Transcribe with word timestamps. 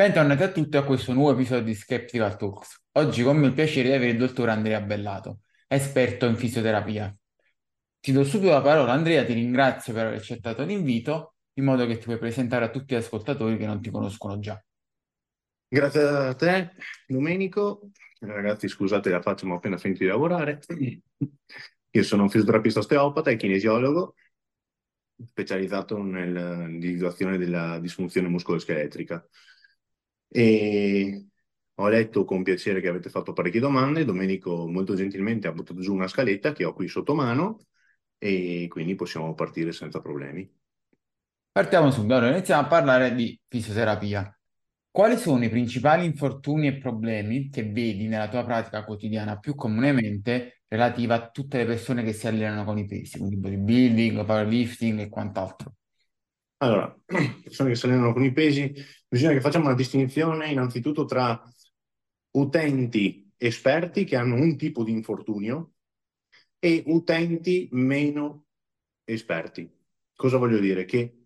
Bentornati 0.00 0.42
a 0.42 0.50
tutti 0.50 0.78
a 0.78 0.82
questo 0.82 1.12
nuovo 1.12 1.32
episodio 1.32 1.62
di 1.62 1.74
Skeptical 1.74 2.34
Talks. 2.38 2.84
Oggi 2.92 3.22
con 3.22 3.36
me 3.36 3.48
il 3.48 3.52
piacere 3.52 3.88
di 3.88 3.94
avere 3.94 4.12
il 4.12 4.16
dottor 4.16 4.48
Andrea 4.48 4.80
Bellato, 4.80 5.40
esperto 5.68 6.24
in 6.24 6.36
fisioterapia. 6.36 7.14
Ti 8.00 8.10
do 8.10 8.24
subito 8.24 8.50
la 8.50 8.62
parola, 8.62 8.92
Andrea, 8.92 9.26
ti 9.26 9.34
ringrazio 9.34 9.92
per 9.92 10.06
aver 10.06 10.16
accettato 10.16 10.64
l'invito, 10.64 11.34
in 11.58 11.64
modo 11.64 11.84
che 11.84 11.98
ti 11.98 12.04
puoi 12.04 12.16
presentare 12.16 12.64
a 12.64 12.70
tutti 12.70 12.94
gli 12.94 12.96
ascoltatori 12.96 13.58
che 13.58 13.66
non 13.66 13.82
ti 13.82 13.90
conoscono 13.90 14.38
già. 14.38 14.58
Grazie 15.68 16.00
a 16.00 16.34
te, 16.34 16.70
Domenico. 17.06 17.90
Ragazzi, 18.20 18.68
scusate 18.68 19.10
la 19.10 19.20
faccia, 19.20 19.44
ma 19.44 19.52
ho 19.52 19.56
appena 19.58 19.76
finito 19.76 20.02
di 20.02 20.08
lavorare. 20.08 20.60
Io 21.90 22.02
sono 22.02 22.22
un 22.22 22.30
fisioterapista 22.30 22.78
osteopata 22.78 23.30
e 23.30 23.36
kinesiologo, 23.36 24.14
specializzato 25.26 26.02
nell'individuazione 26.02 27.36
della 27.36 27.78
disfunzione 27.78 28.28
muscoloscheletrica. 28.28 29.28
E 30.32 31.26
ho 31.74 31.88
letto 31.88 32.24
con 32.24 32.42
piacere 32.42 32.80
che 32.80 32.88
avete 32.88 33.10
fatto 33.10 33.32
parecchie 33.32 33.60
domande. 33.60 34.04
Domenico 34.04 34.68
molto 34.68 34.94
gentilmente 34.94 35.48
ha 35.48 35.52
buttato 35.52 35.80
giù 35.80 35.94
una 35.94 36.08
scaletta 36.08 36.52
che 36.52 36.64
ho 36.64 36.72
qui 36.72 36.88
sotto 36.88 37.14
mano 37.14 37.66
e 38.18 38.66
quindi 38.68 38.94
possiamo 38.94 39.34
partire 39.34 39.72
senza 39.72 40.00
problemi. 40.00 40.48
Partiamo 41.52 41.90
subito, 41.90 42.14
allora 42.14 42.36
iniziamo 42.36 42.62
a 42.62 42.66
parlare 42.66 43.14
di 43.14 43.38
fisioterapia. 43.48 44.32
Quali 44.92 45.16
sono 45.16 45.44
i 45.44 45.48
principali 45.48 46.04
infortuni 46.04 46.68
e 46.68 46.78
problemi 46.78 47.48
che 47.48 47.64
vedi 47.64 48.06
nella 48.06 48.28
tua 48.28 48.44
pratica 48.44 48.84
quotidiana 48.84 49.38
più 49.38 49.54
comunemente 49.54 50.62
relativa 50.68 51.14
a 51.14 51.30
tutte 51.30 51.58
le 51.58 51.66
persone 51.66 52.04
che 52.04 52.12
si 52.12 52.26
allenano 52.28 52.64
con 52.64 52.78
i 52.78 52.86
pesi, 52.86 53.18
quindi 53.18 53.36
bodybuilding, 53.36 54.24
powerlifting 54.24 55.00
e 55.00 55.08
quant'altro? 55.08 55.74
Allora, 56.62 56.94
persone 57.42 57.70
che 57.70 57.74
si 57.74 57.86
allenano 57.86 58.12
con 58.12 58.22
i 58.22 58.32
pesi, 58.32 58.72
bisogna 59.08 59.32
che 59.32 59.40
facciamo 59.40 59.66
una 59.66 59.74
distinzione 59.74 60.50
innanzitutto 60.50 61.04
tra 61.06 61.42
utenti 62.32 63.32
esperti 63.36 64.04
che 64.04 64.16
hanno 64.16 64.34
un 64.34 64.56
tipo 64.56 64.84
di 64.84 64.92
infortunio 64.92 65.72
e 66.58 66.82
utenti 66.86 67.68
meno 67.72 68.46
esperti. 69.04 69.70
Cosa 70.14 70.36
voglio 70.36 70.58
dire? 70.58 70.84
Che 70.84 71.16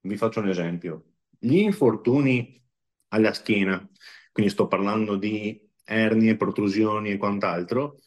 vi 0.00 0.16
faccio 0.16 0.40
un 0.40 0.48
esempio. 0.48 1.12
Gli 1.38 1.58
infortuni 1.58 2.60
alla 3.08 3.32
schiena, 3.32 3.88
quindi 4.32 4.50
sto 4.50 4.66
parlando 4.66 5.16
di 5.16 5.70
ernie, 5.84 6.36
protrusioni 6.36 7.12
e 7.12 7.16
quant'altro, 7.16 8.00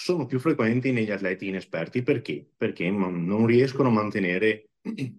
sono 0.00 0.26
più 0.26 0.38
frequenti 0.38 0.92
negli 0.92 1.10
atleti 1.10 1.48
inesperti. 1.48 2.02
Perché? 2.02 2.48
Perché 2.56 2.88
non 2.88 3.46
riescono 3.46 3.88
a 3.88 3.92
mantenere 3.92 4.70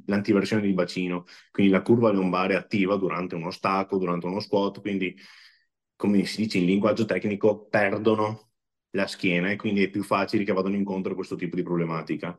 l'antiversione 0.05 0.61
di 0.61 0.71
bacino, 0.71 1.25
quindi 1.52 1.71
la 1.71 1.81
curva 1.81 2.11
lombare 2.11 2.55
attiva 2.55 2.95
durante 2.95 3.36
uno 3.36 3.52
stacco, 3.52 3.97
durante 3.97 4.25
uno 4.25 4.39
squat, 4.39 4.80
quindi 4.80 5.13
come 5.97 6.23
si 6.23 6.44
dice 6.44 6.59
in 6.59 6.66
linguaggio 6.66 7.03
tecnico 7.03 7.67
perdono 7.67 8.52
la 8.91 9.05
schiena 9.05 9.52
e 9.52 9.58
quindi 9.58 9.83
è 9.83 9.89
più 9.89 10.02
facile 10.02 10.45
che 10.45 10.53
vadano 10.53 10.75
incontro 10.75 11.11
a 11.11 11.16
questo 11.16 11.36
tipo 11.36 11.58
di 11.58 11.64
problematica. 11.64 12.38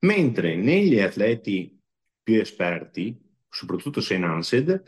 Mentre 0.00 0.56
negli 0.56 0.98
atleti 0.98 1.80
più 2.20 2.40
esperti, 2.40 3.16
soprattutto 3.48 4.00
se 4.00 4.14
enhanced, 4.14 4.82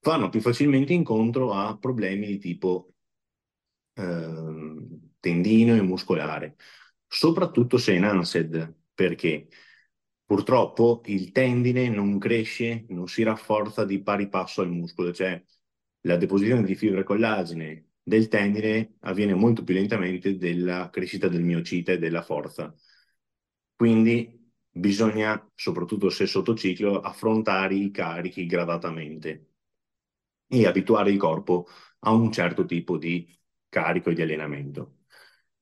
vanno 0.00 0.30
più 0.30 0.40
facilmente 0.40 0.94
incontro 0.94 1.52
a 1.52 1.76
problemi 1.76 2.26
di 2.26 2.38
tipo 2.38 2.94
eh, 3.94 5.09
tendino 5.20 5.74
e 5.76 5.82
muscolare, 5.82 6.56
soprattutto 7.06 7.78
se 7.78 7.94
enhanced, 7.94 8.74
perché 8.94 9.48
purtroppo 10.24 11.02
il 11.06 11.32
tendine 11.32 11.88
non 11.88 12.18
cresce, 12.18 12.86
non 12.88 13.08
si 13.08 13.22
rafforza 13.22 13.84
di 13.84 14.02
pari 14.02 14.28
passo 14.28 14.62
al 14.62 14.70
muscolo, 14.70 15.12
cioè 15.12 15.42
la 16.02 16.16
deposizione 16.16 16.62
di 16.64 16.74
fibre 16.74 17.02
collagene 17.04 17.90
del 18.02 18.28
tendine 18.28 18.96
avviene 19.00 19.34
molto 19.34 19.62
più 19.64 19.74
lentamente 19.74 20.36
della 20.36 20.88
crescita 20.90 21.28
del 21.28 21.42
miocite 21.42 21.92
e 21.94 21.98
della 21.98 22.22
forza. 22.22 22.74
Quindi 23.74 24.50
bisogna, 24.70 25.50
soprattutto 25.54 26.10
se 26.10 26.26
sotto 26.26 26.54
ciclo, 26.54 27.00
affrontare 27.00 27.74
i 27.74 27.90
carichi 27.90 28.46
gradatamente 28.46 29.46
e 30.46 30.66
abituare 30.66 31.10
il 31.10 31.18
corpo 31.18 31.66
a 32.00 32.12
un 32.12 32.30
certo 32.32 32.64
tipo 32.66 32.96
di 32.98 33.26
carico 33.68 34.10
e 34.10 34.14
di 34.14 34.22
allenamento. 34.22 34.99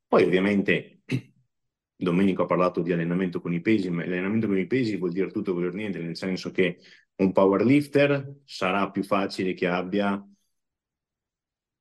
Poi 0.08 0.24
ovviamente 0.24 1.02
Domenico 1.94 2.42
ha 2.42 2.46
parlato 2.46 2.80
di 2.82 2.92
allenamento 2.92 3.40
con 3.40 3.52
i 3.52 3.60
pesi, 3.60 3.90
ma 3.90 4.04
l'allenamento 4.04 4.46
con 4.46 4.58
i 4.58 4.66
pesi 4.66 4.96
vuol 4.96 5.12
dire 5.12 5.30
tutto 5.30 5.54
dire 5.54 5.72
niente, 5.72 5.98
nel 6.00 6.16
senso 6.16 6.50
che 6.50 6.78
un 7.16 7.32
powerlifter 7.32 8.40
sarà 8.44 8.90
più 8.90 9.02
facile 9.02 9.52
che 9.54 9.66
abbia 9.66 10.24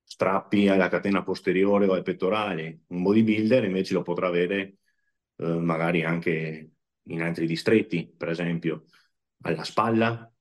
strappi 0.03 0.67
alla 0.67 0.89
catena 0.89 1.23
posteriore 1.23 1.85
o 1.87 1.93
ai 1.93 2.01
pettorali, 2.01 2.83
un 2.87 3.03
bodybuilder 3.03 3.63
invece 3.65 3.93
lo 3.93 4.01
potrà 4.01 4.27
avere 4.27 4.77
eh, 5.37 5.45
magari 5.45 6.03
anche 6.03 6.71
in 7.03 7.21
altri 7.21 7.45
distretti, 7.45 8.11
per 8.15 8.29
esempio 8.29 8.85
alla 9.41 9.63
spalla, 9.63 10.31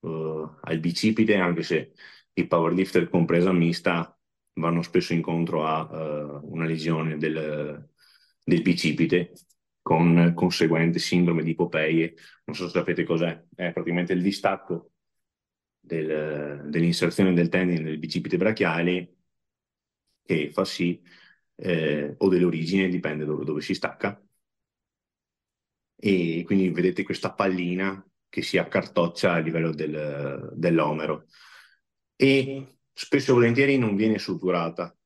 eh, 0.00 0.48
al 0.60 0.78
bicipite, 0.78 1.36
anche 1.36 1.62
se 1.62 1.92
i 2.32 2.46
powerlifter 2.46 3.08
compresa 3.08 3.52
mista 3.52 4.15
vanno 4.56 4.82
spesso 4.82 5.12
incontro 5.12 5.64
a 5.66 5.82
uh, 5.82 6.52
una 6.52 6.64
lesione 6.64 7.16
del, 7.16 7.88
del 8.44 8.62
bicipite 8.62 9.32
con 9.82 10.32
conseguente 10.34 10.98
sindrome 10.98 11.42
di 11.42 11.50
ipopeie. 11.50 12.14
Non 12.44 12.56
so 12.56 12.66
se 12.66 12.78
sapete 12.78 13.04
cos'è, 13.04 13.44
è 13.54 13.72
praticamente 13.72 14.12
il 14.12 14.22
distacco 14.22 14.92
del, 15.78 16.68
dell'inserzione 16.68 17.32
del 17.32 17.48
tendine 17.48 17.80
nel 17.80 17.98
bicipite 17.98 18.36
brachiale 18.36 19.12
che 20.24 20.50
fa 20.52 20.64
sì, 20.64 21.00
eh, 21.56 22.14
o 22.18 22.28
dell'origine, 22.28 22.88
dipende 22.88 23.24
dove, 23.24 23.44
dove 23.44 23.60
si 23.60 23.74
stacca, 23.74 24.20
e 25.98 26.42
quindi 26.44 26.70
vedete 26.70 27.02
questa 27.02 27.32
pallina 27.32 28.04
che 28.28 28.42
si 28.42 28.58
accartoccia 28.58 29.32
a 29.32 29.38
livello 29.38 29.72
del, 29.72 30.50
dell'omero. 30.54 31.26
E 32.16 32.78
spesso 32.98 33.32
e 33.32 33.34
volentieri 33.34 33.76
non 33.76 33.94
viene 33.94 34.18
suturata 34.18 34.96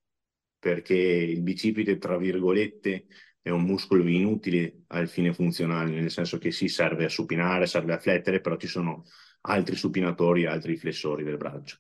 perché 0.61 0.95
il 0.95 1.43
bicipite, 1.43 1.99
tra 1.99 2.17
virgolette, 2.17 3.07
è 3.43 3.51
un 3.51 3.65
muscolo 3.65 4.07
inutile 4.07 4.85
al 4.89 5.09
fine 5.09 5.33
funzionale, 5.33 5.91
nel 5.91 6.11
senso 6.11 6.39
che 6.39 6.53
si 6.53 6.69
serve 6.69 7.07
a 7.07 7.09
supinare, 7.09 7.67
serve 7.67 7.95
a 7.95 7.99
flettere, 7.99 8.41
però 8.41 8.57
ci 8.57 8.69
sono 8.69 9.05
altri 9.43 9.75
supinatori, 9.75 10.47
altri 10.47 10.77
flessori 10.77 11.25
del 11.25 11.37
braccio. 11.37 11.79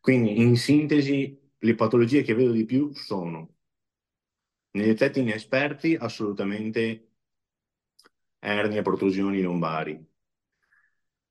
Quindi, 0.00 0.38
in 0.38 0.56
sintesi, 0.56 1.40
le 1.56 1.74
patologie 1.74 2.22
che 2.22 2.34
vedo 2.34 2.52
di 2.52 2.66
più 2.66 2.92
sono 2.92 3.54
negli 4.72 4.90
atleti 4.90 5.20
inesperti 5.20 5.94
assolutamente 5.94 7.12
ernie, 8.40 8.82
protrusioni 8.82 9.40
lombari. 9.40 10.06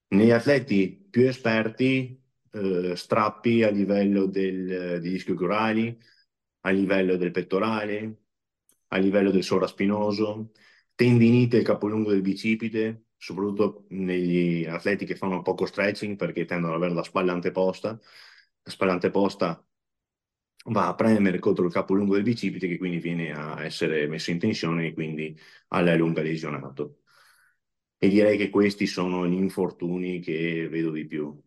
Negli 0.10 0.32
atleti 0.32 1.08
più 1.10 1.28
esperti 1.28 2.27
eh, 2.52 2.96
strappi 2.96 3.64
a 3.64 3.70
livello 3.70 4.26
del, 4.26 5.00
degli 5.02 5.16
ischio-curali, 5.16 5.98
a 6.62 6.70
livello 6.72 7.18
del 7.18 7.32
pettorale, 7.32 8.22
a 8.88 8.98
livello 8.98 9.32
del 9.32 9.44
sovraspinoso, 9.44 10.52
tendinite 10.96 11.58
al 11.58 11.64
capolungo 11.64 12.12
del 12.12 12.22
bicipite, 12.22 13.06
soprattutto 13.18 13.86
negli 13.90 14.66
atleti 14.66 15.06
che 15.06 15.16
fanno 15.16 15.42
poco 15.42 15.66
stretching 15.66 16.16
perché 16.16 16.46
tendono 16.46 16.74
ad 16.74 16.80
avere 16.82 16.96
la 16.96 17.04
spalla 17.04 17.34
anteposta. 17.34 17.90
La 18.64 18.72
spalla 18.72 18.94
anteposta 18.94 19.64
va 20.70 20.88
a 20.88 20.96
premere 20.96 21.40
contro 21.40 21.66
il 21.66 21.72
capolungo 21.72 22.14
del 22.16 22.24
bicipite 22.24 22.68
che 22.68 22.78
quindi 22.78 23.00
viene 23.00 23.32
a 23.34 23.64
essere 23.64 24.08
messo 24.08 24.32
in 24.32 24.40
tensione 24.40 24.88
e 24.88 24.94
quindi 24.94 25.38
alla 25.70 25.96
lunga 25.96 26.22
lesionato. 26.22 27.02
E 28.00 28.10
direi 28.10 28.38
che 28.38 28.50
questi 28.50 28.88
sono 28.88 29.28
gli 29.28 29.34
infortuni 29.34 30.20
che 30.20 30.68
vedo 30.70 30.92
di 30.92 31.06
più. 31.06 31.40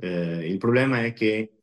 Eh, 0.00 0.48
il 0.48 0.58
problema 0.58 1.04
è 1.04 1.12
che 1.12 1.62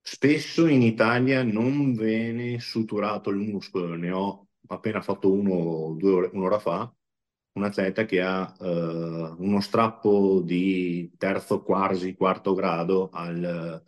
spesso 0.00 0.66
in 0.66 0.82
Italia 0.82 1.42
non 1.42 1.94
viene 1.94 2.58
suturato 2.60 3.30
il 3.30 3.36
muscolo, 3.38 3.94
ne 3.94 4.10
ho 4.10 4.48
appena 4.68 5.00
fatto 5.02 5.32
uno 5.32 5.96
ore, 6.02 6.30
un'ora 6.32 6.58
fa, 6.58 6.92
un 7.52 7.64
atleta 7.64 8.04
che 8.04 8.20
ha 8.22 8.54
eh, 8.60 8.64
uno 9.38 9.60
strappo 9.60 10.40
di 10.42 11.12
terzo, 11.16 11.62
quasi 11.62 12.14
quarto 12.14 12.54
grado 12.54 13.10
al 13.10 13.82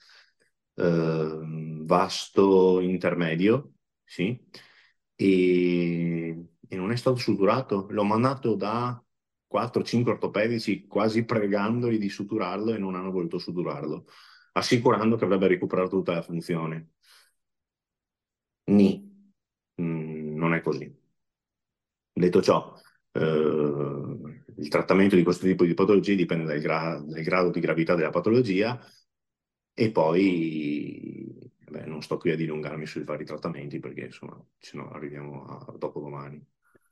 eh, 0.74 1.38
vasto 1.84 2.80
intermedio, 2.80 3.72
sì, 4.04 4.38
e, 5.14 6.46
e 6.68 6.76
non 6.76 6.90
è 6.92 6.96
stato 6.96 7.16
suturato. 7.16 7.86
L'ho 7.90 8.04
mandato 8.04 8.54
da 8.54 9.02
4-5 9.46 10.12
ortopedici 10.12 10.86
quasi 10.86 11.24
pregandoli 11.24 11.98
di 11.98 12.08
suturarlo 12.08 12.74
e 12.74 12.78
non 12.78 12.94
hanno 12.94 13.10
voluto 13.10 13.38
suturarlo, 13.38 14.06
assicurando 14.52 15.16
che 15.16 15.24
avrebbe 15.24 15.48
recuperato 15.48 15.90
tutta 15.90 16.14
la 16.14 16.22
funzione. 16.22 16.90
Ni, 18.68 18.88
mm, 19.80 20.36
non 20.36 20.54
è 20.54 20.60
così. 20.60 20.88
Detto 22.12 22.40
ciò, 22.42 22.74
eh, 23.12 23.20
il 23.20 24.68
trattamento 24.68 25.16
di 25.16 25.22
questo 25.22 25.44
tipo 25.46 25.64
di 25.64 25.74
patologie 25.74 26.14
dipende 26.14 26.44
dal, 26.44 26.60
gra- 26.60 26.98
dal 27.04 27.22
grado 27.22 27.50
di 27.50 27.60
gravità 27.60 27.94
della 27.94 28.10
patologia 28.10 28.80
E 29.74 29.90
poi, 29.92 31.50
beh, 31.70 31.86
non 31.86 32.02
sto 32.02 32.18
qui 32.18 32.30
a 32.32 32.36
dilungarmi 32.36 32.86
sui 32.86 33.04
vari 33.04 33.24
trattamenti 33.24 33.78
perché 33.80 34.06
insomma, 34.06 34.42
se 34.58 34.76
no 34.76 34.90
arriviamo 34.90 35.44
a 35.46 35.72
dopodomani. 35.78 36.44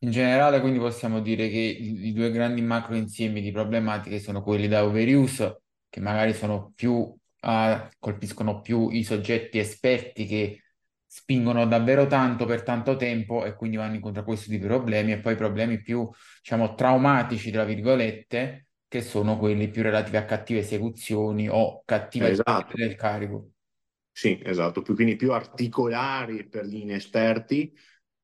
In 0.05 0.11
generale, 0.11 0.61
quindi 0.61 0.79
possiamo 0.79 1.21
dire 1.21 1.49
che 1.49 1.57
i, 1.57 2.09
i 2.09 2.13
due 2.13 2.31
grandi 2.31 2.61
macro 2.61 2.95
insiemi 2.95 3.41
di 3.41 3.51
problematiche 3.53 4.19
sono 4.21 4.43
quelli 4.43 4.69
da 4.69 4.85
overuse, 4.85 5.63
che 5.89 6.01
magari 6.01 6.35
sono 6.35 6.73
più, 6.75 7.17
eh, 7.41 7.89
colpiscono 7.99 8.61
più 8.61 8.91
i 8.91 9.03
soggetti 9.03 9.59
esperti 9.59 10.27
che 10.27 10.63
spingono 11.07 11.67
davvero 11.67 12.07
tanto 12.07 12.45
per 12.45 12.63
tanto 12.63 12.97
tempo 12.97 13.45
e 13.47 13.55
quindi 13.57 13.77
vanno 13.79 13.95
incontro 13.95 14.21
a 14.23 14.25
questo 14.25 14.51
tipo 14.51 14.63
di 14.63 14.69
problemi, 14.69 15.13
e 15.13 15.21
poi 15.21 15.37
problemi 15.37 15.81
più, 15.81 16.07
diciamo, 16.43 16.75
traumatici, 16.75 17.51
tra 17.51 17.65
virgolette, 17.65 18.67
che 18.89 19.01
sono 19.01 19.39
quelli 19.39 19.71
più 19.71 19.83
relativi 19.83 20.17
a 20.19 20.25
cattive 20.27 20.59
esecuzioni 20.61 21.49
o 21.49 21.83
cattiva 21.87 22.31
gestione 22.31 22.69
Esatto, 22.69 22.81
del 22.87 22.95
carico. 22.97 23.49
sì, 24.13 24.41
esatto, 24.45 24.83
più- 24.83 24.95
quindi 24.95 25.17
più 25.17 25.33
articolari 25.33 26.47
per 26.49 26.65
gli 26.67 26.77
inesperti 26.77 27.73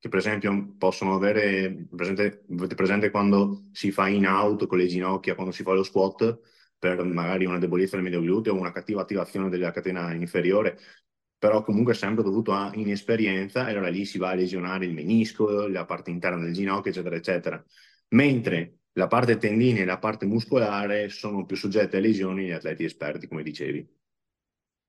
che 0.00 0.08
per 0.08 0.19
esempio 0.19 0.75
possono 0.79 1.14
avere, 1.14 1.87
presente, 1.94 2.44
avete 2.50 2.75
presente 2.75 3.11
quando 3.11 3.67
si 3.70 3.93
fa 3.93 4.08
in 4.08 4.26
out 4.26 4.67
con 4.67 4.79
le 4.79 4.87
ginocchia, 4.87 5.35
quando 5.35 5.52
si 5.52 5.62
fa 5.62 5.73
lo 5.73 5.82
squat 5.82 6.41
per 6.79 7.05
magari 7.05 7.44
una 7.44 7.58
debolezza 7.58 7.97
del 7.97 8.05
medio 8.05 8.23
gluteo 8.23 8.55
o 8.55 8.58
una 8.58 8.73
cattiva 8.73 9.02
attivazione 9.02 9.50
della 9.50 9.70
catena 9.70 10.14
inferiore, 10.14 10.79
però 11.37 11.62
comunque 11.62 11.93
sempre 11.93 12.25
dovuto 12.25 12.52
a 12.52 12.70
inesperienza, 12.75 13.69
e 13.69 13.73
allora 13.73 13.88
lì 13.88 14.06
si 14.06 14.17
va 14.17 14.31
a 14.31 14.35
lesionare 14.35 14.87
il 14.87 14.94
menisco, 14.94 15.69
la 15.69 15.85
parte 15.85 16.11
interna 16.11 16.43
del 16.43 16.55
ginocchio, 16.55 16.91
eccetera, 16.91 17.17
eccetera. 17.17 17.64
Mentre 18.08 18.79
la 18.93 19.06
parte 19.06 19.37
tendine 19.37 19.81
e 19.81 19.85
la 19.85 19.99
parte 19.99 20.25
muscolare 20.25 21.11
sono 21.11 21.44
più 21.44 21.56
soggette 21.56 21.99
a 21.99 22.00
lesioni 22.00 22.46
gli 22.46 22.53
atleti 22.53 22.85
esperti, 22.85 23.29
come 23.29 23.43
dicevi. 23.43 23.87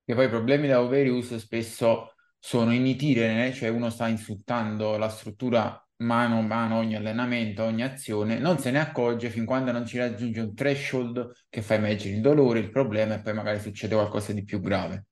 Che 0.06 0.16
poi 0.16 0.26
i 0.26 0.30
problemi 0.30 0.70
da 0.70 0.82
overuse 0.82 1.38
spesso 1.38 2.14
sono 2.44 2.74
in 2.74 2.88
itinere, 2.88 3.54
cioè 3.54 3.70
uno 3.70 3.92
sta 3.92 4.08
insultando 4.08 4.98
la 4.98 5.10
struttura 5.10 5.80
mano 5.98 6.40
a 6.40 6.42
mano 6.42 6.78
ogni 6.78 6.96
allenamento, 6.96 7.62
ogni 7.62 7.84
azione, 7.84 8.40
non 8.40 8.58
se 8.58 8.72
ne 8.72 8.80
accorge 8.80 9.30
fin 9.30 9.46
quando 9.46 9.72
non 9.72 9.86
ci 9.86 10.00
raggiunge 10.00 10.42
un 10.42 10.56
threshold 10.56 11.46
che 11.50 11.62
fa 11.62 11.76
emergere 11.76 12.16
il 12.16 12.22
dolore, 12.22 12.58
il 12.58 12.72
problema 12.72 13.14
e 13.14 13.22
poi 13.22 13.36
magari 13.36 13.60
succede 13.60 13.94
qualcosa 13.94 14.34
di 14.34 14.44
più 14.44 14.60
grave. 14.60 15.06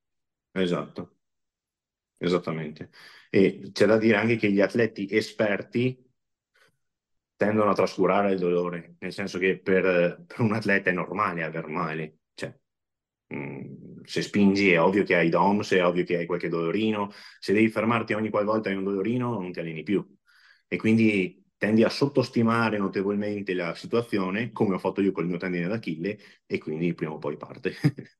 Esatto, 0.54 1.18
esattamente. 2.18 2.90
E 3.30 3.70
c'è 3.72 3.86
da 3.86 4.00
dire 4.00 4.18
anche 4.18 4.36
che 4.36 4.52
gli 4.52 4.60
atleti 4.60 5.08
esperti 5.12 6.04
tendono 7.36 7.70
a 7.70 7.76
trascurare 7.76 8.34
il 8.34 8.40
dolore, 8.40 8.96
nel 8.98 9.14
senso 9.14 9.38
che 9.38 9.60
per, 9.60 10.24
per 10.26 10.42
un 10.42 10.54
atleta 10.54 10.90
è 10.90 10.94
normale 10.94 11.44
aver 11.44 11.68
male, 11.68 12.18
se 14.04 14.22
spingi 14.22 14.72
è 14.72 14.82
ovvio 14.82 15.04
che 15.04 15.16
hai 15.16 15.30
DOMS, 15.30 15.74
è 15.74 15.86
ovvio 15.86 16.04
che 16.04 16.18
hai 16.18 16.26
qualche 16.26 16.50
dolorino, 16.50 17.12
se 17.40 17.54
devi 17.54 17.70
fermarti 17.70 18.14
ogni 18.14 18.30
qualvolta 18.30 18.70
hai 18.70 18.76
un 18.76 18.84
dolorino 18.84 19.40
non 19.40 19.52
ti 19.52 19.60
alleni 19.60 19.84
più 19.84 20.04
e 20.68 20.78
quindi 20.78 21.44
tendi 21.58 21.84
a 21.84 21.90
sottostimare 21.90 22.78
notevolmente 22.78 23.54
la 23.54 23.76
situazione, 23.76 24.52
come 24.52 24.76
ho 24.76 24.80
fatto 24.80 25.02
io 25.02 25.12
col 25.12 25.28
mio 25.28 25.38
tendine 25.38 25.68
d'Achille, 25.68 26.18
e 26.46 26.58
quindi 26.58 26.94
prima 26.94 27.12
o 27.12 27.18
poi 27.18 27.36
parte, 27.36 27.74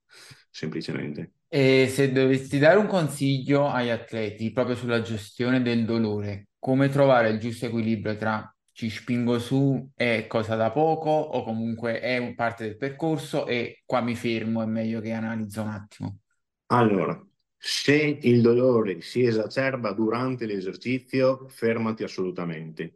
semplicemente. 0.52 1.36
E 1.48 1.88
se 1.88 2.12
dovessi 2.12 2.60
dare 2.60 2.78
un 2.78 2.88
consiglio 2.88 3.70
agli 3.70 3.90
atleti 3.90 4.52
proprio 4.52 4.76
sulla 4.76 5.02
gestione 5.02 5.62
del 5.62 5.86
dolore, 5.86 6.50
come 6.60 6.90
trovare 6.90 7.30
il 7.30 7.40
giusto 7.40 7.68
equilibrio 7.68 8.18
tra 8.18 8.54
ci 8.80 8.90
spingo 8.90 9.40
su 9.40 9.92
è 9.94 10.26
cosa 10.26 10.56
da 10.56 10.72
poco 10.72 11.10
o 11.10 11.44
comunque 11.44 12.00
è 12.00 12.34
parte 12.34 12.64
del 12.64 12.78
percorso 12.78 13.46
e 13.46 13.84
qua 13.86 14.00
mi 14.00 14.16
fermo, 14.16 14.62
è 14.62 14.66
meglio 14.66 15.02
che 15.02 15.12
analizzo 15.12 15.64
un 15.64 15.68
attimo. 15.68 16.20
Allora, 16.68 17.22
se 17.58 18.20
il 18.22 18.42
dolore 18.42 19.02
si 19.02 19.22
esacerba 19.26 19.92
durante 19.92 20.46
l'esercizio, 20.46 21.50
fermati 21.50 22.04
assolutamente. 22.04 22.94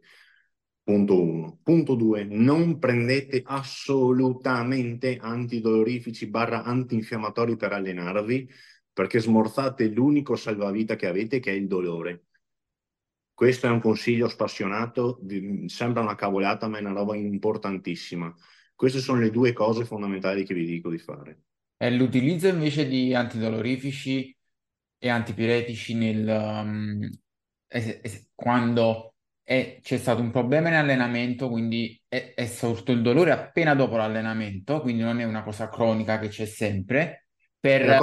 Punto 0.82 1.22
uno. 1.22 1.58
Punto 1.62 1.94
due, 1.96 2.24
non 2.24 2.78
prendete 2.78 3.42
assolutamente 3.44 5.18
antidolorifici 5.20 6.28
barra 6.28 6.62
antinfiammatori 6.62 7.56
per 7.56 7.74
allenarvi, 7.74 8.48
perché 8.90 9.20
smorzate 9.20 9.88
l'unico 9.88 10.34
salvavita 10.34 10.96
che 10.96 11.08
avete, 11.08 11.40
che 11.40 11.50
è 11.50 11.54
il 11.54 11.66
dolore. 11.66 12.28
Questo 13.34 13.66
è 13.66 13.70
un 13.70 13.80
consiglio 13.80 14.28
spassionato, 14.28 15.20
sembra 15.66 16.00
una 16.02 16.14
cavolata, 16.14 16.68
ma 16.68 16.78
è 16.78 16.80
una 16.80 16.92
roba 16.92 17.16
importantissima. 17.16 18.32
Queste 18.74 19.00
sono 19.00 19.20
le 19.20 19.30
due 19.30 19.52
cose 19.52 19.84
fondamentali 19.84 20.44
che 20.44 20.54
vi 20.54 20.64
dico 20.64 20.88
di 20.90 20.98
fare. 20.98 21.42
E 21.76 21.90
l'utilizzo 21.90 22.48
invece 22.48 22.86
di 22.88 23.14
antidolorifici 23.14 24.34
e 24.98 25.08
antipiretici 25.08 25.94
nel, 25.94 26.26
um, 26.26 27.08
es- 27.66 27.98
es- 28.02 28.30
quando 28.34 29.14
è- 29.42 29.78
c'è 29.82 29.98
stato 29.98 30.22
un 30.22 30.30
problema 30.30 30.68
in 30.68 30.74
allenamento, 30.74 31.48
quindi 31.50 32.00
è, 32.08 32.32
è 32.34 32.46
sorto 32.46 32.92
il 32.92 33.02
dolore 33.02 33.32
appena 33.32 33.74
dopo 33.74 33.96
l'allenamento, 33.96 34.80
quindi 34.80 35.02
non 35.02 35.20
è 35.20 35.24
una 35.24 35.42
cosa 35.42 35.68
cronica 35.68 36.18
che 36.18 36.28
c'è 36.28 36.46
sempre, 36.46 37.26
È 37.76 37.84
per 37.90 37.98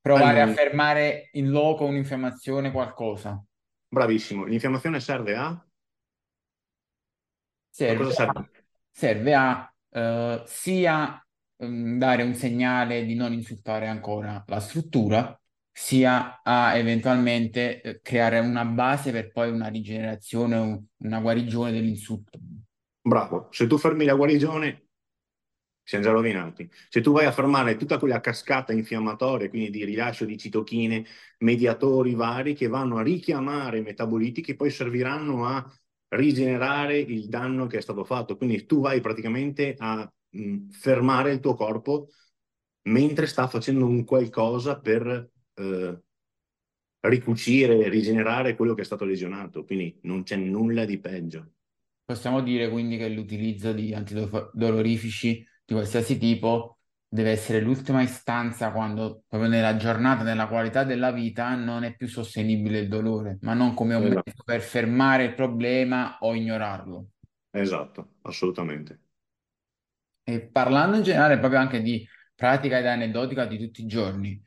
provare 0.00 0.40
a 0.40 0.46
fermare 0.48 1.28
in 1.32 1.50
loco 1.50 1.84
un'infiammazione, 1.84 2.72
qualcosa. 2.72 3.40
Bravissimo. 3.90 4.46
L'infiammazione 4.46 4.98
serve 5.00 5.36
a? 5.36 5.64
A 7.86 7.94
Serve 7.94 7.94
cosa 7.94 8.12
a, 8.16 8.32
serve? 8.32 8.50
serve 8.90 9.34
a, 9.34 9.74
eh, 9.90 10.42
sia 10.46 11.24
ehm, 11.56 11.98
dare 11.98 12.22
un 12.22 12.34
segnale 12.34 13.04
di 13.04 13.14
non 13.14 13.32
insultare 13.32 13.86
ancora 13.86 14.42
la 14.46 14.60
struttura, 14.60 15.40
sia 15.72 16.40
a 16.42 16.76
eventualmente 16.76 17.80
eh, 17.80 18.00
creare 18.02 18.40
una 18.40 18.64
base 18.64 19.12
per 19.12 19.30
poi 19.32 19.50
una 19.50 19.68
rigenerazione, 19.68 20.56
un- 20.58 20.84
una 20.98 21.20
guarigione 21.20 21.70
dell'insulto. 21.72 22.38
Bravo. 23.02 23.48
Se 23.52 23.66
tu 23.66 23.76
fermi 23.78 24.04
la 24.04 24.14
guarigione, 24.14 24.88
siamo 25.90 26.04
già 26.04 26.12
rovinati. 26.12 26.70
Se 26.88 27.00
tu 27.00 27.10
vai 27.10 27.24
a 27.24 27.32
fermare 27.32 27.74
tutta 27.76 27.98
quella 27.98 28.20
cascata 28.20 28.72
infiammatoria, 28.72 29.48
quindi 29.48 29.70
di 29.70 29.84
rilascio 29.84 30.24
di 30.24 30.38
citochine, 30.38 31.04
mediatori 31.38 32.14
vari 32.14 32.54
che 32.54 32.68
vanno 32.68 32.98
a 32.98 33.02
richiamare 33.02 33.80
metaboliti 33.80 34.40
che 34.40 34.54
poi 34.54 34.70
serviranno 34.70 35.46
a 35.46 35.68
rigenerare 36.10 36.96
il 36.96 37.26
danno 37.26 37.66
che 37.66 37.78
è 37.78 37.80
stato 37.80 38.04
fatto. 38.04 38.36
Quindi 38.36 38.66
tu 38.66 38.80
vai 38.80 39.00
praticamente 39.00 39.74
a 39.76 40.08
mh, 40.28 40.68
fermare 40.70 41.32
il 41.32 41.40
tuo 41.40 41.54
corpo 41.54 42.10
mentre 42.82 43.26
sta 43.26 43.48
facendo 43.48 43.84
un 43.84 44.04
qualcosa 44.04 44.78
per 44.78 45.28
eh, 45.54 46.00
ricucire, 47.00 47.88
rigenerare 47.88 48.54
quello 48.54 48.74
che 48.74 48.82
è 48.82 48.84
stato 48.84 49.04
lesionato. 49.04 49.64
Quindi 49.64 49.98
non 50.02 50.22
c'è 50.22 50.36
nulla 50.36 50.84
di 50.84 51.00
peggio. 51.00 51.54
Possiamo 52.04 52.42
dire 52.42 52.70
quindi 52.70 52.96
che 52.96 53.08
l'utilizzo 53.08 53.72
di 53.72 53.92
antidolorifici 53.92 55.44
di 55.70 55.74
qualsiasi 55.76 56.18
tipo 56.18 56.78
deve 57.08 57.30
essere 57.30 57.60
l'ultima 57.60 58.02
istanza 58.02 58.72
quando 58.72 59.22
proprio 59.28 59.48
nella 59.50 59.76
giornata, 59.76 60.22
nella 60.24 60.48
qualità 60.48 60.84
della 60.84 61.12
vita, 61.12 61.54
non 61.54 61.84
è 61.84 61.94
più 61.96 62.08
sostenibile 62.08 62.80
il 62.80 62.88
dolore, 62.88 63.38
ma 63.42 63.54
non 63.54 63.74
come 63.74 63.94
un 63.94 64.06
Esatto, 64.06 64.24
mezzo 64.24 64.42
per 64.44 64.60
fermare 64.62 65.24
il 65.24 65.34
problema 65.34 66.18
o 66.20 66.34
ignorarlo. 66.34 67.06
esatto, 67.52 68.16
assolutamente. 68.22 68.98
E 70.22 70.40
parlando 70.48 70.96
in 70.96 71.02
generale 71.02 71.38
proprio 71.38 71.60
anche 71.60 71.82
di 71.82 72.06
pratica 72.34 72.78
ed 72.78 72.86
aneddotica 72.86 73.46
di 73.46 73.58
tutti 73.58 73.82
i 73.82 73.86
giorni, 73.86 74.40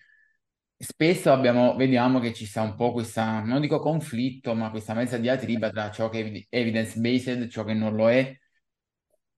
spesso 0.77 1.31
abbiamo, 1.31 1.75
vediamo 1.75 2.19
che 2.19 2.33
ci 2.33 2.45
sta 2.45 2.61
un 2.61 2.75
po' 2.75 2.91
questa, 2.93 3.41
non 3.41 3.59
dico 3.61 3.79
conflitto, 3.79 4.53
ma 4.55 4.69
questa 4.71 4.93
mezza 4.93 5.17
diatriba 5.17 5.69
tra 5.71 5.91
ciò 5.91 6.09
che 6.09 6.45
è 6.49 6.57
evidence-based 6.57 7.41
e 7.43 7.49
ciò 7.49 7.63
che 7.63 7.73
non 7.73 7.95
lo 7.95 8.09
è. 8.09 8.37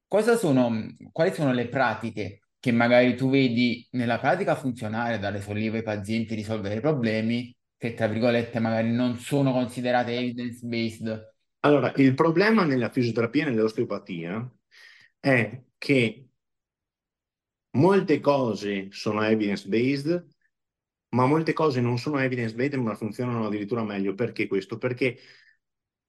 Cosa 0.08 0.36
sono, 0.36 0.94
quali 1.10 1.32
sono 1.32 1.52
le 1.52 1.68
pratiche 1.68 2.40
che 2.60 2.70
magari 2.72 3.16
tu 3.16 3.28
vedi 3.28 3.86
nella 3.92 4.18
pratica 4.18 4.54
funzionare, 4.54 5.18
dare 5.18 5.40
sollievo 5.40 5.76
ai 5.76 5.82
pazienti, 5.82 6.34
risolvere 6.34 6.80
problemi, 6.80 7.54
che 7.76 7.94
tra 7.94 8.06
virgolette 8.06 8.60
magari 8.60 8.90
non 8.90 9.16
sono 9.16 9.52
considerate 9.52 10.16
evidence-based? 10.16 11.34
Allora, 11.60 11.92
il 11.96 12.14
problema 12.14 12.64
nella 12.64 12.88
fisioterapia 12.88 13.46
e 13.46 13.50
nell'osteopatia 13.50 14.48
è 15.18 15.62
che 15.76 16.28
molte 17.72 18.20
cose 18.20 18.88
sono 18.90 19.22
evidence-based, 19.22 20.26
ma 21.10 21.26
molte 21.26 21.52
cose 21.52 21.80
non 21.80 21.98
sono 21.98 22.18
evidence-based 22.18 22.78
ma 22.78 22.94
funzionano 22.94 23.46
addirittura 23.46 23.82
meglio. 23.82 24.14
Perché 24.14 24.46
questo? 24.46 24.78
Perché 24.78 25.18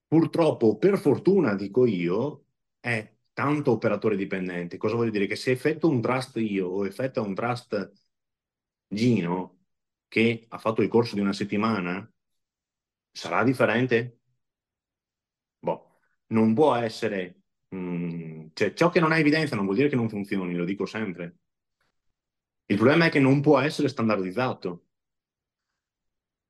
purtroppo, 0.07 0.77
per 0.77 0.97
fortuna, 0.97 1.55
dico 1.55 1.85
io, 1.85 2.45
è 2.79 3.16
tanto 3.37 3.69
operatore 3.71 4.15
dipendente. 4.15 4.77
Cosa 4.77 4.95
voglio 4.95 5.11
dire? 5.11 5.27
Che 5.27 5.35
se 5.35 5.51
effetto 5.51 5.87
un 5.87 6.01
trust 6.01 6.37
io 6.37 6.67
o 6.69 6.87
effetto 6.87 7.21
un 7.21 7.35
trust 7.35 7.93
Gino, 8.87 9.59
che 10.07 10.45
ha 10.49 10.57
fatto 10.57 10.81
il 10.81 10.87
corso 10.89 11.13
di 11.13 11.21
una 11.21 11.33
settimana, 11.33 12.11
sarà 13.11 13.43
differente? 13.43 14.21
Boh, 15.59 15.99
non 16.27 16.53
può 16.55 16.73
essere... 16.75 17.43
mm, 17.75 18.47
cioè, 18.53 18.73
ciò 18.73 18.89
che 18.89 18.99
non 18.99 19.11
ha 19.11 19.19
evidenza 19.19 19.55
non 19.55 19.65
vuol 19.65 19.77
dire 19.77 19.89
che 19.89 19.95
non 19.95 20.09
funzioni, 20.09 20.55
lo 20.55 20.65
dico 20.65 20.87
sempre. 20.87 21.37
Il 22.65 22.75
problema 22.77 23.05
è 23.05 23.09
che 23.11 23.19
non 23.19 23.39
può 23.41 23.59
essere 23.59 23.87
standardizzato. 23.87 24.85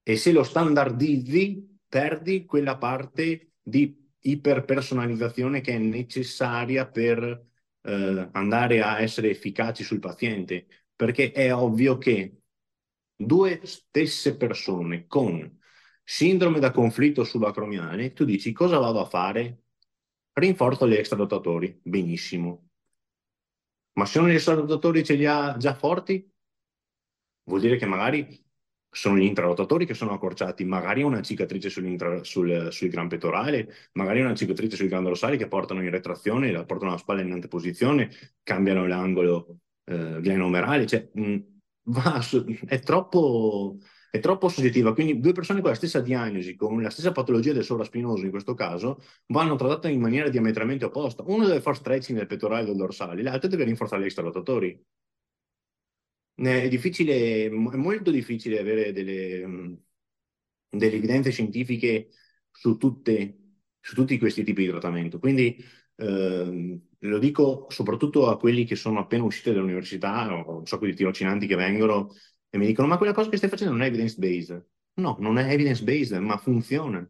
E 0.04 0.16
se 0.16 0.32
lo 0.32 0.44
standardizzi, 0.44 1.80
perdi 1.86 2.46
quella 2.46 2.78
parte 2.78 3.56
di 3.62 4.07
iperpersonalizzazione 4.30 5.62
che 5.62 5.74
è 5.74 5.78
necessaria 5.78 6.88
per 6.88 7.46
eh, 7.82 8.30
andare 8.32 8.82
a 8.82 9.00
essere 9.02 9.30
efficaci 9.30 9.84
sul 9.84 10.00
paziente, 10.00 10.68
perché 10.96 11.32
è 11.32 11.54
ovvio 11.54 11.98
che 11.98 12.42
due 13.16 13.62
stesse 13.64 14.36
persone 14.38 15.08
con 15.08 15.60
sindrome 16.04 16.60
da 16.60 16.72
conflitto 16.72 17.24
subacromiale, 17.24 18.14
tu 18.14 18.26
dici 18.26 18.52
cosa 18.54 18.78
vado 18.78 19.02
a 19.02 19.06
fare? 19.06 19.64
Rinforzo 20.34 20.88
gli 20.88 20.94
extradotatori, 20.94 21.80
benissimo. 21.84 22.70
Ma 23.94 24.06
se 24.06 24.20
uno 24.20 24.28
degli 24.28 24.38
extradotatori 24.38 25.04
ce 25.04 25.16
li 25.16 25.26
ha 25.26 25.56
già 25.58 25.74
forti, 25.74 26.32
vuol 27.44 27.62
dire 27.62 27.78
che 27.78 27.86
magari 27.86 28.47
sono 28.90 29.18
gli 29.18 29.24
intrarotatori 29.24 29.86
che 29.86 29.94
sono 29.94 30.12
accorciati, 30.12 30.64
magari 30.66 31.04
una 31.04 31.22
cicatrice 31.22 31.70
sul, 31.70 32.20
sul, 32.24 32.90
gran 32.90 33.08
pettorale, 33.08 33.90
magari 33.94 34.22
una 34.22 34.34
cicatrice 34.34 34.76
sul 34.76 34.88
gran 34.88 35.04
dorsale 35.04 35.38
che 35.38 35.48
portano 35.48 35.84
in 35.84 35.90
retrazione, 35.90 36.52
la 36.52 36.66
portano 36.66 36.92
la 36.92 36.98
spalla 36.98 37.22
in 37.22 37.32
anteposizione, 37.32 38.10
cambiano 38.44 38.88
l'angolo 38.88 39.60
eh, 39.86 40.20
glenomerale, 40.20 40.86
cioè 40.86 41.10
mh, 41.14 41.22
mm, 41.22 41.38
va, 41.86 42.22
è, 42.68 42.80
troppo, 42.80 43.78
è 44.10 44.20
troppo 44.20 44.50
soggettiva. 44.50 44.94
Quindi 44.94 45.20
due 45.20 45.34
persone 45.34 45.62
con 45.62 45.70
la 45.70 45.76
stessa 45.76 46.00
diagnosi, 46.00 46.56
con 46.56 46.82
la 46.82 46.90
stessa 46.90 47.12
patologia 47.12 47.54
del 47.54 47.64
sovraspinoso 47.64 48.24
in 48.24 48.32
questo 48.32 48.54
caso, 48.54 49.02
vanno 49.28 49.56
trattate 49.56 49.90
in 49.90 50.02
maniera 50.02 50.30
diametralmente 50.30 50.86
opposta. 50.86 51.24
Uno 51.26 51.46
deve 51.46 51.62
fare 51.62 51.76
stretching 51.76 52.18
del 52.18 52.28
pettorale 52.28 52.64
e 52.64 52.66
del 52.66 52.76
dorsale, 52.76 53.22
l'altro 53.22 53.50
deve 53.50 53.64
rinforzare 53.66 54.02
gli 54.02 54.06
extrarotatori. 54.06 54.82
È 56.40 56.68
difficile, 56.70 57.46
è 57.46 57.50
molto 57.50 58.12
difficile 58.12 58.60
avere 58.60 58.92
delle, 58.92 59.80
delle 60.70 60.96
evidenze 60.96 61.32
scientifiche 61.32 62.10
su, 62.52 62.78
tutte, 62.78 63.38
su, 63.80 63.96
tutti 63.96 64.20
questi 64.20 64.44
tipi 64.44 64.64
di 64.64 64.70
trattamento. 64.70 65.18
Quindi 65.18 65.58
eh, 65.96 66.82
lo 67.00 67.18
dico 67.18 67.66
soprattutto 67.70 68.30
a 68.30 68.38
quelli 68.38 68.66
che 68.66 68.76
sono 68.76 69.00
appena 69.00 69.24
usciti 69.24 69.52
dall'università, 69.52 70.32
o 70.48 70.64
so 70.64 70.78
quei 70.78 70.94
tirocinanti 70.94 71.48
che 71.48 71.56
vengono 71.56 72.14
e 72.50 72.58
mi 72.60 72.68
dicono 72.68 72.88
ma 72.88 72.98
quella 72.98 73.14
cosa 73.14 73.30
che 73.30 73.38
stai 73.38 73.50
facendo 73.50 73.74
non 73.74 73.82
è 73.82 73.88
evidence-based. 73.88 74.68
No, 74.96 75.18
non 75.20 75.38
è 75.40 75.52
evidence-based, 75.52 76.20
ma 76.20 76.38
funziona. 76.38 77.08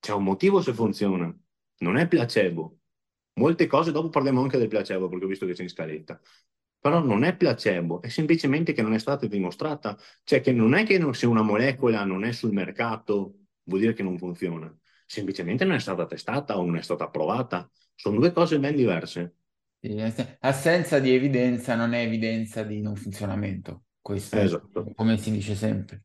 C'è 0.00 0.12
un 0.12 0.24
motivo 0.24 0.60
se 0.62 0.72
funziona. 0.72 1.32
Non 1.78 1.96
è 1.96 2.08
placebo. 2.08 2.80
Molte 3.34 3.66
cose, 3.66 3.92
dopo 3.92 4.08
parliamo 4.08 4.40
anche 4.42 4.58
del 4.58 4.68
placebo, 4.68 5.08
perché 5.08 5.24
ho 5.24 5.28
visto 5.28 5.46
che 5.46 5.52
c'è 5.52 5.62
in 5.62 5.68
scaletta 5.68 6.20
però 6.86 7.02
non 7.02 7.24
è 7.24 7.34
placebo, 7.34 8.00
è 8.00 8.06
semplicemente 8.06 8.72
che 8.72 8.80
non 8.80 8.94
è 8.94 9.00
stata 9.00 9.26
dimostrata, 9.26 9.98
cioè 10.22 10.40
che 10.40 10.52
non 10.52 10.72
è 10.72 10.84
che 10.84 10.98
non, 10.98 11.14
se 11.14 11.26
una 11.26 11.42
molecola 11.42 12.04
non 12.04 12.24
è 12.24 12.30
sul 12.30 12.52
mercato 12.52 13.38
vuol 13.64 13.80
dire 13.80 13.92
che 13.92 14.04
non 14.04 14.16
funziona, 14.16 14.72
semplicemente 15.04 15.64
non 15.64 15.74
è 15.74 15.80
stata 15.80 16.06
testata 16.06 16.56
o 16.56 16.64
non 16.64 16.76
è 16.76 16.82
stata 16.82 17.02
approvata, 17.02 17.68
sono 17.92 18.20
due 18.20 18.30
cose 18.30 18.60
ben 18.60 18.76
diverse. 18.76 19.34
Assenza 20.38 21.00
di 21.00 21.12
evidenza 21.12 21.74
non 21.74 21.92
è 21.92 22.02
evidenza 22.02 22.62
di 22.62 22.80
non 22.80 22.94
funzionamento, 22.94 23.86
questo 24.00 24.38
esatto. 24.38 24.92
come 24.94 25.18
si 25.18 25.32
dice 25.32 25.56
sempre. 25.56 26.04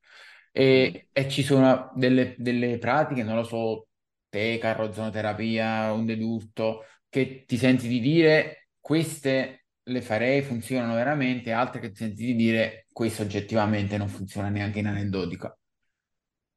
E, 0.51 1.09
e 1.11 1.29
ci 1.29 1.43
sono 1.43 1.91
delle, 1.95 2.33
delle, 2.39 2.79
pratiche, 2.79 3.21
non 3.21 3.35
lo 3.35 3.43
so, 3.43 3.87
te, 4.29 4.57
carrozonoterapia, 4.57 5.93
onde 5.93 6.17
d'urto, 6.17 6.85
che 7.07 7.43
ti 7.45 7.57
senti 7.57 7.87
di 7.87 7.99
dire 7.99 8.69
queste 8.79 9.60
le 9.91 10.01
farei, 10.01 10.41
funzionano 10.41 10.93
veramente, 10.95 11.51
altre 11.51 11.79
che 11.79 11.91
senti 11.93 12.25
di 12.25 12.35
dire 12.35 12.87
questo 12.91 13.23
oggettivamente 13.23 13.97
non 13.97 14.07
funziona 14.07 14.49
neanche 14.49 14.79
in 14.79 14.87
aneddotica. 14.87 15.55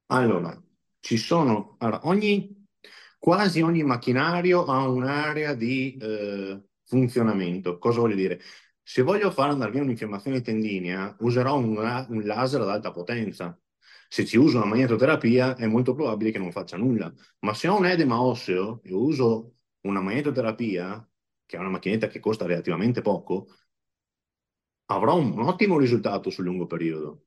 Allora, 0.07 0.61
ci 0.99 1.17
sono, 1.17 1.75
allora, 1.79 2.01
ogni, 2.07 2.65
quasi 3.19 3.61
ogni 3.61 3.83
macchinario 3.83 4.65
ha 4.65 4.87
un'area 4.87 5.53
di 5.53 5.97
eh, 5.97 6.63
funzionamento. 6.85 7.77
Cosa 7.77 7.99
voglio 7.99 8.15
dire? 8.15 8.39
Se 8.81 9.01
voglio 9.01 9.31
fare 9.31 9.51
andare 9.51 9.71
via 9.71 9.81
un'infiammazione 9.81 10.41
tendinea, 10.41 11.15
userò 11.19 11.57
un, 11.57 11.77
un 12.09 12.21
laser 12.23 12.61
ad 12.61 12.69
alta 12.69 12.91
potenza. 12.91 13.57
Se 14.07 14.25
ci 14.25 14.37
uso 14.37 14.57
una 14.57 14.67
magnetoterapia 14.67 15.55
è 15.55 15.65
molto 15.65 15.95
probabile 15.95 16.31
che 16.31 16.37
non 16.37 16.51
faccia 16.51 16.77
nulla. 16.77 17.11
Ma 17.39 17.53
se 17.53 17.67
ho 17.67 17.77
un 17.77 17.85
edema 17.87 18.21
osseo 18.21 18.81
e 18.83 18.93
uso 18.93 19.55
una 19.81 20.01
magnetoterapia, 20.01 21.07
che 21.45 21.57
è 21.57 21.59
una 21.59 21.69
macchinetta 21.69 22.07
che 22.07 22.19
costa 22.19 22.45
relativamente 22.45 23.01
poco, 23.01 23.47
avrà 24.85 25.13
un, 25.13 25.39
ottimo 25.39 25.77
risultato 25.77 26.29
sul 26.29 26.45
lungo 26.45 26.67
periodo. 26.67 27.25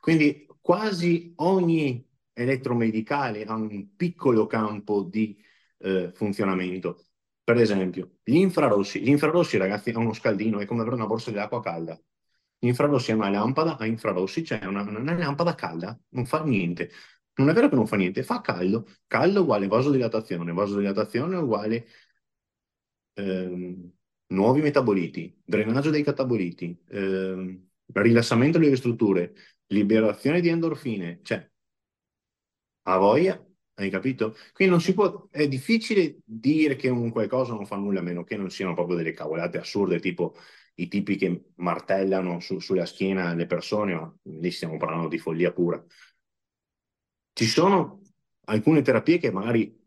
Quindi 0.00 0.46
quasi 0.60 1.32
ogni 1.36 2.06
elettromedicale 2.32 3.44
ha 3.44 3.54
un 3.54 3.94
piccolo 3.96 4.46
campo 4.46 5.02
di 5.02 5.38
eh, 5.78 6.10
funzionamento. 6.14 7.04
Per 7.42 7.56
esempio, 7.56 8.18
gli 8.22 8.36
infrarossi. 8.36 9.00
Gli 9.00 9.08
infrarossi, 9.08 9.56
ragazzi, 9.56 9.90
è 9.90 9.96
uno 9.96 10.12
scaldino, 10.12 10.60
è 10.60 10.66
come 10.66 10.80
avere 10.82 10.96
una 10.96 11.06
borsa 11.06 11.30
di 11.30 11.38
acqua 11.38 11.60
calda. 11.60 12.00
Gli 12.58 12.68
infrarossi 12.68 13.10
è 13.10 13.14
una 13.14 13.30
lampada 13.30 13.76
a 13.78 13.86
infrarossi, 13.86 14.44
cioè 14.44 14.64
una, 14.66 14.82
una 14.82 15.16
lampada 15.16 15.54
calda, 15.54 15.98
non 16.10 16.26
fa 16.26 16.42
niente. 16.44 16.90
Non 17.34 17.48
è 17.48 17.52
vero 17.54 17.68
che 17.68 17.74
non 17.74 17.86
fa 17.86 17.96
niente, 17.96 18.22
fa 18.22 18.40
caldo. 18.40 18.86
Caldo 19.06 19.42
uguale 19.42 19.66
vasodilatazione, 19.66 20.52
vasodilatazione 20.52 21.36
uguale 21.36 21.86
ehm, 23.20 23.92
nuovi 24.28 24.60
metaboliti, 24.60 25.40
drenaggio 25.44 25.90
dei 25.90 26.02
cataboliti, 26.02 26.76
ehm, 26.88 27.68
rilassamento 27.92 28.58
delle 28.58 28.76
strutture, 28.76 29.34
liberazione 29.68 30.40
di 30.40 30.48
endorfine, 30.48 31.20
cioè, 31.22 31.48
a 32.84 32.96
voglia, 32.98 33.42
hai 33.74 33.90
capito? 33.90 34.36
Quindi 34.52 34.74
non 34.74 34.82
si 34.82 34.94
può, 34.94 35.28
è 35.30 35.46
difficile 35.48 36.18
dire 36.24 36.76
che 36.76 36.88
un 36.88 37.10
qualcosa 37.10 37.54
non 37.54 37.66
fa 37.66 37.76
nulla 37.76 38.00
a 38.00 38.02
meno 38.02 38.24
che 38.24 38.36
non 38.36 38.50
siano 38.50 38.74
proprio 38.74 38.96
delle 38.96 39.12
cavolate 39.12 39.58
assurde, 39.58 40.00
tipo 40.00 40.34
i 40.74 40.88
tipi 40.88 41.16
che 41.16 41.50
martellano 41.56 42.40
su, 42.40 42.58
sulla 42.58 42.86
schiena 42.86 43.34
le 43.34 43.46
persone, 43.46 43.94
ma 43.94 44.14
lì 44.22 44.50
stiamo 44.50 44.76
parlando 44.76 45.08
di 45.08 45.18
follia 45.18 45.52
pura. 45.52 45.82
Ci 47.32 47.46
sono 47.46 48.02
alcune 48.46 48.82
terapie 48.82 49.18
che 49.18 49.30
magari 49.32 49.79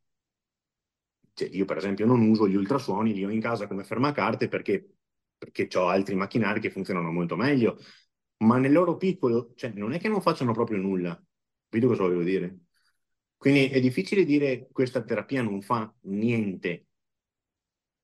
cioè, 1.34 1.50
io 1.52 1.66
per 1.66 1.78
esempio 1.78 2.06
non 2.06 2.22
uso 2.22 2.48
gli 2.48 2.56
ultrasuoni, 2.56 3.14
li 3.14 3.26
ho 3.26 3.30
in 3.30 3.42
casa 3.42 3.68
come 3.68 3.84
fermacarte 3.84 4.48
perché, 4.48 4.96
perché 5.38 5.68
ho 5.78 5.88
altri 5.88 6.16
macchinari 6.16 6.60
che 6.60 6.70
funzionano 6.72 7.12
molto 7.12 7.36
meglio, 7.36 7.78
ma 8.38 8.58
nel 8.58 8.72
loro 8.72 8.98
piccolo, 8.98 9.54
cioè, 9.56 9.72
non 9.72 9.94
è 9.94 10.00
che 10.00 10.10
non 10.10 10.22
facciano 10.22 10.54
proprio 10.54 10.78
nulla, 10.78 11.22
vedo 11.70 11.88
cosa 11.88 12.04
voglio 12.04 12.24
dire. 12.24 12.60
Quindi 13.38 13.68
è 13.70 13.80
difficile 13.82 14.26
dire 14.26 14.70
questa 14.72 15.04
terapia 15.04 15.42
non 15.42 15.62
fa 15.62 15.94
niente, 16.04 16.88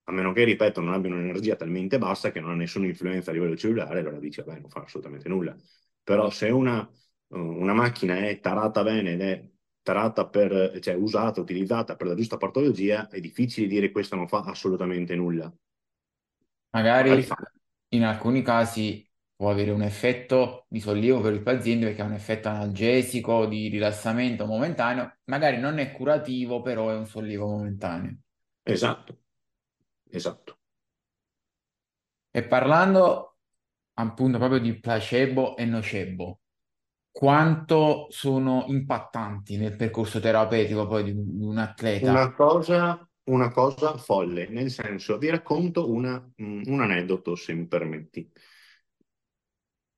a 0.05 0.11
meno 0.11 0.33
che, 0.33 0.43
ripeto, 0.43 0.81
non 0.81 0.93
abbiano 0.93 1.15
un'energia 1.17 1.55
talmente 1.55 1.97
bassa 1.99 2.31
che 2.31 2.39
non 2.39 2.51
ha 2.51 2.55
nessuna 2.55 2.87
influenza 2.87 3.29
a 3.29 3.33
livello 3.33 3.55
cellulare, 3.55 3.99
allora 3.99 4.19
dice, 4.19 4.43
vabbè, 4.43 4.59
non 4.59 4.69
fa 4.69 4.81
assolutamente 4.81 5.29
nulla. 5.29 5.55
Però 6.03 6.29
se 6.31 6.49
una, 6.49 6.89
una 7.29 7.73
macchina 7.73 8.17
è 8.27 8.39
tarata 8.39 8.81
bene 8.83 9.13
ed 9.13 9.21
è 9.21 9.49
tratta 9.81 10.27
per, 10.27 10.79
cioè 10.81 10.93
usata, 10.95 11.41
utilizzata 11.41 11.95
per 11.95 12.07
la 12.07 12.15
giusta 12.15 12.37
patologia, 12.37 13.07
è 13.09 13.19
difficile 13.19 13.67
dire 13.67 13.91
questo 13.91 14.15
non 14.15 14.27
fa 14.27 14.39
assolutamente 14.41 15.15
nulla. 15.15 15.51
Magari, 16.71 17.09
Magari 17.09 17.27
in 17.89 18.03
alcuni 18.03 18.41
casi 18.43 19.07
può 19.35 19.49
avere 19.49 19.71
un 19.71 19.81
effetto 19.81 20.65
di 20.69 20.79
sollievo 20.79 21.21
per 21.21 21.33
il 21.33 21.41
paziente 21.41 21.85
perché 21.87 22.01
ha 22.01 22.05
un 22.05 22.13
effetto 22.13 22.49
analgesico, 22.49 23.45
di 23.47 23.67
rilassamento 23.69 24.45
momentaneo, 24.45 25.17
magari 25.25 25.57
non 25.59 25.79
è 25.79 25.91
curativo, 25.91 26.61
però 26.61 26.89
è 26.89 26.95
un 26.95 27.05
sollievo 27.07 27.47
momentaneo. 27.47 28.17
Esatto, 28.63 29.17
esatto. 30.09 30.59
E 32.31 32.43
parlando 32.43 33.37
appunto 33.93 34.37
proprio 34.37 34.59
di 34.59 34.79
placebo 34.79 35.55
e 35.57 35.65
nocebo, 35.65 36.41
quanto 37.11 38.07
sono 38.09 38.65
impattanti 38.67 39.57
nel 39.57 39.75
percorso 39.75 40.19
terapeutico 40.19 40.87
poi 40.87 41.03
di 41.03 41.11
un, 41.11 41.57
atleta? 41.57 42.09
Una 42.09 42.31
cosa, 42.33 43.09
una 43.25 43.49
cosa, 43.49 43.97
folle, 43.97 44.47
nel 44.47 44.69
senso, 44.71 45.17
vi 45.17 45.29
racconto 45.29 45.91
una, 45.91 46.19
mm, 46.41 46.63
un 46.65 46.81
aneddoto, 46.81 47.35
se 47.35 47.53
mi 47.53 47.67
permetti. 47.67 48.31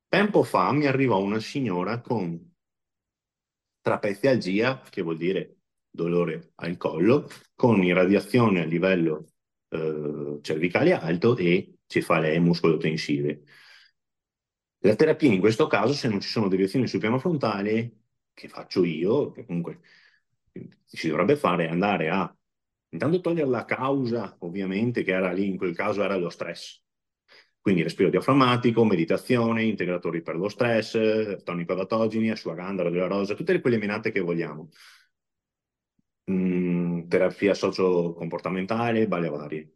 Tempo 0.07 0.43
fa 0.43 0.71
mi 0.73 0.85
arrivò 0.87 1.21
una 1.21 1.39
signora 1.39 2.01
con 2.01 2.53
trapezialgia, 3.81 4.81
che 4.89 5.01
vuol 5.01 5.17
dire 5.17 5.57
dolore 5.89 6.51
al 6.55 6.77
collo, 6.77 7.27
con 7.55 7.83
irradiazione 7.83 8.61
a 8.61 8.65
livello 8.65 9.27
eh, 9.69 10.39
cervicale 10.41 10.93
alto 10.93 11.37
e 11.37 11.75
cefalee 11.85 12.39
muscolotensive. 12.39 13.43
La 14.83 14.95
terapia 14.95 15.31
in 15.31 15.39
questo 15.39 15.67
caso, 15.67 15.93
se 15.93 16.07
non 16.07 16.19
ci 16.19 16.29
sono 16.29 16.47
deviazioni 16.47 16.87
sul 16.87 16.99
piano 16.99 17.19
frontale, 17.19 17.99
che 18.33 18.47
faccio 18.47 18.83
io, 18.83 19.31
che 19.31 19.45
comunque 19.45 19.79
si 20.85 21.07
dovrebbe 21.09 21.35
fare, 21.35 21.65
è 21.65 21.69
andare 21.69 22.09
a 22.09 22.35
intanto 22.89 23.21
togliere 23.21 23.49
la 23.49 23.65
causa, 23.65 24.35
ovviamente, 24.39 25.03
che 25.03 25.11
era 25.11 25.31
lì, 25.31 25.47
in 25.47 25.57
quel 25.57 25.75
caso 25.75 26.03
era 26.03 26.17
lo 26.17 26.29
stress. 26.29 26.81
Quindi 27.59 27.83
respiro 27.83 28.09
diaframmatico, 28.09 28.83
meditazione, 28.83 29.63
integratori 29.63 30.21
per 30.23 30.35
lo 30.35 30.49
stress, 30.49 31.43
tonico 31.43 31.73
adatogeni, 31.73 32.31
ashwagandha, 32.31 32.83
radio 32.83 33.07
rosa, 33.07 33.35
tutte 33.35 33.61
quelle 33.61 33.77
menate 33.77 34.11
che 34.11 34.19
vogliamo. 34.19 34.69
Mm, 36.31 37.07
terapia 37.09 37.53
socio-comportamentale, 37.53 39.07
balle 39.07 39.29
varie. 39.29 39.71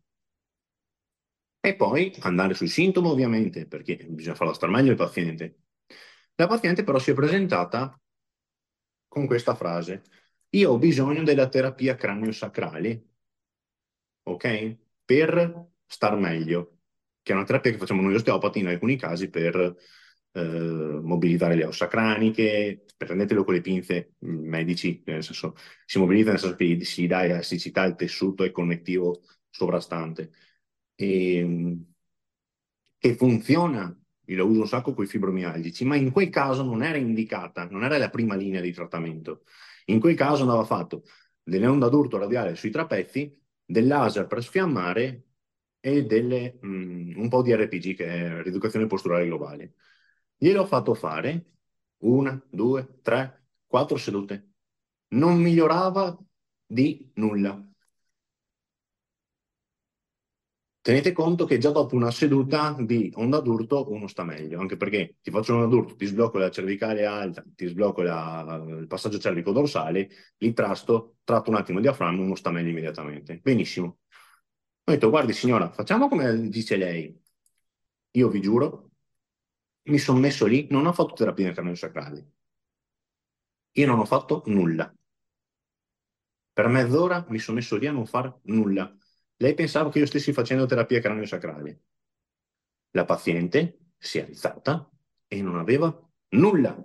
E 1.65 1.75
poi 1.75 2.13
andare 2.19 2.53
sui 2.53 2.67
sintomi, 2.67 3.07
ovviamente, 3.10 3.65
perché 3.65 3.95
bisogna 4.07 4.36
farlo 4.36 4.53
star 4.53 4.69
meglio 4.69 4.91
il 4.91 4.98
paziente. 4.98 5.62
La 6.36 6.48
paziente 6.48 6.84
però 6.84 7.00
si 7.00 7.10
è 7.12 7.13
presentata 7.15 8.00
con 9.07 9.25
questa 9.25 9.55
frase. 9.55 10.03
Io 10.50 10.72
ho 10.72 10.77
bisogno 10.77 11.24
della 11.24 11.50
terapia 11.50 11.95
cranio-sacrale, 11.95 13.05
ok? 14.24 14.77
Per 15.03 15.67
star 15.88 16.15
meglio 16.17 16.75
che 17.24 17.31
è 17.31 17.36
una 17.36 17.45
terapia 17.45 17.72
che 17.72 17.77
facciamo 17.79 18.03
noi 18.03 18.13
osteopati 18.13 18.60
in 18.60 18.67
alcuni 18.67 18.98
casi 18.98 19.31
per 19.31 19.75
eh, 20.34 20.41
mobilitare 20.41 21.55
le 21.55 21.65
ossa 21.65 21.88
craniche, 21.88 22.86
prendetelo 22.95 23.43
con 23.43 23.55
le 23.55 23.62
pinze 23.62 24.13
mm, 24.24 24.48
medici, 24.48 25.01
nel 25.05 25.24
senso 25.24 25.55
si 25.86 25.98
mobilita 25.98 26.29
nel 26.29 26.39
senso 26.39 26.55
che 26.55 26.84
si 26.86 27.07
dà 27.07 27.24
elasticità 27.25 27.81
al 27.81 27.95
tessuto 27.95 28.43
e 28.43 28.51
connettivo 28.51 29.24
sovrastante. 29.50 30.29
E, 30.96 31.78
che 32.98 33.16
funziona, 33.16 33.96
io 34.25 34.38
lo 34.38 34.48
uso 34.48 34.62
un 34.62 34.68
sacco 34.68 34.94
con 34.94 35.04
i 35.04 35.08
fibromialgici, 35.08 35.86
ma 35.86 35.96
in 35.96 36.12
quel 36.12 36.30
caso 36.30 36.64
non 36.64 36.84
era 36.84 36.98
indicata, 36.98 37.68
non 37.70 37.84
era 37.84 37.98
la 37.98 38.10
prima 38.10 38.36
linea 38.36 38.62
di 38.62 38.72
trattamento. 38.72 39.44
In 39.86 40.00
quel 40.00 40.16
caso 40.16 40.42
andava 40.42 40.64
fatto 40.64 41.04
delle 41.44 41.68
onde 41.68 41.90
d'urto 41.90 42.18
radiale 42.18 42.56
sui 42.56 42.72
trapezzi, 42.72 43.40
del 43.64 43.88
laser 43.88 44.28
per 44.28 44.44
sfiammare 44.44 45.25
e 45.80 46.06
delle, 46.06 46.60
mm, 46.66 47.18
un 47.18 47.30
po' 47.30 47.42
di 47.44 47.54
RPG, 47.56 47.96
che 47.96 48.06
è 48.08 48.42
rieducazione 48.42 48.88
posturale 48.88 49.25
globale. 49.25 49.75
Gliel'ho 50.38 50.66
fatto 50.66 50.94
fare 50.96 51.46
una, 52.00 52.40
due, 52.50 53.00
tre, 53.02 53.46
quattro 53.68 53.98
sedute. 53.98 54.54
Non 55.10 55.40
migliorava 55.40 56.18
di 56.66 57.12
nulla. 57.16 57.64
Tenete 60.86 61.13
conto 61.13 61.46
che 61.46 61.58
già 61.58 61.72
dopo 61.72 61.96
una 61.96 62.12
seduta 62.12 62.75
di 62.80 63.12
onda 63.15 63.39
d'urto 63.39 63.92
uno 63.92 64.06
sta 64.06 64.24
meglio, 64.24 64.60
anche 64.60 64.77
perché 64.77 65.15
ti 65.20 65.32
faccio 65.32 65.56
onda 65.56 65.65
d'urto, 65.65 65.96
ti 65.96 66.06
sblocco 66.06 66.38
la 66.38 66.51
cervicale 66.51 67.06
alta, 67.06 67.44
ti 67.56 67.65
sblocco 67.65 68.04
la, 68.04 68.63
il 68.68 68.86
passaggio 68.86 69.18
cervico 69.18 69.51
dorsale, 69.51 70.08
il 70.38 70.54
trasto, 70.54 71.15
tratto 71.24 71.50
un 71.50 71.56
attimo 71.56 71.80
il 71.80 71.86
diaframma, 71.86 72.22
uno 72.22 72.36
sta 72.36 72.51
meglio 72.51 72.70
immediatamente. 72.70 73.39
Benissimo. 73.39 73.98
Ho 74.84 74.92
detto, 74.92 75.10
guardi 75.10 75.34
signora, 75.34 75.72
facciamo 75.72 76.08
come 76.08 76.50
dice 76.50 76.77
lei. 76.77 77.20
Io 78.12 78.30
vi 78.30 78.39
giuro, 78.39 78.92
mi 79.86 79.98
sono 79.98 80.20
messo 80.20 80.46
lì, 80.46 80.68
non 80.70 80.86
ho 80.86 80.94
fatto 80.94 81.15
terapia 81.15 81.51
nel 81.63 81.77
sacrali. 81.77 82.24
Io 83.72 83.88
non 83.88 83.98
ho 83.98 84.06
fatto 84.06 84.44
nulla. 84.46 84.94
Per 86.54 86.68
mezz'ora 86.68 87.25
mi 87.30 87.39
sono 87.39 87.58
messo 87.58 87.75
lì 87.75 87.88
a 87.88 87.92
non 87.92 88.06
fare 88.06 88.38
nulla. 88.44 88.96
Lei 89.38 89.54
pensava 89.54 89.89
che 89.89 90.00
io 90.00 90.06
stessi 90.06 90.34
facendo 90.34 90.65
terapia 90.65 91.01
cranio-sacrale. 91.01 91.82
La 92.92 93.06
paziente 93.06 93.92
si 93.98 94.20
è 94.20 94.24
alzata 94.24 94.89
e 95.27 95.42
non 95.42 95.58
aveva 95.58 95.94
nulla. 96.30 96.75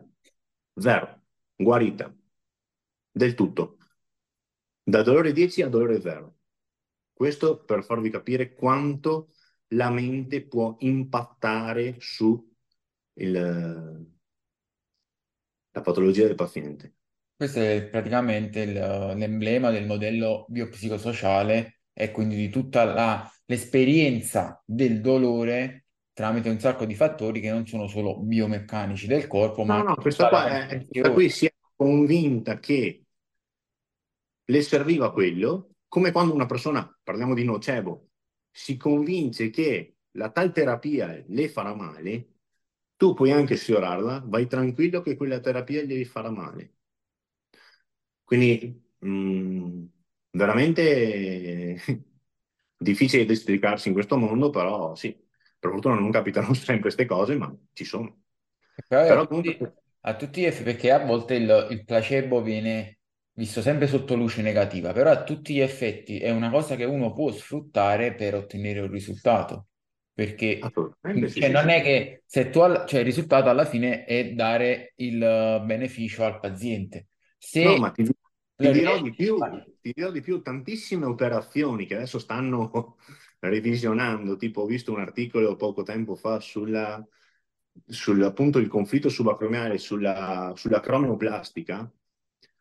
Zero. 0.74 1.22
Guarita. 1.54 2.14
Del 3.12 3.34
tutto. 3.34 3.78
Da 4.82 5.02
dolore 5.02 5.32
10 5.32 5.62
a 5.62 5.68
dolore 5.68 6.00
0. 6.00 6.36
Questo 7.12 7.62
per 7.64 7.84
farvi 7.84 8.10
capire 8.10 8.54
quanto 8.54 9.32
la 9.68 9.90
mente 9.90 10.46
può 10.46 10.76
impattare 10.80 11.96
su 11.98 12.50
il, 13.14 13.32
la 15.72 15.80
patologia 15.82 16.26
del 16.26 16.34
paziente. 16.34 16.94
Questo 17.36 17.60
è 17.60 17.88
praticamente 17.88 18.60
il- 18.60 18.72
l'emblema 19.16 19.70
del 19.70 19.86
modello 19.86 20.46
biopsicosociale 20.48 21.79
e 22.00 22.12
quindi 22.12 22.34
di 22.34 22.48
tutta 22.48 22.84
la- 22.84 23.30
l'esperienza 23.44 24.62
del 24.64 25.02
dolore 25.02 25.84
tramite 26.14 26.48
un 26.48 26.58
sacco 26.58 26.86
di 26.86 26.94
fattori 26.94 27.40
che 27.40 27.50
non 27.50 27.66
sono 27.66 27.86
solo 27.88 28.18
biomeccanici 28.18 29.06
del 29.06 29.26
corpo, 29.26 29.64
ma 29.64 29.76
No, 29.76 29.82
no, 29.82 29.88
anche 29.90 30.00
questa 30.00 30.28
qua 30.30 30.66
è, 30.66 30.86
qui 31.12 31.28
si 31.28 31.44
è 31.44 31.52
convinta 31.76 32.58
che 32.58 33.04
le 34.44 34.62
serviva 34.62 35.12
quello 35.12 35.74
come 35.88 36.10
quando 36.10 36.32
una 36.32 36.46
persona, 36.46 36.98
parliamo 37.02 37.34
di 37.34 37.44
nocebo, 37.44 38.08
si 38.50 38.78
convince 38.78 39.50
che 39.50 39.96
la 40.12 40.30
tal 40.30 40.52
terapia 40.52 41.22
le 41.26 41.48
farà 41.50 41.74
male, 41.74 42.28
tu 42.96 43.12
puoi 43.12 43.30
anche 43.32 43.56
sfiorarla, 43.56 44.22
vai 44.24 44.46
tranquillo 44.46 45.02
che 45.02 45.16
quella 45.16 45.40
terapia 45.40 45.82
gli 45.82 46.04
farà 46.04 46.30
male. 46.30 46.76
Quindi 48.24 48.82
mh, 49.00 49.08
mm, 49.08 49.84
veramente 50.30 51.76
difficile 52.76 53.24
di 53.24 53.32
esplicarsi 53.32 53.88
in 53.88 53.94
questo 53.94 54.16
mondo, 54.16 54.50
però 54.50 54.94
sì, 54.94 55.12
per 55.58 55.70
fortuna 55.70 55.94
non 55.96 56.10
capitano 56.10 56.54
sempre 56.54 56.80
queste 56.82 57.06
cose, 57.06 57.36
ma 57.36 57.54
ci 57.72 57.84
sono. 57.84 58.22
Però 59.04 59.22
a 59.22 59.26
tutti, 59.26 59.72
a 60.02 60.16
tutti 60.16 60.40
gli 60.42 60.44
effetti, 60.44 60.64
perché 60.64 60.90
a 60.92 61.04
volte 61.04 61.34
il, 61.34 61.68
il 61.70 61.84
placebo 61.84 62.42
viene 62.42 62.98
visto 63.32 63.62
sempre 63.62 63.86
sotto 63.86 64.14
luce 64.14 64.42
negativa, 64.42 64.92
però 64.92 65.10
a 65.10 65.22
tutti 65.24 65.54
gli 65.54 65.60
effetti 65.60 66.18
è 66.20 66.30
una 66.30 66.50
cosa 66.50 66.76
che 66.76 66.84
uno 66.84 67.12
può 67.12 67.30
sfruttare 67.32 68.14
per 68.14 68.34
ottenere 68.34 68.80
un 68.80 68.90
risultato. 68.90 69.68
Perché 70.12 70.74
cioè, 71.32 71.48
sì, 71.48 71.50
non 71.50 71.68
sì, 71.68 71.70
è 71.70 71.82
che 71.82 72.22
se 72.26 72.50
tu 72.50 72.60
al- 72.60 72.86
cioè, 72.86 73.00
il 73.00 73.06
risultato 73.06 73.48
alla 73.48 73.64
fine 73.64 74.04
è 74.04 74.32
dare 74.32 74.92
il 74.96 75.22
eh, 75.22 75.60
beneficio 75.64 76.24
al 76.24 76.38
paziente. 76.40 77.08
No, 77.62 77.76
Se 77.78 77.84
ma 77.84 77.90
ti, 77.92 78.04
ti 78.60 78.70
dirò 78.72 79.00
di 79.00 79.10
riesci 79.10 79.24
più, 79.24 79.38
ti 79.80 79.92
dirò 79.94 80.10
di 80.10 80.20
più, 80.20 80.42
tantissime 80.42 81.06
operazioni 81.06 81.86
che 81.86 81.94
adesso 81.96 82.18
stanno 82.18 82.96
revisionando, 83.40 84.36
tipo 84.36 84.62
ho 84.62 84.66
visto 84.66 84.92
un 84.92 85.00
articolo 85.00 85.56
poco 85.56 85.82
tempo 85.82 86.14
fa 86.14 86.40
sulla, 86.40 87.04
sul, 87.86 88.22
appunto 88.22 88.58
il 88.58 88.68
conflitto 88.68 89.08
subacromiale 89.08 89.78
sulla, 89.78 90.52
sulla 90.56 90.80
cromioplastica, 90.80 91.90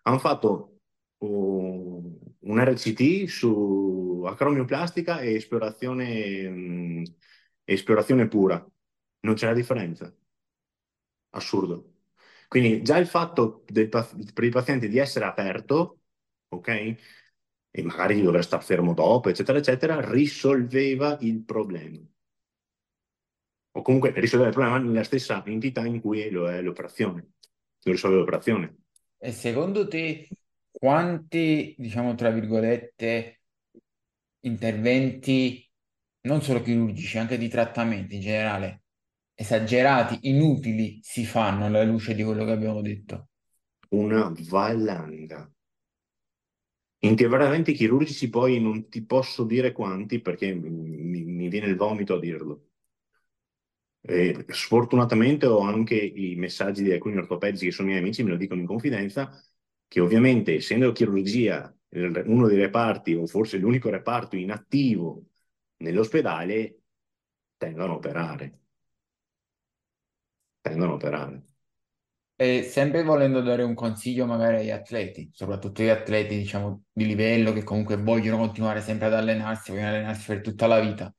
hanno 0.03 0.19
fatto 0.19 0.79
uh, 1.17 2.19
un 2.39 2.63
RCT 2.63 3.25
su 3.25 4.23
acromioplastica 4.25 5.19
e 5.19 5.35
esplorazione, 5.35 6.49
mh, 6.49 7.03
esplorazione 7.65 8.27
pura. 8.27 8.65
Non 9.21 9.35
c'è 9.35 9.47
la 9.47 9.53
differenza. 9.53 10.13
Assurdo. 11.31 11.98
Quindi 12.49 12.81
già 12.81 12.97
il 12.97 13.05
fatto 13.05 13.63
del, 13.67 13.89
per 13.89 14.43
il 14.43 14.49
paziente 14.49 14.87
di 14.87 14.97
essere 14.97 15.25
aperto, 15.25 15.99
ok? 16.49 16.67
E 17.69 17.83
magari 17.83 18.15
di 18.15 18.23
dover 18.23 18.43
stare 18.43 18.63
fermo 18.63 18.95
dopo, 18.95 19.29
eccetera, 19.29 19.59
eccetera, 19.59 20.09
risolveva 20.09 21.15
il 21.21 21.43
problema. 21.43 21.99
O 23.71 23.81
comunque 23.83 24.11
risolveva 24.15 24.49
il 24.49 24.55
problema 24.55 24.79
nella 24.79 25.03
stessa 25.03 25.45
entità 25.45 25.85
in 25.85 26.01
cui 26.01 26.27
lo 26.31 26.49
è 26.49 26.59
l'operazione. 26.59 27.33
Lo 27.83 27.91
risolve 27.91 28.17
l'operazione. 28.17 28.77
E 29.19 29.31
secondo 29.31 29.87
te 29.87 30.27
quanti, 30.71 31.75
diciamo, 31.77 32.15
tra 32.15 32.31
virgolette, 32.31 33.41
interventi 34.39 35.69
non 36.21 36.41
solo 36.41 36.63
chirurgici, 36.63 37.19
anche 37.19 37.37
di 37.37 37.47
trattamenti 37.47 38.15
in 38.15 38.21
generale, 38.21 38.81
esagerati, 39.39 40.19
inutili, 40.23 40.99
si 41.01 41.23
fanno 41.25 41.65
alla 41.65 41.83
luce 41.83 42.13
di 42.13 42.23
quello 42.23 42.43
che 42.43 42.51
abbiamo 42.51 42.81
detto? 42.81 43.29
Una 43.91 44.31
valanga. 44.49 45.49
Interventi 47.01 47.71
chirurgici 47.73 48.29
poi 48.29 48.59
non 48.59 48.89
ti 48.89 49.05
posso 49.05 49.45
dire 49.45 49.71
quanti 49.71 50.19
perché 50.19 50.53
mi, 50.53 51.23
mi 51.23 51.47
viene 51.47 51.67
il 51.67 51.77
vomito 51.77 52.15
a 52.15 52.19
dirlo. 52.19 52.65
E 54.01 54.45
sfortunatamente 54.49 55.45
ho 55.45 55.59
anche 55.59 55.95
i 55.95 56.35
messaggi 56.35 56.83
di 56.83 56.91
alcuni 56.91 57.17
ortopedici 57.17 57.65
che 57.65 57.71
sono 57.71 57.87
miei 57.87 57.99
amici, 57.99 58.23
me 58.23 58.31
lo 58.31 58.37
dicono 58.37 58.59
in 58.59 58.67
confidenza, 58.67 59.31
che 59.87 59.99
ovviamente 60.01 60.55
essendo 60.55 60.91
chirurgia 60.91 61.73
uno 61.91 62.47
dei 62.47 62.57
reparti 62.57 63.13
o 63.13 63.25
forse 63.25 63.57
l'unico 63.57 63.89
reparto 63.89 64.35
inattivo 64.35 65.23
nell'ospedale, 65.77 66.81
tendono 67.57 67.93
a 67.93 67.95
operare. 67.95 68.59
Tendono 70.61 70.91
a 70.93 70.95
operare. 70.95 71.43
E 72.35 72.63
sempre 72.63 73.03
volendo 73.03 73.41
dare 73.41 73.63
un 73.63 73.73
consiglio 73.73 74.25
magari 74.25 74.57
agli 74.57 74.69
atleti, 74.71 75.29
soprattutto 75.33 75.83
gli 75.83 75.89
atleti, 75.89 76.37
diciamo, 76.37 76.85
di 76.91 77.05
livello 77.05 77.51
che 77.51 77.63
comunque 77.63 77.97
vogliono 77.97 78.37
continuare 78.37 78.81
sempre 78.81 79.07
ad 79.07 79.13
allenarsi, 79.13 79.71
vogliono 79.71 79.89
allenarsi 79.89 80.25
per 80.27 80.41
tutta 80.41 80.65
la 80.67 80.79
vita. 80.79 81.13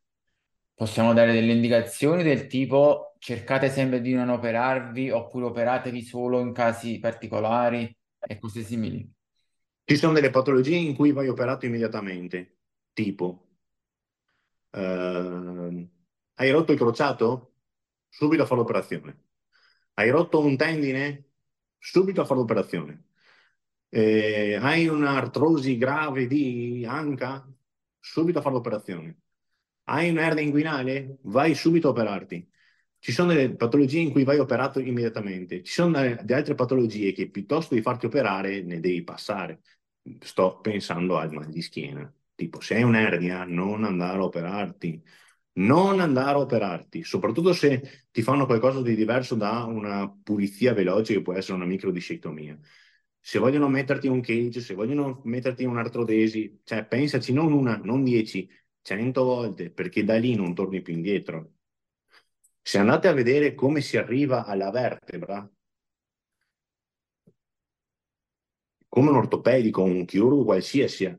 Possiamo 0.74 1.12
dare 1.12 1.32
delle 1.32 1.52
indicazioni 1.52 2.22
del 2.22 2.46
tipo 2.46 3.14
cercate 3.18 3.68
sempre 3.68 4.00
di 4.00 4.14
non 4.14 4.30
operarvi 4.30 5.10
oppure 5.10 5.44
operatevi 5.46 6.02
solo 6.02 6.40
in 6.40 6.54
casi 6.54 6.98
particolari 6.98 7.94
e 8.18 8.38
cose 8.38 8.62
simili. 8.62 9.06
Ci 9.84 9.96
sono 9.96 10.14
delle 10.14 10.30
patologie 10.30 10.76
in 10.76 10.94
cui 10.94 11.12
vai 11.12 11.28
operato 11.28 11.66
immediatamente, 11.66 12.56
tipo 12.94 13.48
eh, 14.70 15.88
Hai 16.34 16.50
rotto 16.50 16.72
il 16.72 16.78
crociato? 16.78 17.52
Subito 18.08 18.42
a 18.42 18.46
fare 18.46 18.60
l'operazione. 18.60 19.29
Hai 20.00 20.08
rotto 20.08 20.40
un 20.40 20.56
tendine? 20.56 21.26
Subito 21.76 22.22
a 22.22 22.24
fare 22.24 22.40
l'operazione. 22.40 23.04
Eh, 23.90 24.54
hai 24.58 24.88
un'artrosi 24.88 25.76
grave 25.76 26.26
di 26.26 26.86
anca? 26.88 27.46
Subito 27.98 28.38
a 28.38 28.40
fare 28.40 28.54
l'operazione. 28.54 29.18
Hai 29.84 30.08
un'ernia 30.08 30.42
inguinale? 30.42 31.18
Vai 31.24 31.54
subito 31.54 31.88
a 31.88 31.90
operarti. 31.90 32.48
Ci 32.98 33.12
sono 33.12 33.34
delle 33.34 33.54
patologie 33.54 33.98
in 34.00 34.10
cui 34.10 34.24
vai 34.24 34.38
operato 34.38 34.80
immediatamente. 34.80 35.62
Ci 35.62 35.72
sono 35.72 35.92
delle 35.92 36.34
altre 36.34 36.54
patologie 36.54 37.12
che 37.12 37.28
piuttosto 37.28 37.74
di 37.74 37.82
farti 37.82 38.06
operare 38.06 38.62
ne 38.62 38.80
devi 38.80 39.02
passare. 39.04 39.60
Sto 40.20 40.60
pensando 40.60 41.18
al 41.18 41.30
mal 41.30 41.50
di 41.50 41.60
schiena. 41.60 42.10
Tipo, 42.34 42.60
se 42.60 42.76
hai 42.76 42.84
un'ernia, 42.84 43.44
non 43.44 43.84
andare 43.84 44.16
a 44.16 44.24
operarti. 44.24 45.02
Non 45.52 46.00
andare 46.00 46.30
a 46.30 46.38
operarti, 46.38 47.02
soprattutto 47.02 47.52
se 47.52 48.06
ti 48.10 48.22
fanno 48.22 48.46
qualcosa 48.46 48.80
di 48.82 48.94
diverso 48.94 49.34
da 49.34 49.64
una 49.64 50.08
pulizia 50.10 50.72
veloce 50.72 51.14
che 51.14 51.22
può 51.22 51.34
essere 51.34 51.54
una 51.54 51.66
microdiscectomia. 51.66 52.58
Se 53.18 53.38
vogliono 53.38 53.68
metterti 53.68 54.06
un 54.06 54.20
cage, 54.20 54.60
se 54.60 54.74
vogliono 54.74 55.20
metterti 55.24 55.64
un'artrodesi, 55.64 56.60
cioè 56.64 56.86
pensaci 56.86 57.32
non 57.32 57.52
una, 57.52 57.76
non 57.82 58.02
dieci, 58.04 58.48
cento 58.80 59.24
volte, 59.24 59.70
perché 59.70 60.04
da 60.04 60.16
lì 60.16 60.34
non 60.34 60.54
torni 60.54 60.80
più 60.82 60.94
indietro. 60.94 61.52
Se 62.62 62.78
andate 62.78 63.08
a 63.08 63.12
vedere 63.12 63.54
come 63.54 63.80
si 63.80 63.96
arriva 63.96 64.44
alla 64.44 64.70
vertebra, 64.70 65.50
come 68.88 69.10
un 69.10 69.16
ortopedico, 69.16 69.82
un 69.82 70.04
chirurgo 70.04 70.44
qualsiasi 70.44 71.14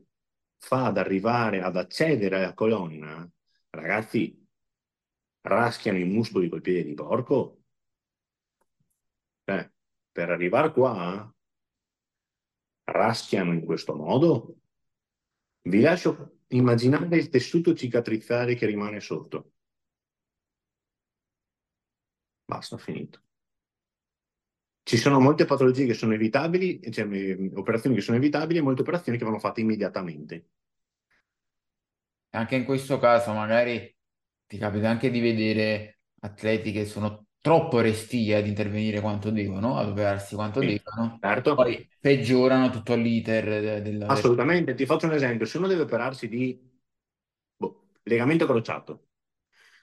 fa 0.58 0.86
ad 0.86 0.98
arrivare 0.98 1.60
ad 1.62 1.76
accedere 1.76 2.36
alla 2.36 2.54
colonna, 2.54 3.28
ragazzi, 3.72 4.38
raschiano 5.42 5.98
i 5.98 6.04
muscoli 6.04 6.48
col 6.48 6.60
piede 6.60 6.84
di 6.84 6.94
porco. 6.94 7.62
Cioè, 9.44 9.70
per 10.12 10.30
arrivare 10.30 10.72
qua, 10.72 11.34
raschiano 12.84 13.52
in 13.52 13.64
questo 13.64 13.94
modo. 13.94 14.56
Vi 15.62 15.80
lascio 15.80 16.38
immaginare 16.48 17.16
il 17.16 17.28
tessuto 17.28 17.74
cicatrizzale 17.74 18.54
che 18.54 18.66
rimane 18.66 19.00
sotto. 19.00 19.52
Basta, 22.44 22.76
finito. 22.76 23.22
Ci 24.84 24.96
sono 24.96 25.20
molte 25.20 25.44
patologie 25.44 25.86
che 25.86 25.94
sono 25.94 26.12
evitabili, 26.12 26.80
cioè 26.92 27.04
operazioni 27.54 27.96
che 27.96 28.02
sono 28.02 28.16
evitabili 28.16 28.58
e 28.58 28.62
molte 28.62 28.82
operazioni 28.82 29.16
che 29.16 29.24
vanno 29.24 29.38
fatte 29.38 29.60
immediatamente. 29.60 30.48
Anche 32.34 32.56
in 32.56 32.64
questo 32.64 32.98
caso 32.98 33.32
magari 33.32 33.94
ti 34.46 34.58
capita 34.58 34.88
anche 34.88 35.10
di 35.10 35.20
vedere 35.20 36.00
atleti 36.20 36.72
che 36.72 36.84
sono 36.84 37.26
troppo 37.40 37.80
restii 37.80 38.32
ad 38.32 38.46
intervenire 38.46 39.00
quanto 39.00 39.30
devono, 39.30 39.76
ad 39.76 39.88
operarsi 39.88 40.34
quanto 40.34 40.60
sì, 40.60 40.66
devono, 40.66 41.18
certo. 41.20 41.54
poi 41.54 41.88
peggiorano 41.98 42.70
tutto 42.70 42.94
l'iter 42.94 43.82
del... 43.82 44.02
Assolutamente, 44.08 44.74
ti 44.74 44.86
faccio 44.86 45.06
un 45.06 45.12
esempio, 45.12 45.44
se 45.44 45.58
uno 45.58 45.66
deve 45.66 45.82
operarsi 45.82 46.28
di 46.28 46.58
boh, 47.56 47.88
legamento 48.04 48.46
crociato, 48.46 49.08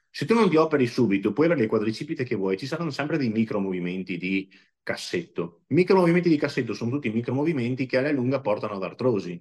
se 0.09 0.25
tu 0.25 0.33
non 0.33 0.49
ti 0.49 0.55
operi 0.55 0.87
subito, 0.87 1.33
puoi 1.33 1.47
avere 1.47 1.61
le 1.61 1.67
quadricipite 1.67 2.23
che 2.23 2.35
vuoi, 2.35 2.57
ci 2.57 2.65
saranno 2.65 2.91
sempre 2.91 3.17
dei 3.17 3.29
micromovimenti 3.29 4.17
di 4.17 4.49
cassetto. 4.81 5.63
I 5.67 5.75
micromovimenti 5.75 6.29
di 6.29 6.37
cassetto 6.37 6.73
sono 6.73 6.91
tutti 6.91 7.09
micromovimenti 7.09 7.85
che 7.85 7.97
alla 7.97 8.11
lunga 8.11 8.39
portano 8.41 8.75
ad 8.75 8.83
artrosi. 8.83 9.39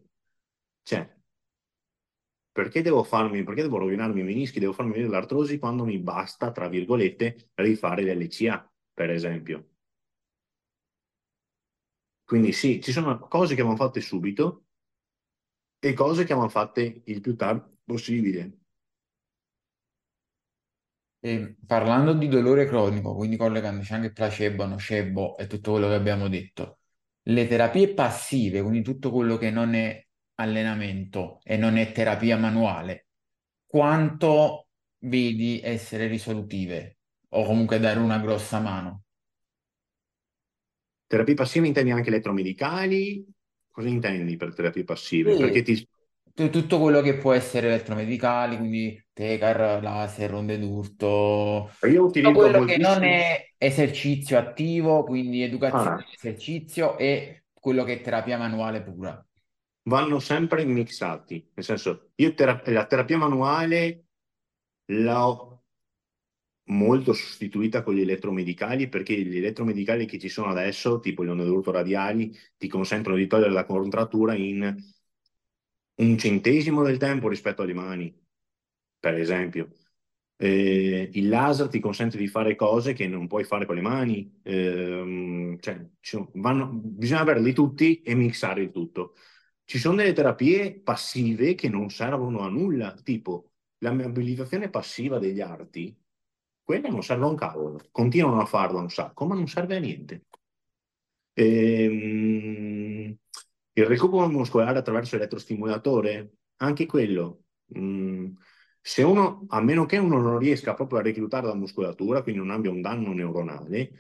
Cioè, 0.83 1.18
perché 2.59 2.83
devo 2.83 3.05
farmi, 3.05 3.45
perché 3.45 3.63
devo 3.63 3.79
rovinarmi 3.79 4.19
i 4.19 4.25
menischi, 4.25 4.59
devo 4.59 4.73
farmi 4.73 4.91
venire 4.91 5.13
l'artrosi 5.13 5.61
quando 5.61 5.85
mi 5.85 5.97
basta, 6.01 6.51
tra 6.51 6.67
virgolette, 6.67 7.51
rifare 7.55 8.03
l'LCA, 8.03 8.69
per 8.93 9.11
esempio. 9.11 9.69
Quindi 12.25 12.51
sì, 12.51 12.83
ci 12.83 12.91
sono 12.91 13.17
cose 13.29 13.55
che 13.55 13.63
vanno 13.63 13.77
fatte 13.77 14.01
subito 14.01 14.65
e 15.79 15.93
cose 15.93 16.25
che 16.25 16.35
vanno 16.35 16.49
fatte 16.49 17.03
il 17.05 17.21
più 17.21 17.37
tardi 17.37 17.77
possibile. 17.85 18.59
E 21.21 21.59
parlando 21.65 22.13
di 22.13 22.27
dolore 22.27 22.67
cronico, 22.67 23.15
quindi 23.15 23.37
collegandoci 23.37 23.93
anche 23.93 24.11
placebo, 24.11 24.67
nocebo 24.67 25.37
e 25.37 25.47
tutto 25.47 25.71
quello 25.71 25.87
che 25.87 25.95
abbiamo 25.95 26.27
detto, 26.27 26.81
le 27.29 27.47
terapie 27.47 27.95
passive, 27.95 28.63
quindi 28.63 28.83
tutto 28.83 29.13
quello 29.13 29.37
che 29.37 29.53
non 29.53 29.75
è 29.75 30.08
allenamento 30.39 31.41
e 31.43 31.57
non 31.57 31.77
è 31.77 31.93
terapia 31.93 32.37
manuale, 32.37 33.07
quanto 33.67 34.69
vedi 35.01 35.61
essere 35.63 36.07
risolutive 36.07 36.99
o 37.31 37.45
comunque 37.45 37.79
dare 37.79 37.99
una 37.99 38.19
grossa 38.19 38.61
mano? 38.61 39.03
Terapie 41.07 41.35
passive 41.35 41.67
intendi 41.67 41.91
anche 41.91 42.09
elettromedicali? 42.09 43.27
Cosa 43.71 43.89
intendi 43.89 44.37
per 44.37 44.55
terapie 44.55 44.85
passive? 44.85 45.35
Sì. 45.35 45.41
Perché 45.41 45.63
ti 45.63 45.89
tutto 46.51 46.79
quello 46.79 47.01
che 47.01 47.17
può 47.17 47.33
essere 47.33 47.67
elettromedicali, 47.67 48.57
quindi 48.57 49.05
tecar, 49.13 49.83
laser, 49.83 50.35
onde 50.35 50.57
d'urto, 50.57 51.73
io 51.83 52.05
utilizzo 52.05 52.31
tutto 52.31 52.43
quello 52.45 52.59
moltissimo... 52.59 52.87
che 52.87 52.95
non 52.95 53.03
è 53.03 53.55
esercizio 53.59 54.39
attivo, 54.39 55.03
quindi 55.03 55.43
educazione 55.43 56.05
ah. 56.05 56.07
esercizio 56.15 56.97
e 56.97 57.47
quello 57.53 57.83
che 57.83 57.95
è 57.95 58.01
terapia 58.01 58.39
manuale 58.39 58.83
pura. 58.83 59.21
Vanno 59.93 60.19
sempre 60.21 60.65
mixati, 60.65 61.51
nel 61.55 61.65
senso, 61.65 62.11
io 62.17 62.35
tera- 62.35 62.63
la 62.67 62.87
terapia 62.87 63.17
manuale 63.19 64.07
l'ho 64.87 65.65
molto 66.71 67.13
sostituita 67.15 67.83
con 67.83 67.95
gli 67.95 68.01
elettromedicali 68.03 68.89
perché 68.89 69.15
gli 69.21 69.37
elettromedicali 69.39 70.07
che 70.07 70.19
ci 70.21 70.29
sono 70.29 70.49
adesso, 70.51 71.01
tipo 71.01 71.23
le 71.25 71.31
onde 71.31 71.45
d'urto 71.45 71.71
radiali, 71.73 72.33
ti 72.57 72.69
consentono 72.69 73.17
di 73.17 73.27
togliere 73.27 73.51
la 73.53 73.65
contrattura 73.65 74.35
in 74.35 74.75
un 75.97 76.19
centesimo 76.19 76.83
del 76.83 76.99
tempo 76.99 77.29
rispetto 77.29 77.63
alle 77.63 77.75
mani, 77.75 78.15
per 78.99 79.15
esempio. 79.15 79.69
Eh, 80.41 81.11
il 81.15 81.29
laser 81.29 81.69
ti 81.69 81.81
consente 81.81 82.17
di 82.17 82.29
fare 82.29 82.55
cose 82.55 82.93
che 82.93 83.09
non 83.09 83.27
puoi 83.27 83.43
fare 83.45 83.67
con 83.67 83.75
le 83.75 83.81
mani, 83.81 84.39
eh, 84.45 85.57
cioè, 85.61 85.89
vanno, 86.35 86.69
bisogna 86.73 87.21
averli 87.21 87.53
tutti 87.53 88.01
e 88.03 88.15
mixare 88.15 88.63
il 88.63 88.71
tutto. 88.71 89.15
Ci 89.69 89.79
sono 89.79 89.97
delle 89.97 90.15
terapie 90.15 90.81
passive 90.81 91.55
che 91.55 91.69
non 91.69 91.91
servono 91.91 92.41
a 92.41 92.49
nulla, 92.49 92.95
tipo 92.95 93.51
la 93.81 93.93
mobilizzazione 93.93 94.71
passiva 94.71 95.19
degli 95.19 95.43
arti, 95.43 95.95
quella 96.63 96.89
non 96.89 97.03
serve 97.03 97.25
a 97.25 97.29
un 97.29 97.37
cavolo, 97.37 97.79
continuano 97.91 98.41
a 98.41 98.47
farlo 98.47 98.79
un 98.79 98.89
sacco, 98.89 99.27
ma 99.27 99.35
non 99.35 99.47
serve 99.47 99.77
a 99.77 99.79
niente. 99.79 100.25
Ehm, 101.35 103.15
il 103.75 103.85
recupero 103.87 104.27
muscolare 104.29 104.79
attraverso 104.79 105.17
l'elettrostimolatore, 105.17 106.33
anche 106.57 106.87
quello, 106.87 107.45
mh, 107.67 107.81
mm, 107.81 108.27
se 108.81 109.03
uno, 109.03 109.45
a 109.49 109.61
meno 109.61 109.85
che 109.85 109.99
uno 109.99 110.19
non 110.19 110.39
riesca 110.39 110.73
proprio 110.73 111.01
a 111.01 111.03
reclutare 111.03 111.47
la 111.47 111.55
muscolatura, 111.55 112.23
quindi 112.23 112.41
non 112.41 112.53
abbia 112.53 112.71
un 112.71 112.81
danno 112.81 113.13
neuronale, 113.13 113.91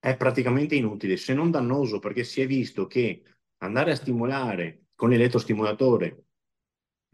è 0.00 0.16
praticamente 0.16 0.74
inutile, 0.74 1.16
se 1.16 1.34
non 1.34 1.52
dannoso, 1.52 2.00
perché 2.00 2.24
si 2.24 2.40
è 2.40 2.46
visto 2.48 2.88
che 2.88 3.22
andare 3.58 3.92
a 3.92 3.96
stimolare 3.96 4.86
con 4.94 5.10
l'elettrostimolatore, 5.10 6.24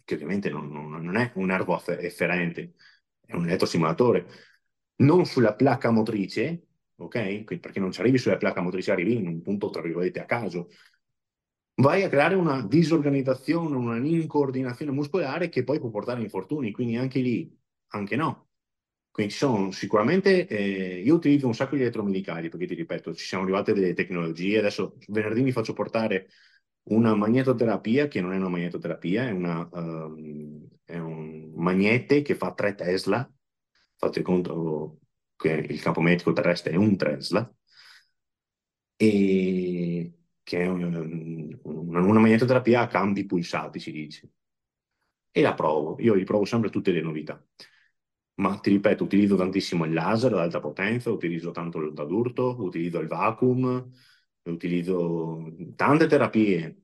che 0.05 0.15
ovviamente 0.15 0.51
non, 0.51 0.69
non, 0.71 0.91
non 0.91 1.17
è 1.17 1.33
un 1.35 1.47
nervo 1.47 1.81
efferente, 1.85 2.75
è 3.25 3.35
un 3.35 3.47
elettrostimolatore, 3.47 4.27
non 4.97 5.25
sulla 5.27 5.55
placca 5.55 5.91
motrice, 5.91 6.67
ok? 6.97 7.45
Perché 7.59 7.81
non 7.81 7.93
ci 7.93 8.01
arrivi 8.01 8.19
sulla 8.19 8.37
placca 8.37 8.61
motrice, 8.61 8.93
arrivi 8.93 9.17
in 9.17 9.27
un 9.27 9.43
punto, 9.43 9.71
tra 9.71 9.83
virgolette, 9.83 10.21
a 10.21 10.27
caso, 10.27 10.69
vai 11.77 12.03
a 12.03 12.09
creare 12.09 12.35
una 12.35 12.63
disorganizzazione, 12.67 13.77
una 13.77 13.97
incoordinazione 13.97 14.93
muscolare 14.93 15.49
che 15.49 15.65
poi 15.65 15.79
può 15.81 15.91
portare 15.91 16.21
a 16.21 16.23
infortuni, 16.23 16.71
quindi 16.71 16.97
anche 16.97 17.21
lì, 17.21 17.55
anche 17.89 18.17
no. 18.17 18.49
Quindi 19.13 19.35
sono 19.35 19.71
sicuramente, 19.73 20.47
eh, 20.47 21.01
io 21.01 21.15
utilizzo 21.15 21.47
un 21.47 21.55
sacco 21.55 21.77
di 21.77 21.83
elettromedicali 21.83 22.49
perché 22.49 22.67
ti 22.67 22.75
ripeto, 22.75 23.15
ci 23.15 23.27
siamo 23.27 23.45
arrivate 23.45 23.75
delle 23.75 23.93
tecnologie, 23.93 24.59
adesso 24.59 24.97
venerdì 25.09 25.43
mi 25.43 25.53
faccio 25.53 25.75
portare 25.75 26.29
una 26.85 27.15
magnetoterapia 27.15 28.09
che 28.09 28.23
non 28.23 28.33
è 28.33 28.37
una 28.37 28.49
magnetoterapia, 28.49 29.27
è, 29.29 29.31
una, 29.31 29.69
um, 29.71 30.67
è 30.85 30.99
un 30.99 31.53
magnete 31.55 32.23
che 32.23 32.35
fa 32.35 32.55
3 32.55 32.75
Tesla, 32.75 33.31
fate 33.97 34.23
conto 34.23 35.01
che 35.37 35.51
il 35.53 35.81
campo 35.83 36.01
metrico 36.01 36.33
terrestre 36.33 36.73
è 36.73 36.77
un 36.77 36.97
Tesla, 36.97 37.55
e 38.97 40.13
che 40.43 40.61
è 40.63 40.67
un, 40.67 41.59
una, 41.63 42.01
una 42.01 42.21
magnetoterapia 42.21 42.81
a 42.81 42.87
campi 42.87 43.27
pulsati, 43.27 43.79
si 43.79 43.93
dice. 43.93 44.31
E 45.31 45.41
la 45.43 45.55
provo, 45.55 45.97
io 46.01 46.15
riprovo 46.15 46.45
sempre 46.45 46.71
tutte 46.71 46.93
le 46.93 47.01
novità. 47.01 47.43
Ma 48.35 48.59
ti 48.59 48.71
ripeto, 48.71 49.05
utilizzo 49.05 49.37
tantissimo 49.37 49.85
il 49.85 49.93
laser 49.93 50.33
ad 50.33 50.39
alta 50.41 50.61
potenza, 50.61 51.11
utilizzo 51.11 51.51
tanto 51.51 51.79
d'urto, 51.91 52.57
utilizzo 52.61 52.99
il 52.99 53.07
vacuum, 53.07 53.91
utilizzo 54.45 55.55
tante 55.77 56.07
terapie 56.07 56.83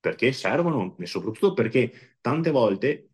perché 0.00 0.32
servono 0.32 0.96
e 0.98 1.06
soprattutto 1.06 1.54
perché 1.54 2.16
tante 2.20 2.50
volte, 2.50 3.10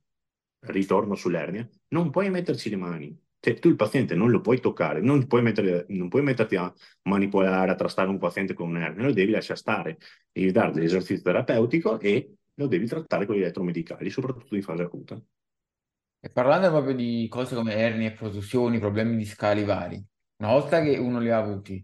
ritorno 0.61 1.15
sull'ernia, 1.15 1.69
non 1.89 2.11
puoi 2.11 2.31
metterci 2.31 2.69
le 2.71 2.77
mani. 2.77 3.19
Cioè, 3.39 3.59
tu 3.59 3.69
il 3.69 3.77
paziente 3.77 4.15
non 4.15 4.31
lo 4.31 4.41
puoi 4.41 4.61
toccare, 4.61 5.01
non 5.01 5.27
puoi, 5.27 5.41
mettere, 5.43 5.87
non 5.89 6.09
puoi 6.09 6.23
metterti 6.23 6.57
a 6.57 6.73
manipolare, 7.05 7.71
a 7.71 7.75
trastare 7.75 8.11
un 8.11 8.19
paziente 8.19 8.53
con 8.55 8.69
un'ernia, 8.69 9.05
lo 9.05 9.13
devi 9.13 9.33
lasciare 9.33 9.59
stare, 9.59 9.99
devi 10.33 10.51
dare 10.53 10.73
dell'esercizio 10.73 11.23
terapeutico 11.23 11.99
e 12.01 12.35
lo 12.55 12.67
devi 12.67 12.87
trattare 12.87 13.25
con 13.25 13.37
gli 13.37 13.41
elettromedicali, 13.41 14.11
soprattutto 14.11 14.55
in 14.57 14.63
fase 14.63 14.83
acuta. 14.83 15.23
E 16.23 16.29
parlando 16.29 16.69
proprio 16.69 16.95
di 16.95 17.27
cose 17.31 17.55
come 17.55 17.75
ernie, 17.75 18.13
protusioni, 18.13 18.79
problemi 18.79 19.17
discali 19.17 19.65
vari, 19.65 20.03
una 20.37 20.51
volta 20.53 20.83
che 20.83 20.99
uno 20.99 21.19
li 21.19 21.31
ha 21.31 21.39
avuti, 21.39 21.83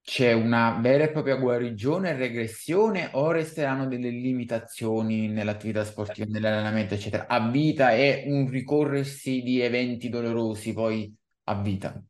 c'è 0.00 0.32
una 0.32 0.78
vera 0.80 1.04
e 1.04 1.10
propria 1.10 1.36
guarigione 1.36 2.10
e 2.10 2.16
regressione 2.16 3.10
o 3.12 3.30
resteranno 3.32 3.86
delle 3.86 4.10
limitazioni 4.10 5.28
nell'attività 5.28 5.84
sportiva, 5.84 6.26
nell'allenamento, 6.28 6.94
eccetera? 6.94 7.26
A 7.26 7.48
vita 7.50 7.90
è 7.92 8.24
un 8.26 8.48
ricorrersi 8.48 9.42
di 9.42 9.60
eventi 9.60 10.08
dolorosi 10.08 10.72
poi 10.72 11.12
a 11.44 11.60
vita? 11.60 12.00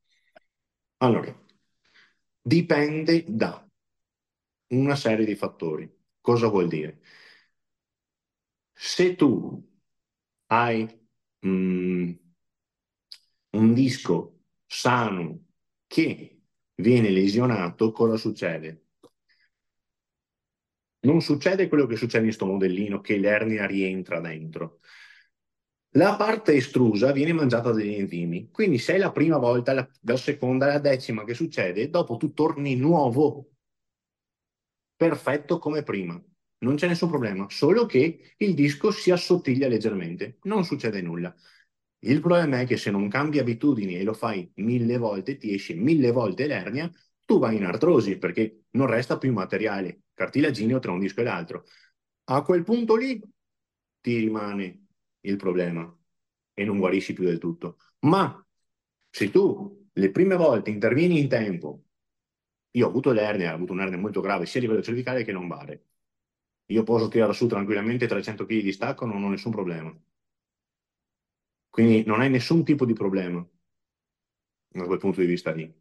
Allora, 0.99 1.35
dipende 2.41 3.25
da 3.27 3.67
una 4.69 4.97
serie 4.97 5.25
di 5.27 5.35
fattori. 5.35 5.91
Cosa 6.21 6.49
vuol 6.49 6.69
dire? 6.69 7.01
Se 8.75 9.15
tu 9.17 9.29
hai 10.47 11.02
mm, 11.43 12.13
un 13.51 13.73
disco 13.75 14.41
sano 14.67 15.47
che 15.87 16.41
viene 16.75 17.11
lesionato, 17.11 17.93
cosa 17.93 18.17
succede? 18.17 18.87
Non 21.01 21.21
succede 21.21 21.69
quello 21.69 21.87
che 21.87 21.97
succede 21.97 22.25
in 22.25 22.25
questo 22.27 22.47
modellino, 22.47 23.01
che 23.01 23.17
l'ernia 23.19 23.67
rientra 23.67 24.21
dentro. 24.21 24.81
La 25.95 26.17
parte 26.17 26.53
estrusa 26.55 27.13
viene 27.13 27.33
mangiata 27.33 27.71
dagli 27.73 27.95
enzimi, 27.95 28.51
quindi 28.51 28.77
se 28.79 28.95
è 28.95 28.99
la 28.99 29.11
prima 29.11 29.39
volta, 29.39 29.73
la, 29.73 29.89
la 30.03 30.17
seconda, 30.19 30.67
la 30.67 30.79
decima 30.79 31.25
che 31.25 31.33
succede, 31.35 31.89
dopo 31.89 32.19
tu 32.19 32.33
torni 32.35 32.77
nuovo, 32.77 33.53
perfetto 34.97 35.59
come 35.59 35.83
prima. 35.83 36.19
Non 36.63 36.77
c'è 36.77 36.87
nessun 36.87 37.09
problema, 37.09 37.47
solo 37.49 37.87
che 37.87 38.35
il 38.37 38.55
disco 38.55 38.91
si 38.93 39.11
assottiglia 39.11 39.67
leggermente, 39.67 40.39
non 40.43 40.65
succede 40.65 41.03
nulla. 41.03 41.35
Il 42.01 42.21
problema 42.21 42.61
è 42.61 42.67
che 42.67 42.77
se 42.77 42.91
non 42.91 43.09
cambi 43.09 43.39
abitudini 43.39 43.97
e 43.97 44.05
lo 44.05 44.15
fai 44.15 44.51
mille 44.57 44.97
volte, 44.97 45.37
ti 45.37 45.53
esce 45.55 45.75
mille 45.75 46.13
volte 46.13 46.47
l'ernia, 46.47 46.91
tu 47.25 47.39
vai 47.39 47.57
in 47.57 47.65
artrosi 47.65 48.17
perché 48.19 48.65
non 48.71 48.87
resta 48.87 49.19
più 49.19 49.33
materiale 49.33 50.03
cartilagineo 50.15 50.79
tra 50.79 50.93
un 50.93 51.01
disco 51.01 51.21
e 51.21 51.25
l'altro. 51.25 51.65
A 52.25 52.43
quel 52.43 52.63
punto 52.63 52.97
lì 52.97 53.21
ti 54.01 54.19
rimane 54.19 54.87
il 55.21 55.37
problema 55.37 55.97
e 56.55 56.65
non 56.65 56.79
guarisci 56.79 57.13
più 57.13 57.25
del 57.25 57.39
tutto. 57.39 57.79
Ma 58.01 58.45
se 59.11 59.31
tu 59.31 59.89
le 59.93 60.11
prime 60.11 60.37
volte 60.37 60.71
intervieni 60.71 61.19
in 61.19 61.29
tempo, 61.29 61.85
io 62.73 62.87
ho 62.87 62.89
avuto 62.89 63.13
l'ernia, 63.13 63.53
ho 63.53 63.55
avuto 63.57 63.73
un'ernia 63.73 63.99
molto 63.99 64.21
grave 64.21 64.47
sia 64.47 64.61
a 64.61 64.63
livello 64.63 64.83
cervicale 64.83 65.25
che 65.25 65.33
lombare. 65.33 65.87
Io 66.67 66.83
posso 66.83 67.07
tirare 67.07 67.35
su 67.35 67.47
tranquillamente 67.47 68.09
300 68.09 68.45
kg 68.47 68.63
di 68.63 68.73
stacco, 68.73 69.07
non 69.07 69.23
ho 69.23 69.29
nessun 69.29 69.53
problema. 69.53 69.97
Quindi 71.71 72.05
non 72.07 72.21
hai 72.21 72.31
nessun 72.31 72.63
tipo 72.63 72.85
di 72.87 72.93
problema 72.93 73.45
da 74.71 74.85
quel 74.87 74.99
punto 74.99 75.21
di 75.21 75.27
vista 75.27 75.53
lì. 75.53 75.73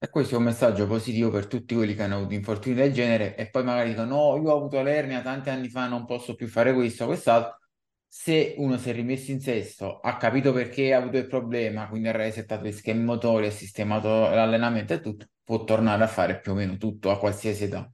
E 0.00 0.10
questo 0.10 0.34
è 0.34 0.38
un 0.38 0.44
messaggio 0.44 0.86
positivo 0.86 1.30
per 1.30 1.46
tutti 1.48 1.74
quelli 1.74 1.94
che 1.94 2.02
hanno 2.04 2.16
avuto 2.16 2.34
infortuni 2.34 2.74
del 2.76 2.92
genere 2.92 3.34
e 3.36 3.48
poi 3.50 3.64
magari 3.64 3.90
dicono 3.90 4.36
no, 4.36 4.40
io 4.42 4.52
ho 4.52 4.56
avuto 4.56 4.80
l'ernia 4.80 5.22
tanti 5.22 5.50
anni 5.50 5.68
fa, 5.68 5.88
non 5.88 6.04
posso 6.04 6.34
più 6.36 6.46
fare 6.46 6.72
questo 6.72 7.06
quest'altro. 7.06 7.58
Se 8.06 8.54
uno 8.58 8.76
si 8.78 8.90
è 8.90 8.92
rimesso 8.92 9.32
in 9.32 9.40
sesto, 9.40 9.98
ha 10.00 10.16
capito 10.16 10.52
perché 10.52 10.94
ha 10.94 10.98
avuto 10.98 11.16
il 11.18 11.26
problema, 11.26 11.88
quindi 11.88 12.08
ha 12.08 12.12
resettato 12.12 12.64
gli 12.64 12.72
schemi 12.72 13.02
motori, 13.04 13.46
ha 13.46 13.50
sistemato 13.50 14.08
l'allenamento 14.08 14.92
e 14.94 15.00
tutto, 15.00 15.26
può 15.42 15.64
tornare 15.64 16.04
a 16.04 16.06
fare 16.06 16.38
più 16.40 16.52
o 16.52 16.54
meno 16.54 16.76
tutto 16.76 17.10
a 17.10 17.18
qualsiasi 17.18 17.64
età. 17.64 17.92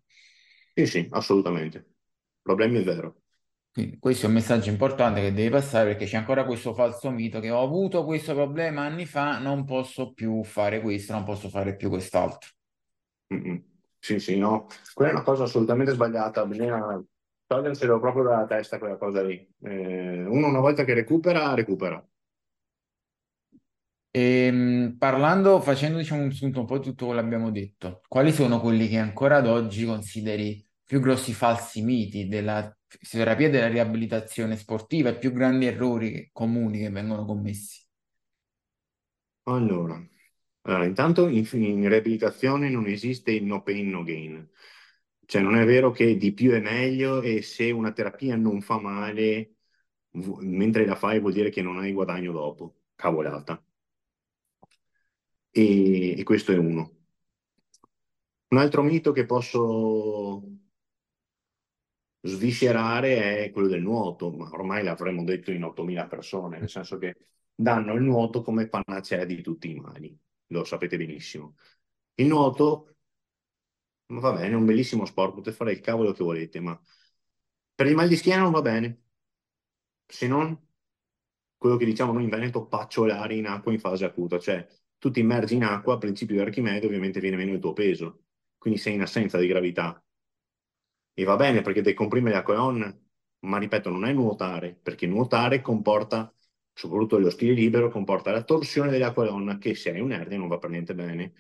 Sì, 0.75 0.87
sì, 0.87 1.09
assolutamente. 1.13 1.87
Problemi 2.43 2.81
è 2.81 2.83
vero. 2.85 3.21
Quindi 3.73 3.99
questo 3.99 4.27
è 4.27 4.29
un 4.29 4.35
messaggio 4.35 4.71
importante 4.71 5.21
che 5.21 5.33
devi 5.33 5.51
passare 5.51 5.91
perché 5.91 6.07
c'è 6.07 6.17
ancora 6.17 6.45
questo 6.45 6.75
falso 6.75 7.11
mito 7.11 7.41
che 7.41 7.51
ho 7.51 7.63
avuto 7.63 8.05
questo 8.05 8.35
problema 8.35 8.83
anni 8.85 9.05
fa, 9.07 9.39
non 9.39 9.65
posso 9.65 10.13
più 10.13 10.43
fare 10.45 10.81
questo, 10.81 11.13
non 11.13 11.25
posso 11.25 11.49
fare 11.49 11.75
più 11.77 11.89
quest'altro. 11.89 12.51
Mm-mm. 13.35 13.63
Sì, 13.99 14.19
sì, 14.21 14.39
no. 14.39 14.67
Quella 14.95 15.11
è 15.13 15.15
una 15.15 15.23
cosa 15.25 15.45
assolutamente 15.45 15.93
sbagliata, 15.93 16.47
bisogna 16.47 17.03
toglierselo 17.47 18.01
proprio 18.01 18.25
dalla 18.25 18.47
testa 18.47 18.79
quella 18.79 18.97
cosa 18.97 19.23
lì. 19.23 19.35
Eh, 19.63 20.25
uno 20.27 20.49
una 20.49 20.61
volta 20.61 20.85
che 20.85 20.95
recupera, 20.95 21.55
recupera. 21.55 22.05
E, 24.11 24.47
ehm, 24.47 24.97
parlando, 24.99 25.61
facendo 25.61 25.99
diciamo 25.99 26.23
un 26.23 26.33
sunto 26.33 26.61
un 26.61 26.67
po' 26.67 26.79
di 26.79 26.85
tutto 26.85 27.07
quello 27.07 27.21
che 27.21 27.27
abbiamo 27.27 27.51
detto, 27.51 28.01
quali 28.09 28.33
sono 28.33 28.61
quelli 28.61 28.89
che 28.89 28.99
ancora 28.99 29.37
ad 29.39 29.47
oggi 29.49 29.85
consideri 29.85 30.64
più 30.85 31.01
grossi 31.01 31.33
falsi 31.33 31.83
miti 31.83 32.29
della 32.29 32.77
fisioterapia 32.87 33.49
e 33.49 33.51
della 33.51 33.69
riabilitazione 33.69 34.57
sportiva 34.57 35.11
i 35.11 35.19
più 35.19 35.33
grandi 35.33 35.67
errori 35.67 36.31
comuni 36.33 36.79
che 36.81 36.91
vengono 36.91 37.25
commessi? 37.25 37.83
Allora, 39.47 40.03
allora 40.63 40.85
intanto 40.87 41.29
in, 41.29 41.47
in 41.53 41.89
riabilitazione 41.89 42.71
non 42.71 42.87
esiste 42.87 43.31
il 43.33 43.45
no 43.45 43.63
pain, 43.63 43.89
no 43.91 44.03
gain. 44.03 44.49
Cioè 45.27 45.43
non 45.43 45.57
è 45.57 45.65
vero 45.65 45.91
che 45.91 46.17
di 46.17 46.33
più 46.33 46.53
è 46.53 46.61
meglio 46.61 47.23
e 47.23 47.43
se 47.43 47.71
una 47.71 47.93
terapia 47.93 48.37
non 48.37 48.61
fa 48.63 48.79
male, 48.81 49.57
mentre 50.41 50.87
la 50.87 50.95
fai 50.97 51.21
vuol 51.21 51.33
dire 51.33 51.51
che 51.51 51.63
non 51.63 51.79
hai 51.79 51.93
guadagno 51.93 52.33
dopo. 52.33 52.83
Cavolata. 52.95 53.63
E, 55.53 56.19
e 56.19 56.23
questo 56.25 56.53
è 56.53 56.57
uno. 56.59 56.91
Un 58.49 58.59
altro 58.59 58.83
mito 58.83 59.13
che 59.13 59.27
posso 59.27 60.54
sviscerare 62.25 63.45
è 63.45 63.51
quello 63.51 63.69
del 63.69 63.83
nuoto, 63.83 64.31
ma 64.33 64.49
ormai 64.51 64.83
l'avremmo 64.83 65.25
detto 65.25 65.51
in 65.51 65.63
8.000 65.63 66.07
persone, 66.07 66.59
nel 66.59 66.71
senso 66.71 66.97
che 66.99 67.17
danno 67.55 67.95
il 67.95 68.03
nuoto 68.03 68.43
come 68.43 68.69
panacea 68.69 69.25
di 69.25 69.43
tutti 69.43 69.71
i 69.71 69.75
mali, 69.75 70.17
lo 70.49 70.65
sapete 70.65 70.97
benissimo. 70.97 71.57
Il 72.15 72.27
nuoto, 72.27 72.97
va 74.07 74.33
bene, 74.33 74.53
è 74.53 74.55
un 74.55 74.65
bellissimo 74.65 75.05
sport, 75.05 75.35
potete 75.35 75.57
fare 75.57 75.73
il 75.73 75.81
cavolo 75.81 76.13
che 76.13 76.25
volete, 76.25 76.61
ma 76.61 76.79
per 77.75 77.87
il 77.87 77.95
mal 77.95 78.09
di 78.09 78.17
schiena 78.17 78.43
non 78.43 78.53
va 78.53 78.63
bene, 78.63 79.03
se 80.07 80.27
non 80.27 80.59
quello 81.57 81.77
che 81.77 81.85
diciamo 81.85 82.13
noi 82.13 82.25
in 82.25 82.31
Veneto, 82.31 82.67
pacciolare 82.67 83.35
in 83.35 83.47
acqua 83.47 83.73
in 83.73 83.79
fase 83.79 84.05
acuta, 84.05 84.39
cioè 84.39 84.67
tu 84.99 85.11
ti 85.11 85.21
immergi 85.21 85.55
in 85.55 85.65
acqua, 85.65 85.95
a 85.95 85.99
principio 85.99 86.37
di 86.37 86.43
Archimede 86.43 86.87
ovviamente 86.87 87.21
viene 87.21 87.37
meno 87.37 87.53
il 87.53 87.61
tuo 87.61 87.73
peso, 87.73 88.25
quindi 88.59 88.79
sei 88.79 88.95
in 88.95 89.03
assenza 89.03 89.39
di 89.39 89.47
gravità 89.47 90.03
e 91.15 91.25
va 91.25 91.37
bene 91.37 91.63
perché 91.63 91.81
decomprime 91.81 92.31
la 92.31 92.43
colonna, 92.43 92.95
ma 93.41 93.59
ripeto, 93.59 93.91
non 93.91 94.05
è 94.05 94.13
nuotare, 94.13 94.75
perché 94.83 95.07
nuotare 95.07 95.61
comporta, 95.61 96.33
soprattutto 96.73 97.19
lo 97.19 97.31
stile 97.31 97.53
libero, 97.53 97.89
comporta 97.91 98.33
la 98.33 98.43
torsione 98.43 98.91
della 98.91 99.13
colonna 99.13 99.59
che 99.59 99.75
se 99.75 99.91
hai 99.91 100.01
un'ernia 100.01 100.39
non 100.39 100.49
va 100.49 100.59
per 100.59 100.71
niente 100.71 100.95
bene. 100.95 101.35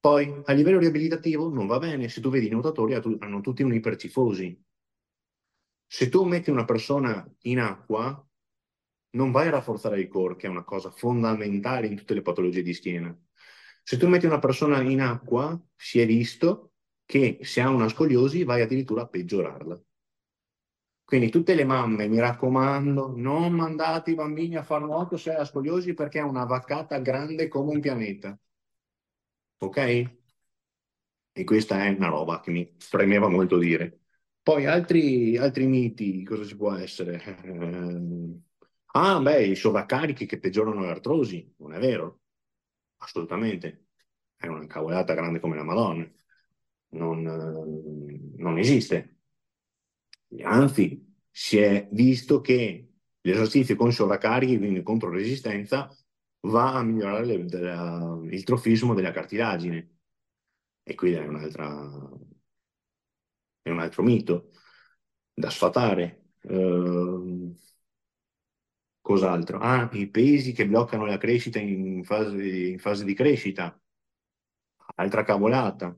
Poi 0.00 0.42
a 0.44 0.52
livello 0.52 0.78
riabilitativo 0.78 1.48
non 1.48 1.66
va 1.66 1.78
bene, 1.78 2.08
se 2.08 2.20
tu 2.20 2.30
vedi 2.30 2.46
i 2.46 2.50
nuotatori 2.50 2.94
hanno 2.94 3.40
tutti 3.40 3.62
un'ipercifosi. 3.62 4.64
Se 5.86 6.08
tu 6.08 6.24
metti 6.24 6.50
una 6.50 6.64
persona 6.64 7.26
in 7.42 7.60
acqua, 7.60 8.22
non 9.10 9.30
vai 9.32 9.48
a 9.48 9.50
rafforzare 9.50 10.00
il 10.00 10.08
core, 10.08 10.36
che 10.36 10.46
è 10.46 10.50
una 10.50 10.64
cosa 10.64 10.90
fondamentale 10.90 11.86
in 11.86 11.96
tutte 11.96 12.14
le 12.14 12.22
patologie 12.22 12.62
di 12.62 12.74
schiena. 12.74 13.16
Se 13.82 13.96
tu 13.96 14.06
metti 14.06 14.26
una 14.26 14.38
persona 14.38 14.82
in 14.82 15.00
acqua, 15.00 15.58
si 15.74 15.98
è 15.98 16.06
visto 16.06 16.67
che 17.08 17.38
se 17.40 17.62
ha 17.62 17.70
una 17.70 17.88
scoliosi 17.88 18.44
vai 18.44 18.60
addirittura 18.60 19.00
a 19.02 19.08
peggiorarla. 19.08 19.80
Quindi 21.04 21.30
tutte 21.30 21.54
le 21.54 21.64
mamme, 21.64 22.06
mi 22.06 22.18
raccomando, 22.18 23.14
non 23.16 23.54
mandate 23.54 24.10
i 24.10 24.14
bambini 24.14 24.56
a 24.56 24.62
fare 24.62 24.84
nuoto 24.84 25.16
se 25.16 25.34
ha 25.34 25.42
scoliosi 25.46 25.94
perché 25.94 26.18
è 26.18 26.22
una 26.22 26.44
vaccata 26.44 26.98
grande 26.98 27.48
come 27.48 27.72
un 27.72 27.80
pianeta. 27.80 28.38
Ok? 29.60 29.76
E 31.32 31.44
questa 31.44 31.82
è 31.82 31.88
una 31.88 32.08
roba 32.08 32.40
che 32.40 32.50
mi 32.50 32.76
premeva 32.90 33.28
molto 33.28 33.56
dire. 33.56 34.00
Poi 34.42 34.66
altri, 34.66 35.38
altri 35.38 35.66
miti, 35.66 36.22
cosa 36.24 36.44
ci 36.44 36.56
può 36.56 36.74
essere? 36.74 37.22
ah, 38.92 39.20
beh, 39.20 39.46
i 39.46 39.54
sovraccarichi 39.56 40.26
che 40.26 40.38
peggiorano 40.38 40.82
l'artrosi, 40.82 41.54
non 41.58 41.72
è 41.72 41.78
vero? 41.78 42.20
Assolutamente. 42.98 43.86
È 44.36 44.46
una 44.46 44.66
cavolata 44.66 45.14
grande 45.14 45.40
come 45.40 45.56
la 45.56 45.64
Madonna 45.64 46.06
non, 46.90 47.22
non 48.36 48.58
esiste. 48.58 49.16
Anzi, 50.42 51.06
si 51.30 51.58
è 51.58 51.88
visto 51.92 52.40
che 52.40 52.90
l'esercizio 53.20 53.76
con 53.76 53.92
sovraccarichi, 53.92 54.58
quindi 54.58 54.82
contro 54.82 55.10
resistenza, 55.10 55.88
va 56.40 56.74
a 56.74 56.82
migliorare 56.82 57.24
le, 57.24 57.44
della, 57.44 58.20
il 58.24 58.44
trofismo 58.44 58.94
della 58.94 59.10
cartilagine. 59.10 59.96
E 60.82 60.94
qui 60.94 61.12
è, 61.12 61.20
è 61.22 61.26
un 63.70 63.78
altro 63.78 64.02
mito 64.02 64.50
da 65.32 65.50
sfatare. 65.50 66.32
Uh, 66.42 67.54
Cos'altro? 69.08 69.58
Ah, 69.58 69.88
i 69.94 70.06
pesi 70.10 70.52
che 70.52 70.66
bloccano 70.68 71.06
la 71.06 71.16
crescita 71.16 71.58
in 71.58 72.04
fase, 72.04 72.46
in 72.46 72.78
fase 72.78 73.06
di 73.06 73.14
crescita. 73.14 73.80
Altra 74.96 75.24
cavolata. 75.24 75.96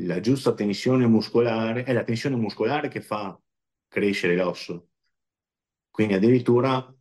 La 0.00 0.18
giusta 0.20 0.54
tensione 0.54 1.06
muscolare 1.06 1.84
è 1.84 1.92
la 1.92 2.02
tensione 2.02 2.34
muscolare 2.36 2.88
che 2.88 3.00
fa 3.00 3.40
crescere 3.88 4.34
l'osso. 4.34 4.88
Quindi 5.90 6.14
addirittura 6.14 6.92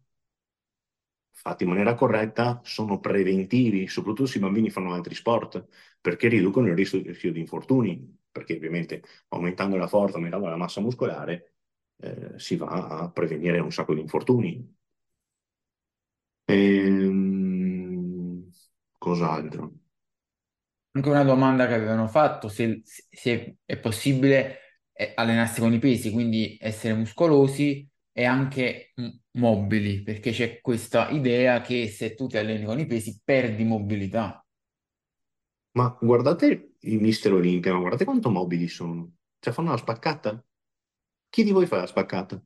fatti 1.32 1.64
in 1.64 1.70
maniera 1.70 1.96
corretta 1.96 2.62
sono 2.64 3.00
preventivi, 3.00 3.88
soprattutto 3.88 4.28
se 4.28 4.38
i 4.38 4.42
bambini 4.42 4.70
fanno 4.70 4.94
altri 4.94 5.16
sport, 5.16 5.66
perché 6.00 6.28
riducono 6.28 6.68
il 6.68 6.76
rischio, 6.76 7.32
di 7.32 7.40
infortuni, 7.40 8.20
perché 8.32 8.56
ovviamente 8.56 9.04
aumentando 9.30 9.78
la 9.78 9.88
forza, 9.88 10.16
aumentando 10.18 10.48
la 10.48 10.56
massa 10.58 10.82
muscolare, 10.82 11.56
eh, 11.98 12.34
si 12.38 12.56
va 12.58 12.68
a 13.00 13.12
prevenire 13.12 13.60
un 13.60 13.72
sacco 13.72 13.94
di 13.94 14.02
infortuni. 14.02 14.76
Ehm, 16.48 18.46
cos'altro? 19.00 19.81
Anche 20.94 21.10
una 21.10 21.24
domanda 21.24 21.68
che 21.68 21.74
avevano 21.76 22.08
fatto, 22.08 22.50
se, 22.50 22.82
se 22.84 23.58
è 23.66 23.78
possibile 23.80 24.60
eh, 24.92 25.14
allenarsi 25.16 25.62
con 25.62 25.72
i 25.74 25.80
pesi, 25.80 26.12
quindi 26.12 26.58
essere 26.60 26.94
muscolosi 26.96 27.88
e 28.12 28.26
anche 28.26 28.94
mobili, 29.38 30.04
perché 30.04 30.32
c'è 30.32 30.60
questa 30.60 31.10
idea 31.10 31.62
che 31.62 31.88
se 31.88 32.14
tu 32.14 32.28
ti 32.28 32.38
alleni 32.38 32.66
con 32.66 32.80
i 32.80 32.86
pesi 32.86 33.22
perdi 33.24 33.64
mobilità. 33.64 34.46
Ma 35.74 35.98
guardate 36.02 36.76
il 36.80 37.00
Mister 37.02 37.34
Olimpia, 37.34 37.74
ma 37.74 37.80
guardate 37.80 38.06
quanto 38.06 38.30
mobili 38.30 38.68
sono. 38.70 39.12
Cioè 39.40 39.54
fanno 39.54 39.72
la 39.72 39.78
spaccata? 39.78 40.44
Chi 41.30 41.44
di 41.44 41.52
voi 41.52 41.66
fa 41.68 41.78
la 41.78 41.88
spaccata? 41.88 42.42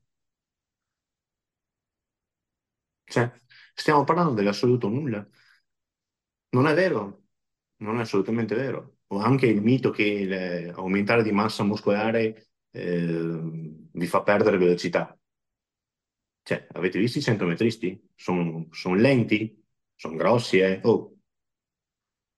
Cioè, 3.03 3.31
stiamo 3.73 4.03
parlando 4.03 4.33
dell'assoluto 4.33 4.87
nulla. 4.89 5.27
Non 6.55 6.65
è 6.67 6.73
vero, 6.73 7.24
non 7.77 7.97
è 7.97 8.01
assolutamente 8.01 8.55
vero. 8.55 8.97
O 9.07 9.19
anche 9.19 9.45
il 9.47 9.61
mito 9.61 9.91
che 9.91 10.25
le- 10.25 10.71
aumentare 10.71 11.23
di 11.23 11.31
massa 11.31 11.63
muscolare 11.63 12.49
eh, 12.71 13.39
vi 13.91 14.07
fa 14.07 14.23
perdere 14.23 14.57
velocità. 14.57 15.17
Cioè, 16.43 16.67
avete 16.73 16.99
visto 16.99 17.17
i 17.17 17.21
centometristi? 17.21 18.11
Sono 18.15 18.67
lenti, 18.95 19.61
sono 19.95 20.15
grossi, 20.15 20.59
eh. 20.59 20.79
Oh, 20.83 21.17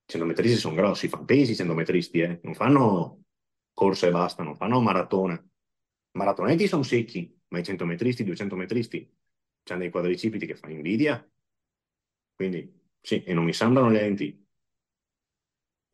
i 0.05 0.11
centometristi 0.11 0.57
sono 0.57 0.75
grossi, 0.75 1.07
fanno 1.09 1.25
pesi 1.25 1.51
i 1.51 1.55
centometristi, 1.55 2.19
eh. 2.19 2.39
Non 2.43 2.53
fanno 2.55 3.23
corsa 3.73 4.07
e 4.07 4.11
basta, 4.11 4.43
non 4.43 4.55
fanno 4.55 4.79
maratona. 4.81 5.41
Maratonetti 6.11 6.67
sono 6.67 6.83
secchi, 6.83 7.37
ma 7.49 7.59
i 7.59 7.63
centometristi, 7.63 8.21
i 8.21 8.25
duecentometristi, 8.25 9.15
hanno 9.69 9.79
dei 9.81 9.89
quadricipiti 9.91 10.45
che 10.45 10.55
fanno 10.55 10.73
invidia. 10.73 11.25
Quindi, 12.35 12.73
sì, 13.01 13.21
e 13.23 13.33
non 13.33 13.43
mi 13.43 13.53
sembrano 13.53 13.89
lenti. 13.89 14.46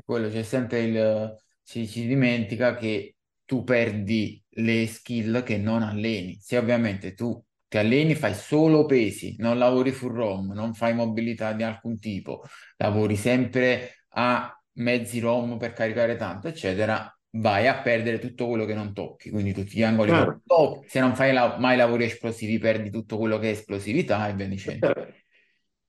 Quello 0.04 0.30
c'è 0.30 0.44
sempre 0.44 0.82
il... 0.84 1.36
Si, 1.62 1.86
si 1.88 2.06
dimentica 2.08 2.76
che 2.76 3.16
tu 3.46 3.64
perdi 3.64 4.44
le 4.56 4.86
skill 4.88 5.44
che 5.44 5.58
non 5.58 5.82
alleni. 5.82 6.38
Se 6.42 6.58
ovviamente 6.58 7.14
tu 7.14 7.42
ti 7.68 7.78
alleni, 7.78 8.14
fai 8.16 8.34
solo 8.36 8.86
pesi, 8.86 9.36
non 9.40 9.58
lavori 9.58 9.92
full 9.92 10.14
ROM, 10.14 10.52
non 10.54 10.74
fai 10.74 10.94
mobilità 10.94 11.54
di 11.54 11.64
alcun 11.64 11.98
tipo, 12.00 12.44
lavori 12.78 13.16
sempre 13.16 14.06
a 14.10 14.56
mezzi 14.74 15.20
ROM 15.20 15.58
per 15.58 15.74
caricare 15.74 16.16
tanto, 16.18 16.48
eccetera, 16.48 17.12
vai 17.38 17.68
a 17.68 17.82
perdere 17.82 18.20
tutto 18.20 18.48
quello 18.48 18.66
che 18.66 18.74
non 18.76 18.94
tocchi, 18.94 19.30
quindi 19.32 19.54
tutti 19.54 19.76
gli 19.78 19.84
angoli 19.84 20.12
che 20.14 20.20
non 20.20 20.28
Chiaro, 20.28 20.42
tocchi. 20.46 20.88
Se 20.90 21.00
non 21.00 21.16
fai 21.16 21.34
la- 21.34 21.58
mai 21.58 21.78
lavori 21.78 22.04
esplosivi, 22.06 22.60
perdi 22.60 22.90
tutto 22.92 23.18
quello 23.18 23.40
che 23.40 23.48
è 23.50 23.52
esplosività 23.54 24.28
e 24.28 24.34
via 24.36 24.48
dicendo. 24.48 24.82
chiaro. 24.82 25.14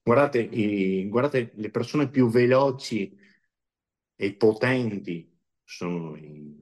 Guardate, 0.03 0.39
i- 0.41 1.09
guardate, 1.09 1.53
le 1.55 1.71
persone 1.71 2.11
più 2.11 2.29
veloci 2.29 3.11
e 4.17 4.35
potenti 4.35 5.31
sono 5.65 6.17
i, 6.17 6.59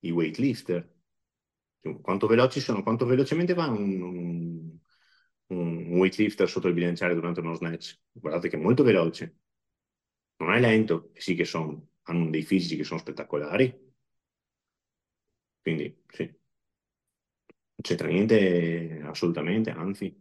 i 0.00 0.10
weightlifter. 0.10 0.94
Quanto 2.02 2.26
sono? 2.60 2.82
Quanto 2.82 3.06
velocemente 3.06 3.54
va 3.54 3.66
un, 3.68 4.00
un- 4.02 4.78
un 5.48 5.86
weightlifter 5.98 6.48
sotto 6.48 6.66
il 6.68 6.74
bilanciere 6.74 7.14
durante 7.14 7.40
uno 7.40 7.54
snatch? 7.54 7.98
Guardate 8.12 8.48
che 8.48 8.56
è 8.56 8.60
molto 8.60 8.82
veloce. 8.82 9.36
Non 10.38 10.54
è 10.54 10.60
lento, 10.60 11.10
sì 11.14 11.34
che 11.34 11.44
sono, 11.44 11.88
hanno 12.04 12.30
dei 12.30 12.42
fisici 12.42 12.76
che 12.76 12.84
sono 12.84 13.00
spettacolari. 13.00 13.94
Quindi, 15.60 16.02
sì, 16.08 16.22
non 16.24 16.38
c'entra 17.82 18.08
niente 18.08 19.00
assolutamente, 19.04 19.70
anzi. 19.70 20.14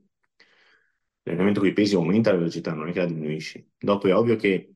L'allenamento 1.24 1.60
con 1.60 1.70
i 1.70 1.74
pesi 1.74 1.96
aumenta 1.96 2.32
la 2.32 2.38
velocità, 2.38 2.74
non 2.74 2.88
è 2.88 2.92
che 2.94 3.00
la 3.00 3.06
diminuisci. 3.08 3.72
Dopo 3.78 4.08
è 4.08 4.16
ovvio 4.16 4.36
che 4.38 4.75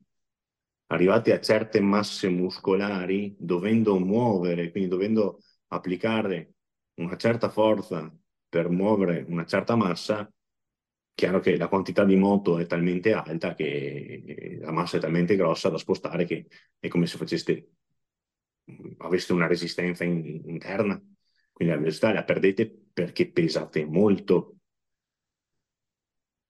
arrivati 0.89 1.32
a 1.32 1.39
certe 1.39 1.80
masse 1.82 2.30
muscolari, 2.30 3.36
dovendo 3.39 3.99
muovere, 3.99 4.71
quindi 4.71 4.89
dovendo 4.89 5.39
applicare 5.67 6.54
una 6.95 7.15
certa 7.17 7.49
forza 7.49 8.12
per 8.47 8.69
muovere 8.69 9.25
una 9.28 9.45
certa 9.45 9.75
massa, 9.75 10.32
chiaro 11.13 11.39
che 11.39 11.58
la 11.58 11.67
quantità 11.67 12.04
di 12.06 12.15
moto 12.15 12.58
è 12.60 12.65
talmente 12.65 13.13
alta 13.13 13.54
che 13.54 14.58
la 14.62 14.71
massa 14.71 14.97
è 14.97 14.99
talmente 14.99 15.36
grossa 15.36 15.69
da 15.69 15.78
spostare 15.78 16.25
che 16.25 16.47
è 16.80 16.88
come 16.88 17.06
se 17.08 17.17
faceste, 17.17 17.69
aveste 18.99 19.34
una 19.34 19.47
resistenza 19.47 20.04
in- 20.04 20.41
interna. 20.45 21.02
Quindi 21.52 21.73
la 21.73 21.80
velocità 21.80 22.13
la 22.13 22.23
perdete 22.23 22.71
perché 22.93 23.30
pesate 23.32 23.86
molto. 23.86 24.59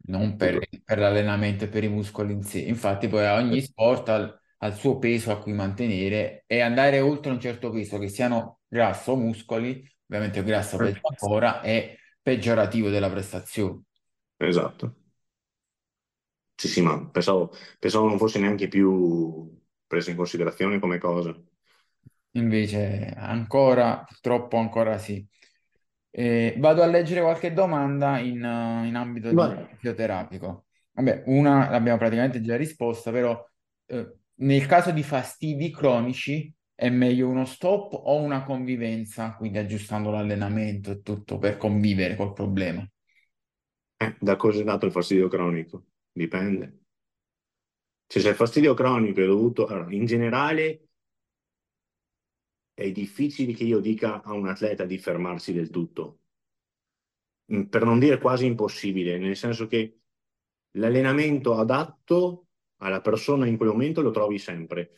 Non 0.09 0.35
per, 0.35 0.67
per 0.83 0.97
l'allenamento 0.99 1.65
e 1.65 1.67
per 1.69 1.83
i 1.83 1.89
muscoli 1.89 2.33
in 2.33 2.43
sé. 2.43 2.59
Infatti, 2.59 3.07
poi 3.07 3.25
ogni 3.27 3.61
sport 3.61 4.09
ha, 4.09 4.15
il 4.17 4.39
ha 4.61 4.67
il 4.67 4.73
suo 4.75 4.97
peso 4.99 5.31
a 5.31 5.39
cui 5.39 5.53
mantenere 5.53 6.43
e 6.45 6.59
andare 6.61 6.99
oltre 6.99 7.31
un 7.31 7.39
certo 7.39 7.69
peso, 7.71 7.97
che 7.97 8.09
siano 8.09 8.59
grasso 8.67 9.13
o 9.13 9.15
muscoli, 9.15 9.81
ovviamente 10.07 10.43
grasso 10.43 10.79
peggio 10.79 10.99
ancora, 11.07 11.61
è 11.61 11.95
peggiorativo 12.21 12.89
della 12.89 13.09
prestazione. 13.09 13.83
Esatto. 14.47 14.95
Sì, 16.55 16.67
sì, 16.67 16.81
ma 16.81 17.07
pensavo, 17.09 17.51
pensavo 17.79 18.07
non 18.07 18.17
fosse 18.17 18.37
neanche 18.39 18.67
più 18.67 19.49
preso 19.87 20.09
in 20.09 20.17
considerazione 20.17 20.79
come 20.79 20.97
cosa. 20.97 21.33
Invece, 22.31 23.13
ancora, 23.15 24.03
purtroppo 24.05 24.57
ancora 24.57 24.97
sì. 24.99 25.25
Eh, 26.11 26.55
vado 26.57 26.81
a 26.81 26.87
leggere 26.87 27.21
qualche 27.21 27.53
domanda 27.53 28.17
in, 28.17 28.43
eh, 28.43 28.87
in 28.87 28.95
ambito 28.95 29.29
di 29.29 29.35
Vai. 29.35 29.67
fisioterapico. 29.75 30.65
Vabbè, 30.91 31.23
una 31.27 31.69
l'abbiamo 31.69 31.97
praticamente 31.97 32.41
già 32.41 32.57
risposta, 32.57 33.11
però 33.11 33.41
eh, 33.85 34.13
nel 34.35 34.65
caso 34.65 34.91
di 34.91 35.03
fastidi 35.03 35.71
cronici 35.71 36.53
è 36.73 36.89
meglio 36.89 37.27
uno 37.27 37.45
stop 37.45 37.93
o 37.93 38.21
una 38.21 38.43
convivenza, 38.43 39.35
quindi 39.35 39.57
aggiustando 39.57 40.11
l'allenamento 40.11 40.91
e 40.91 41.01
tutto 41.01 41.37
per 41.37 41.57
convivere 41.57 42.15
col 42.15 42.33
problema. 42.33 42.85
Eh, 43.97 44.15
da 44.19 44.35
cosa 44.37 44.61
è 44.61 44.63
dato 44.63 44.85
il 44.85 44.91
fastidio 44.91 45.27
cronico? 45.27 45.85
Dipende. 46.11 46.77
Cioè, 48.07 48.21
se 48.21 48.29
il 48.29 48.35
fastidio 48.35 48.73
cronico 48.73 49.21
è 49.21 49.25
dovuto... 49.25 49.67
allora, 49.67 49.93
in 49.93 50.05
generale 50.05 50.88
è 52.79 52.91
difficile 52.91 53.53
che 53.53 53.63
io 53.63 53.79
dica 53.79 54.21
a 54.23 54.33
un 54.33 54.47
atleta 54.47 54.85
di 54.85 54.97
fermarsi 54.97 55.53
del 55.53 55.69
tutto, 55.69 56.21
Mm, 57.53 57.63
per 57.63 57.83
non 57.83 57.99
dire 57.99 58.19
quasi 58.19 58.45
impossibile, 58.45 59.17
nel 59.17 59.35
senso 59.35 59.67
che 59.67 59.99
l'allenamento 60.71 61.55
adatto 61.57 62.47
alla 62.77 63.01
persona 63.01 63.47
in 63.47 63.57
quel 63.57 63.69
momento 63.69 64.01
lo 64.01 64.11
trovi 64.11 64.37
sempre. 64.37 64.91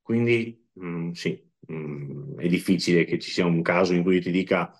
Quindi 0.00 0.68
mm, 0.80 1.10
sì, 1.12 1.40
mm, 1.70 2.38
è 2.38 2.48
difficile 2.48 3.04
che 3.04 3.18
ci 3.18 3.30
sia 3.30 3.44
un 3.46 3.62
caso 3.62 3.92
in 3.94 4.02
cui 4.02 4.16
io 4.16 4.22
ti 4.22 4.30
dica 4.30 4.72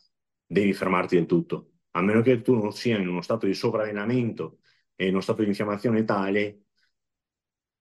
devi 0.46 0.72
fermarti 0.72 1.16
del 1.16 1.26
tutto, 1.26 1.72
a 1.92 2.00
meno 2.02 2.22
che 2.22 2.40
tu 2.40 2.54
non 2.54 2.72
sia 2.72 2.98
in 2.98 3.09
uno 3.09 3.20
stato 3.20 3.46
di 3.46 3.54
sovrallenamento 3.54 4.61
e 4.94 5.06
in 5.06 5.12
uno 5.12 5.20
stato 5.20 5.42
di 5.42 5.48
infiammazione 5.48 6.04
tale 6.04 6.62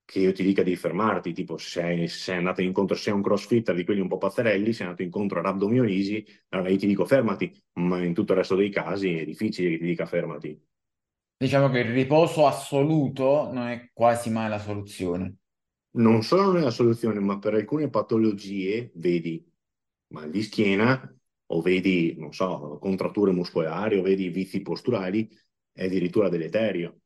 che 0.07 0.19
io 0.19 0.31
ti 0.31 0.41
dica 0.41 0.63
di 0.63 0.73
fermarti, 0.77 1.33
tipo 1.33 1.57
se 1.57 1.81
sei, 1.81 2.07
se 2.07 2.17
sei 2.17 2.37
andato 2.37 2.61
incontro, 2.61 2.95
se 2.95 3.03
sei 3.03 3.13
un 3.13 3.21
crossfitter 3.21 3.75
di 3.75 3.83
quelli 3.83 3.99
un 3.99 4.07
po' 4.07 4.17
pazzerelli, 4.17 4.71
sei 4.71 4.85
andato 4.85 5.03
incontro 5.03 5.39
a 5.39 5.41
rabdomiolisi, 5.41 6.25
allora 6.49 6.69
io 6.69 6.77
ti 6.77 6.87
dico 6.87 7.03
fermati, 7.03 7.53
ma 7.73 8.01
in 8.01 8.13
tutto 8.13 8.31
il 8.31 8.37
resto 8.37 8.55
dei 8.55 8.69
casi 8.69 9.17
è 9.17 9.25
difficile 9.25 9.71
che 9.71 9.77
ti 9.79 9.83
dica 9.83 10.05
fermati. 10.05 10.57
Diciamo 11.35 11.69
che 11.69 11.79
il 11.79 11.91
riposo 11.91 12.47
assoluto 12.47 13.51
non 13.51 13.67
è 13.67 13.89
quasi 13.91 14.29
mai 14.29 14.47
la 14.47 14.59
soluzione. 14.59 15.35
Non 15.97 16.23
solo 16.23 16.53
nella 16.53 16.71
soluzione, 16.71 17.19
ma 17.19 17.37
per 17.37 17.55
alcune 17.55 17.89
patologie, 17.89 18.91
vedi 18.95 19.45
mal 20.13 20.29
di 20.29 20.41
schiena, 20.41 21.13
o 21.47 21.61
vedi, 21.61 22.15
non 22.17 22.31
so, 22.31 22.77
contratture 22.79 23.33
muscolari, 23.33 23.97
o 23.97 24.01
vedi 24.03 24.29
vizi 24.29 24.61
posturali, 24.61 25.29
è 25.73 25.83
addirittura 25.83 26.29
deleterio. 26.29 27.01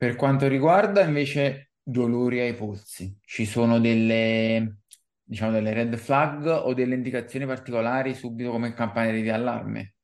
Per 0.00 0.16
quanto 0.16 0.48
riguarda 0.48 1.02
invece 1.04 1.72
dolori 1.82 2.40
ai 2.40 2.54
polsi, 2.54 3.18
ci 3.20 3.44
sono 3.44 3.78
delle, 3.78 4.78
diciamo, 5.22 5.52
delle 5.52 5.74
red 5.74 5.94
flag 5.98 6.46
o 6.46 6.72
delle 6.72 6.94
indicazioni 6.94 7.44
particolari 7.44 8.14
subito 8.14 8.50
come 8.50 8.72
campanelli 8.72 9.20
di 9.20 9.28
allarme? 9.28 9.96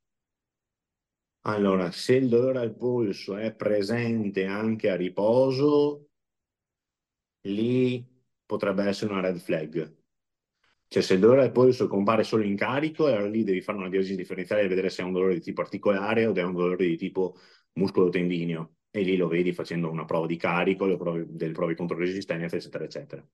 Allora, 1.47 1.91
se 1.93 2.17
il 2.17 2.29
dolore 2.29 2.59
al 2.59 2.77
polso 2.77 3.39
è 3.39 3.55
presente 3.55 4.45
anche 4.45 4.91
a 4.91 4.97
riposo, 4.97 6.09
lì 7.49 8.07
potrebbe 8.45 8.85
essere 8.85 9.13
una 9.13 9.23
red 9.23 9.39
flag. 9.39 9.97
Cioè, 10.89 11.03
se 11.03 11.15
il 11.15 11.21
dolore 11.21 11.41
al 11.41 11.53
polso 11.53 11.89
compare 11.89 12.23
solo 12.23 12.43
in 12.43 12.55
carico, 12.55 13.07
allora 13.07 13.27
lì 13.27 13.45
devi 13.45 13.63
fare 13.63 13.79
una 13.79 13.89
diagnosi 13.89 14.15
differenziale 14.15 14.61
e 14.61 14.69
vedere 14.69 14.91
se 14.91 15.01
è 15.01 15.07
un 15.07 15.13
dolore 15.13 15.33
di 15.33 15.41
tipo 15.41 15.63
articolare 15.63 16.27
o 16.27 16.35
è 16.35 16.43
un 16.43 16.53
dolore 16.53 16.85
di 16.87 16.99
tipo 16.99 17.39
muscolo-tendineo. 17.73 18.76
E 18.97 19.03
lì 19.03 19.17
lo 19.19 19.29
vedi 19.29 19.53
facendo 19.53 19.91
una 19.91 20.07
prova 20.07 20.27
di 20.27 20.39
carico, 20.39 20.87
le 20.87 20.97
prove, 20.97 21.27
delle 21.29 21.53
prove 21.53 21.75
contro 21.75 21.99
resistenza, 21.99 22.57
eccetera, 22.57 22.85
eccetera. 22.85 23.29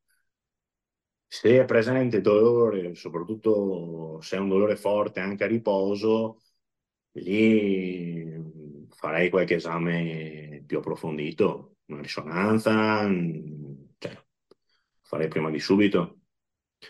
Se 1.27 1.61
è 1.61 1.65
presente 1.65 2.21
dolore, 2.21 2.97
soprattutto 2.97 4.21
se 4.21 4.37
è 4.37 4.41
un 4.41 4.49
dolore 4.49 4.75
forte 4.75 5.21
anche 5.21 5.45
a 5.45 5.47
riposo, 5.47 6.41
lì 7.13 8.27
farei 8.89 9.31
qualche 9.31 9.55
esame 9.55 10.65
più 10.67 10.79
approfondito, 10.79 11.77
una 11.87 12.01
risonanza, 12.01 13.09
cioè, 13.99 14.25
farei 15.03 15.29
prima 15.29 15.49
di 15.51 15.61
subito. 15.61 16.23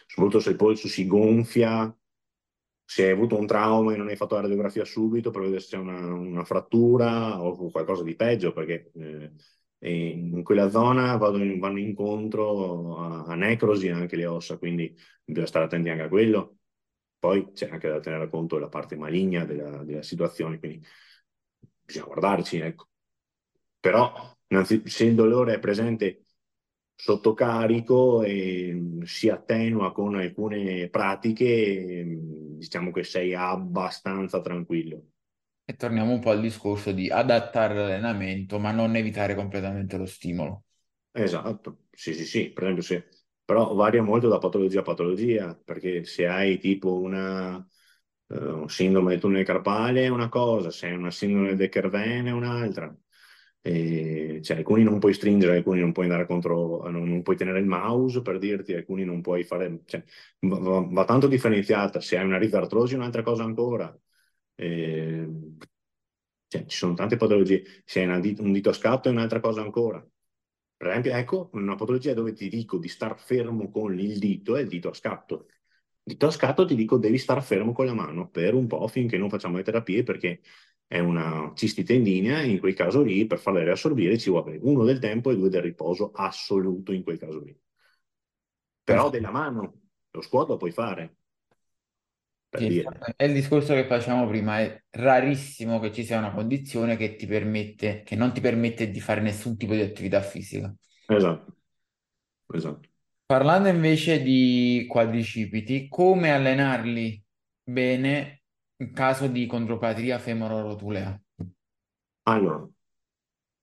Soprattutto 0.07 0.41
se 0.41 0.51
il 0.51 0.57
polso 0.57 0.89
si 0.89 1.07
gonfia, 1.07 1.95
se 2.93 3.05
hai 3.07 3.11
avuto 3.13 3.39
un 3.39 3.47
trauma 3.47 3.95
e 3.95 3.97
non 3.97 4.09
hai 4.09 4.17
fatto 4.17 4.35
la 4.35 4.43
radiografia 4.43 4.85
subito 4.85 5.31
per 5.31 5.41
vedere 5.41 5.61
se 5.61 5.69
c'è 5.69 5.79
una, 5.79 6.13
una 6.13 6.45
frattura 6.45 7.43
o 7.43 7.71
qualcosa 7.71 8.03
di 8.03 8.15
peggio, 8.15 8.53
perché 8.53 8.91
eh, 9.79 10.09
in 10.09 10.43
quella 10.43 10.69
zona 10.69 11.17
vanno, 11.17 11.59
vanno 11.59 11.79
incontro 11.79 12.99
a, 12.99 13.25
a 13.25 13.35
necrosi 13.35 13.89
anche 13.89 14.17
le 14.17 14.27
ossa, 14.27 14.59
quindi 14.59 14.95
bisogna 15.25 15.47
stare 15.47 15.65
attenti 15.65 15.89
anche 15.89 16.03
a 16.03 16.09
quello. 16.09 16.59
Poi 17.19 17.53
c'è 17.53 17.71
anche 17.71 17.89
da 17.89 17.99
tenere 17.99 18.29
conto 18.29 18.57
della 18.57 18.69
parte 18.69 18.95
maligna 18.97 19.47
della, 19.47 19.83
della 19.85 20.03
situazione, 20.03 20.59
quindi 20.59 20.85
bisogna 21.83 22.05
guardarci, 22.05 22.59
ecco. 22.59 22.89
Però 23.81 24.37
se 24.85 25.05
il 25.07 25.15
dolore 25.15 25.55
è 25.55 25.59
presente 25.59 26.25
sotto 27.03 27.35
carico 27.35 28.23
e 28.23 29.01
si 29.05 29.29
attenua 29.29 29.93
con 29.93 30.15
alcune 30.15 30.89
pratiche, 30.89 32.05
diciamo 32.59 32.93
che 32.93 33.03
sei 33.03 33.35
abbastanza 33.35 34.41
tranquillo. 34.41 35.07
E 35.65 35.75
torniamo 35.75 36.13
un 36.13 36.21
po' 36.21 36.31
al 36.31 36.41
discorso 36.41 36.93
di 36.93 37.11
adattare 37.11 37.75
l'allenamento, 37.75 38.61
ma 38.61 38.71
non 38.71 38.95
evitare 38.95 39.35
completamente 39.35 39.97
lo 39.97 40.07
stimolo. 40.07 40.63
Esatto, 41.15 41.85
sì, 41.91 42.15
sì, 42.15 42.25
sì, 42.25 42.51
per 42.53 42.63
esempio 42.65 42.83
se 42.85 43.09
però 43.45 43.75
varia 43.75 44.03
molto 44.03 44.29
da 44.29 44.39
patologia 44.39 44.81
a 44.81 44.83
patologia, 44.83 45.55
perché 45.63 46.05
se 46.05 46.27
hai 46.27 46.59
tipo 46.59 46.95
una 47.01 47.57
uh, 48.29 48.67
sindrome 48.69 49.11
del 49.11 49.21
tunnel 49.21 49.45
carpale 49.45 50.05
è 50.05 50.09
una 50.09 50.29
cosa, 50.31 50.71
se 50.71 50.87
hai 50.87 50.95
una 50.95 51.11
sindrome 51.11 51.55
del 51.57 51.69
Kerven 51.69 52.27
è 52.27 52.31
un'altra. 52.31 52.95
E, 53.65 54.41
cioè, 54.43 54.57
alcuni 54.59 54.83
non 54.83 54.99
puoi 54.99 55.15
stringere, 55.15 55.57
alcuni 55.57 55.81
non 55.81 55.93
puoi 55.93 56.07
andare 56.07 56.27
contro, 56.27 56.89
non, 56.91 57.09
non 57.09 57.23
puoi 57.23 57.37
tenere 57.37 57.61
il 57.61 57.67
mouse 57.67 58.21
per 58.21 58.39
dirti, 58.39 58.75
alcuni 58.75 59.05
non 59.05 59.21
puoi 59.21 59.45
fare, 59.45 59.83
cioè, 59.85 60.03
va, 60.41 60.81
va, 60.81 61.05
tanto 61.05 61.29
differenziata. 61.29 62.01
Se 62.01 62.19
hai 62.19 62.25
una 62.25 62.39
ritartrosi 62.39 62.95
un'altra 62.95 63.23
cosa 63.23 63.45
ancora. 63.45 63.97
E, 64.55 65.29
cioè, 66.49 66.67
ci 66.67 66.77
sono 66.77 66.95
tante 66.95 67.17
patologie. 67.17 67.65
Se 67.85 68.03
hai 68.05 68.21
dito, 68.21 68.43
un 68.43 68.53
dito 68.53 68.71
a 68.71 68.73
scatto 68.73 69.09
è 69.09 69.13
un'altra 69.13 69.41
cosa 69.41 69.63
ancora. 69.63 70.05
Per 70.77 70.87
esempio, 70.89 71.13
ecco, 71.15 71.51
una 71.55 71.77
patologia 71.77 72.13
dove 72.15 72.33
ti 72.33 72.49
dico 72.49 72.79
di 72.79 72.89
star 72.89 73.19
fermo 73.19 73.71
con 73.71 73.99
il 73.99 74.19
dito 74.19 74.57
è 74.57 74.61
il 74.63 74.69
dito 74.69 74.91
a 74.91 74.95
scatto. 74.95 75.47
Dito 76.03 76.27
a 76.27 76.31
scatto 76.31 76.65
ti 76.65 76.75
dico 76.75 76.99
devi 76.99 77.19
star 77.19 77.43
fermo 77.43 77.73
con 77.73 77.87
la 77.87 77.95
mano 77.95 78.29
per 78.29 78.55
un 78.55 78.67
po' 78.67 78.87
finché 78.89 79.17
non 79.17 79.31
facciamo 79.31 79.57
le 79.57 79.63
terapie 79.63 80.03
perché 80.03 80.41
è 80.87 80.99
una 80.99 81.53
cisti 81.55 81.85
tendinea 81.85 82.41
e 82.41 82.51
in 82.51 82.59
quel 82.59 82.75
caso 82.75 83.03
lì 83.03 83.27
per 83.27 83.39
farla 83.39 83.63
riassorbire 83.63 84.19
ci 84.19 84.31
vuole 84.31 84.59
uno 84.61 84.85
del 84.85 84.99
tempo 84.99 85.31
e 85.31 85.37
due 85.37 85.49
del 85.49 85.63
riposo 85.63 86.13
assoluto 86.13 86.93
in 86.93 87.03
quel 87.03 87.19
caso 87.19 87.41
lì. 87.41 87.57
Però 88.85 89.11
della 89.11 89.31
mano, 89.31 89.81
lo 90.11 90.21
squat 90.21 90.49
lo 90.49 90.57
puoi 90.57 90.73
fare. 90.73 91.17
Sì, 92.55 92.85
è 93.17 93.25
il 93.25 93.33
discorso 93.33 93.73
che 93.73 93.87
facciamo 93.87 94.29
prima, 94.29 94.61
è 94.61 94.83
rarissimo 94.91 95.79
che 95.81 95.91
ci 95.91 96.05
sia 96.05 96.19
una 96.19 96.33
condizione 96.33 96.97
che 96.97 97.17
ti 97.17 97.27
permette, 97.27 98.03
che 98.03 98.15
non 98.15 98.35
ti 98.35 98.43
permette 98.43 98.91
di 98.91 99.01
fare 99.01 99.23
nessun 99.23 99.57
tipo 99.57 99.73
di 99.73 99.81
attività 99.81 100.21
fisica. 100.21 100.75
Esatto, 101.09 101.57
esatto. 102.53 102.89
Parlando 103.25 103.69
invece 103.69 104.23
di 104.23 104.85
quadricipiti, 104.87 105.89
come 105.89 106.31
allenarli 106.33 107.23
bene 107.65 108.42
in 108.83 108.93
caso 108.93 109.27
di 109.27 109.47
condropatia 109.47 110.19
femororotulea? 110.19 111.23
Allora, 112.25 112.69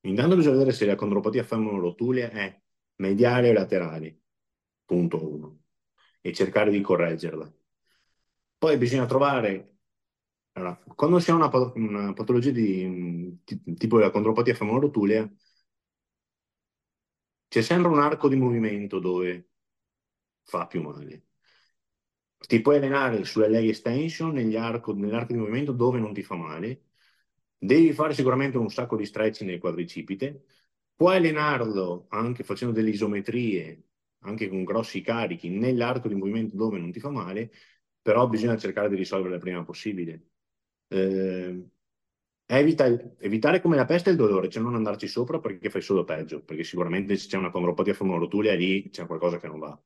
intanto 0.02 0.36
bisogna 0.36 0.56
vedere 0.56 0.72
se 0.72 0.86
la 0.86 0.96
condropatia 0.96 1.44
femororotulea 1.44 2.30
è 2.30 2.62
mediale 2.96 3.50
o 3.50 3.54
laterale, 3.54 4.20
punto 4.86 5.32
uno, 5.32 5.60
e 6.22 6.34
cercare 6.34 6.72
di 6.72 6.82
correggerla 6.82 7.54
poi 8.60 8.78
bisogna 8.78 9.06
trovare, 9.06 9.78
allora, 10.54 10.76
quando 10.96 11.18
ha 11.18 11.34
una, 11.34 11.50
una 11.76 12.14
patologia 12.14 12.52
di, 12.52 13.42
tipo 13.78 13.98
la 13.98 14.12
condropatia 14.12 14.54
femorotulea, 14.54 15.32
c'è 17.48 17.62
sempre 17.62 17.90
un 17.90 18.00
arco 18.00 18.28
di 18.28 18.36
movimento 18.36 19.00
dove 19.00 19.50
fa 20.44 20.68
più 20.68 20.82
male. 20.84 21.29
Ti 22.48 22.62
puoi 22.62 22.78
allenare 22.78 23.26
sulle 23.26 23.48
leg 23.50 23.68
extension 23.68 24.32
nell'arco, 24.34 24.94
nell'arco 24.94 25.34
di 25.34 25.40
movimento 25.40 25.72
dove 25.72 26.00
non 26.00 26.14
ti 26.14 26.24
fa 26.24 26.36
male. 26.36 26.84
Devi 27.58 27.92
fare 27.94 28.14
sicuramente 28.14 28.58
un 28.58 28.70
sacco 28.70 28.96
di 28.96 29.06
stretching 29.06 29.50
nel 29.50 29.60
quadricipite. 29.60 30.46
Puoi 30.96 31.18
allenarlo 31.18 32.08
anche 32.10 32.44
facendo 32.44 32.74
delle 32.74 32.90
isometrie, 32.90 33.84
anche 34.20 34.50
con 34.50 34.64
grossi 34.64 35.02
carichi, 35.02 35.50
nell'arco 35.50 36.08
di 36.08 36.16
movimento 36.16 36.56
dove 36.56 36.80
non 36.80 36.92
ti 36.92 37.00
fa 37.00 37.10
male 37.10 37.52
però 38.02 38.28
bisogna 38.28 38.58
cercare 38.58 38.90
di 38.90 38.96
risolverla 38.96 39.36
il 39.36 39.42
prima 39.42 39.64
possibile. 39.64 40.30
Eh, 40.88 41.64
evita, 42.46 42.86
evitare 43.20 43.62
come 43.62 43.76
la 43.76 43.86
peste 43.86 44.10
il 44.10 44.16
dolore, 44.16 44.50
cioè 44.50 44.64
non 44.64 44.74
andarci 44.76 45.08
sopra 45.08 45.40
perché 45.40 45.70
fai 45.70 45.82
solo 45.82 46.04
peggio, 46.06 46.42
perché 46.44 46.64
sicuramente 46.64 47.16
se 47.18 47.28
c'è 47.28 47.38
una 47.38 47.52
condropatia 47.52 47.94
femorotulia 47.94 48.56
lì 48.56 48.90
c'è 48.90 49.06
qualcosa 49.06 49.40
che 49.40 49.48
non 49.48 49.60
va. 49.60 49.80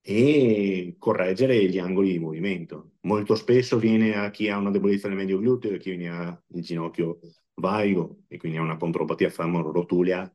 E 0.00 0.96
correggere 0.98 1.68
gli 1.68 1.78
angoli 1.78 2.12
di 2.12 2.18
movimento. 2.18 2.92
Molto 3.02 3.34
spesso 3.34 3.78
viene 3.78 4.14
a 4.16 4.30
chi 4.30 4.48
ha 4.48 4.56
una 4.56 4.70
debolezza 4.70 5.08
nel 5.08 5.16
medio 5.18 5.38
gluteo, 5.38 5.74
a 5.74 5.78
chi 5.78 5.90
viene 5.94 6.08
a 6.10 6.42
il 6.54 6.62
ginocchio 6.62 7.20
vaigo 7.54 8.24
e 8.28 8.38
quindi 8.38 8.58
ha 8.58 8.62
una 8.62 8.76
condropatia 8.76 9.28
femorotulia 9.28 10.32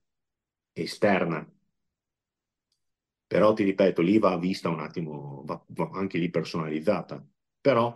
esterna, 0.73 1.47
però 3.33 3.53
ti 3.53 3.63
ripeto, 3.63 4.01
lì 4.01 4.19
va 4.19 4.37
vista 4.37 4.69
un 4.69 4.79
attimo, 4.79 5.41
va, 5.45 5.59
va 5.69 5.89
anche 5.93 6.19
lì 6.19 6.29
personalizzata. 6.29 7.25
Però 7.59 7.95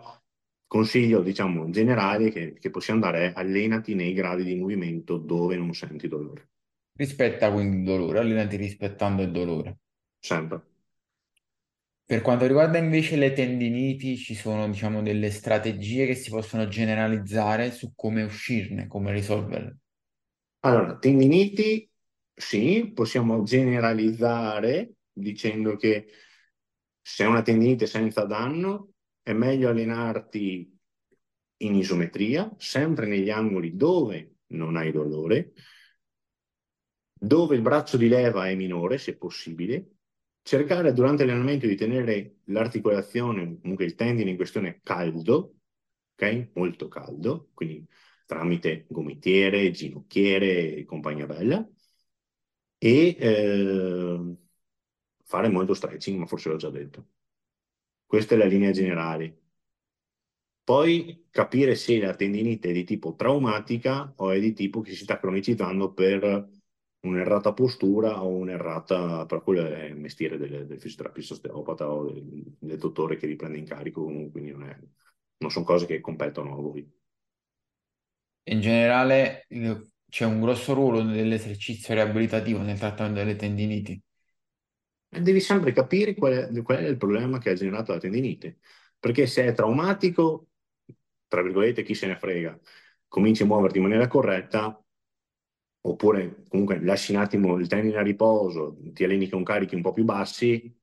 consiglio, 0.66 1.22
diciamo, 1.22 1.70
generale 1.70 2.30
che, 2.30 2.54
che 2.54 2.70
possiamo 2.70 3.00
dare 3.00 3.30
è 3.30 3.32
allenati 3.36 3.94
nei 3.94 4.12
gradi 4.14 4.42
di 4.42 4.56
movimento 4.56 5.16
dove 5.16 5.56
non 5.56 5.72
senti 5.74 6.08
dolore. 6.08 6.50
Rispetta 6.94 7.52
quindi 7.52 7.76
il 7.78 7.84
dolore, 7.84 8.18
allenati 8.18 8.56
rispettando 8.56 9.22
il 9.22 9.30
dolore. 9.30 9.78
Sempre. 10.18 10.77
Per 12.08 12.22
quanto 12.22 12.46
riguarda 12.46 12.78
invece 12.78 13.16
le 13.16 13.34
tendiniti, 13.34 14.16
ci 14.16 14.34
sono, 14.34 14.66
diciamo, 14.66 15.02
delle 15.02 15.30
strategie 15.30 16.06
che 16.06 16.14
si 16.14 16.30
possono 16.30 16.66
generalizzare 16.66 17.70
su 17.70 17.92
come 17.94 18.22
uscirne, 18.22 18.86
come 18.86 19.12
risolverle. 19.12 19.76
Allora, 20.60 20.96
tendiniti, 20.96 21.86
sì, 22.32 22.92
possiamo 22.94 23.42
generalizzare 23.42 24.94
dicendo 25.12 25.76
che 25.76 26.06
se 26.98 27.24
è 27.24 27.26
una 27.26 27.42
tendinite 27.42 27.84
senza 27.84 28.24
danno 28.24 28.92
è 29.22 29.34
meglio 29.34 29.68
allenarti 29.68 30.78
in 31.58 31.74
isometria, 31.74 32.50
sempre 32.56 33.06
negli 33.06 33.28
angoli 33.28 33.76
dove 33.76 34.36
non 34.52 34.76
hai 34.76 34.92
dolore, 34.92 35.52
dove 37.12 37.54
il 37.54 37.60
braccio 37.60 37.98
di 37.98 38.08
leva 38.08 38.48
è 38.48 38.54
minore, 38.54 38.96
se 38.96 39.18
possibile, 39.18 39.97
cercare 40.48 40.94
durante 40.94 41.26
l'allenamento 41.26 41.66
di 41.66 41.76
tenere 41.76 42.38
l'articolazione, 42.44 43.58
comunque 43.60 43.84
il 43.84 43.94
tendine 43.94 44.30
in 44.30 44.36
questione 44.36 44.80
caldo, 44.82 45.56
ok? 46.14 46.52
Molto 46.54 46.88
caldo, 46.88 47.50
quindi 47.52 47.86
tramite 48.24 48.86
gomitiere, 48.88 49.70
ginocchiere 49.70 50.74
e 50.76 50.84
compagnia 50.86 51.26
bella, 51.26 51.68
e 52.78 53.16
eh, 53.18 54.36
fare 55.24 55.48
molto 55.48 55.74
stretching, 55.74 56.18
ma 56.18 56.26
forse 56.26 56.48
l'ho 56.48 56.56
già 56.56 56.70
detto. 56.70 57.08
Questa 58.06 58.34
è 58.34 58.38
la 58.38 58.46
linea 58.46 58.70
generale. 58.70 59.42
Poi 60.64 61.26
capire 61.30 61.74
se 61.74 61.98
la 61.98 62.14
tendinite 62.14 62.70
è 62.70 62.72
di 62.72 62.84
tipo 62.84 63.14
traumatica 63.14 64.12
o 64.16 64.30
è 64.30 64.40
di 64.40 64.52
tipo 64.54 64.80
che 64.80 64.92
si 64.92 65.02
sta 65.04 65.18
cronicizzando 65.18 65.92
per 65.92 66.57
un'errata 67.08 67.52
postura 67.52 68.22
o 68.22 68.28
un'errata, 68.28 69.26
però 69.26 69.42
quello 69.42 69.66
è 69.66 69.84
il 69.84 69.96
mestiere 69.96 70.36
del, 70.36 70.66
del 70.66 70.80
fisioterapista 70.80 71.34
osteopata 71.34 71.90
o 71.90 72.10
del, 72.10 72.56
del, 72.58 72.78
dottore 72.78 73.16
che 73.16 73.26
vi 73.26 73.36
prende 73.36 73.58
in 73.58 73.64
carico, 73.64 74.04
quindi 74.04 74.50
non, 74.50 74.64
è, 74.64 74.78
non 75.38 75.50
sono 75.50 75.64
cose 75.64 75.86
che 75.86 76.00
competono 76.00 76.52
a 76.52 76.56
voi. 76.56 76.96
In 78.44 78.60
generale 78.60 79.46
c'è 80.08 80.24
un 80.24 80.40
grosso 80.40 80.72
ruolo 80.74 81.02
dell'esercizio 81.02 81.94
riabilitativo 81.94 82.60
nel 82.60 82.78
trattamento 82.78 83.18
delle 83.18 83.36
tendiniti. 83.36 84.02
E 85.10 85.20
devi 85.20 85.40
sempre 85.40 85.72
capire 85.72 86.14
qual 86.14 86.32
è, 86.32 86.62
qual 86.62 86.78
è 86.78 86.86
il 86.86 86.96
problema 86.96 87.38
che 87.38 87.50
ha 87.50 87.54
generato 87.54 87.92
la 87.92 87.98
tendinite. 87.98 88.58
Perché 88.98 89.26
se 89.26 89.46
è 89.46 89.52
traumatico, 89.52 90.48
tra 91.28 91.42
virgolette, 91.42 91.82
chi 91.82 91.94
se 91.94 92.06
ne 92.06 92.16
frega, 92.16 92.58
cominci 93.06 93.42
a 93.42 93.46
muoverti 93.46 93.78
in 93.78 93.84
maniera 93.84 94.08
corretta, 94.08 94.82
oppure 95.90 96.44
comunque 96.48 96.80
lasci 96.82 97.12
un 97.12 97.18
attimo 97.20 97.56
il 97.58 97.66
tendine 97.68 97.96
a 97.98 98.02
riposo, 98.02 98.78
ti 98.92 99.04
alleni 99.04 99.28
con 99.28 99.42
carichi 99.44 99.74
un 99.74 99.82
po' 99.82 99.92
più 99.92 100.04
bassi 100.04 100.76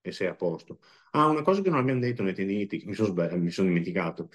e 0.00 0.12
sei 0.12 0.28
a 0.28 0.34
posto. 0.34 0.80
Ah, 1.12 1.26
una 1.28 1.42
cosa 1.42 1.62
che 1.62 1.70
non 1.70 1.78
abbiamo 1.78 2.00
detto 2.00 2.22
nei 2.22 2.34
tendiniti, 2.34 2.82
mi 2.86 2.94
sono, 2.94 3.14
mi 3.36 3.50
sono 3.50 3.68
dimenticato. 3.68 4.30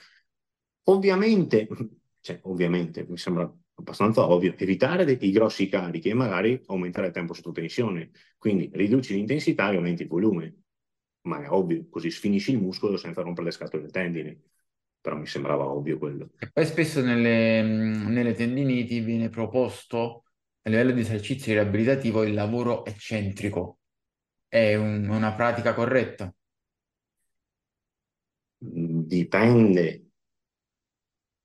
Ovviamente, 0.84 1.68
cioè, 2.22 2.40
ovviamente, 2.44 3.06
mi 3.08 3.18
sembra 3.18 3.52
abbastanza 3.76 4.28
ovvio, 4.30 4.56
evitare 4.58 5.06
dei, 5.06 5.18
i 5.22 5.32
grossi 5.32 5.68
carichi 5.70 6.10
e 6.10 6.14
magari 6.14 6.62
aumentare 6.68 7.08
il 7.08 7.14
tempo 7.14 7.34
sotto 7.34 7.52
tensione. 7.52 8.12
Quindi 8.38 8.70
riduci 8.74 9.14
l'intensità 9.14 9.72
e 9.72 9.76
aumenti 9.76 10.04
il 10.04 10.08
volume. 10.08 10.62
Ma 11.24 11.44
è 11.44 11.50
ovvio, 11.50 11.88
così 11.90 12.10
sfinisci 12.10 12.52
il 12.52 12.60
muscolo 12.62 12.98
senza 12.98 13.22
rompere 13.22 13.48
le 13.48 13.52
scatole 13.52 13.84
del 13.84 13.92
tendine. 13.92 14.42
Però 15.08 15.16
mi 15.20 15.26
sembrava 15.26 15.66
ovvio 15.66 15.98
quello. 15.98 16.32
E 16.38 16.50
poi 16.52 16.66
spesso 16.66 17.00
nelle, 17.02 17.62
nelle 17.62 18.34
tendiniti 18.34 19.00
viene 19.00 19.30
proposto 19.30 20.26
a 20.64 20.70
livello 20.70 20.92
di 20.92 21.00
esercizio 21.00 21.54
riabilitativo 21.54 22.24
il 22.24 22.34
lavoro 22.34 22.84
eccentrico. 22.84 23.78
È 24.50 24.76
un- 24.76 25.08
una 25.08 25.32
pratica 25.34 25.74
corretta. 25.74 26.30
Dipende, 29.10 29.86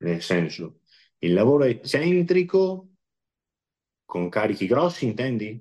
nel 0.02 0.20
senso, 0.22 0.80
il 1.20 1.32
lavoro 1.32 1.64
eccentrico 1.64 2.88
con 4.04 4.28
carichi 4.28 4.68
grossi, 4.68 5.06
intendi? 5.06 5.60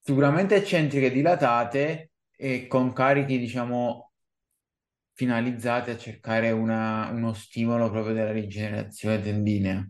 Sicuramente 0.00 0.54
eccentriche 0.54 1.10
dilatate 1.10 2.12
e 2.36 2.66
con 2.66 2.92
carichi, 2.92 3.38
diciamo, 3.38 4.05
finalizzate 5.16 5.92
a 5.92 5.98
cercare 5.98 6.52
una- 6.52 7.10
uno 7.10 7.32
stimolo 7.34 7.90
proprio 7.90 8.14
della 8.14 8.32
rigenerazione 8.32 9.20
tendinea. 9.20 9.88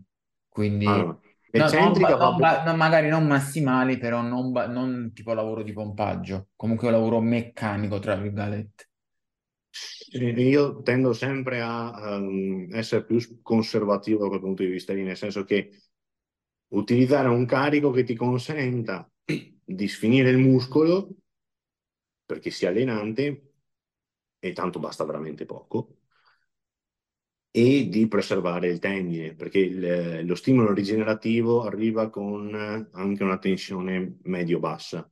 Quindi 0.49 0.87
Allora, 0.87 1.19
no- 1.51 1.69
non 1.71 1.99
l'eccentrica 1.99 2.15
va 2.17 2.29
non 2.31 2.63
non- 2.65 2.77
magari 2.77 3.09
non 3.09 3.27
massimali, 3.27 3.97
però 3.99 4.21
non, 4.21 4.51
non 4.51 5.11
tipo 5.13 5.33
lavoro 5.33 5.63
di 5.63 5.73
pompaggio, 5.73 6.49
comunque 6.55 6.87
un 6.87 6.93
lavoro 6.93 7.21
meccanico, 7.21 7.99
tra 7.99 8.15
virgolette. 8.15 8.89
Io 10.11 10.81
tendo 10.83 11.13
sempre 11.13 11.61
a 11.61 12.15
ehm, 12.15 12.69
essere 12.73 13.03
più 13.05 13.41
conservativo 13.41 14.23
da 14.23 14.27
quel 14.29 14.39
punto 14.39 14.63
di 14.63 14.69
vista 14.69 14.93
lì, 14.93 15.03
nel 15.03 15.17
senso 15.17 15.43
che 15.43 15.71
utilizzare 16.69 17.27
un 17.29 17.45
carico 17.45 17.91
che 17.91 18.03
ti 18.03 18.15
consenta 18.15 19.09
di 19.63 19.87
sfinire 19.87 20.29
il 20.29 20.37
muscolo 20.37 21.09
perché 22.25 22.51
sia 22.51 22.69
allenante 22.69 23.46
e 24.39 24.53
tanto 24.53 24.79
basta 24.79 25.05
veramente 25.05 25.45
poco 25.45 25.97
e 27.51 27.87
di 27.89 28.07
preservare 28.07 28.67
il 28.69 28.79
tendine 28.79 29.33
perché 29.33 29.59
il- 29.59 30.25
lo 30.25 30.35
stimolo 30.35 30.73
rigenerativo 30.73 31.63
arriva 31.63 32.09
con 32.09 32.53
anche 32.91 33.23
una 33.23 33.37
tensione 33.39 34.17
medio-bassa, 34.23 35.09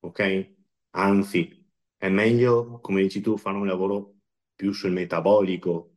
ok? 0.00 0.54
Anzi, 0.90 1.66
è 1.96 2.08
meglio, 2.08 2.80
come 2.80 3.02
dici 3.02 3.20
tu, 3.20 3.36
fare 3.36 3.56
un 3.56 3.66
lavoro 3.66 4.14
più 4.54 4.72
sul 4.72 4.92
metabolico 4.92 5.96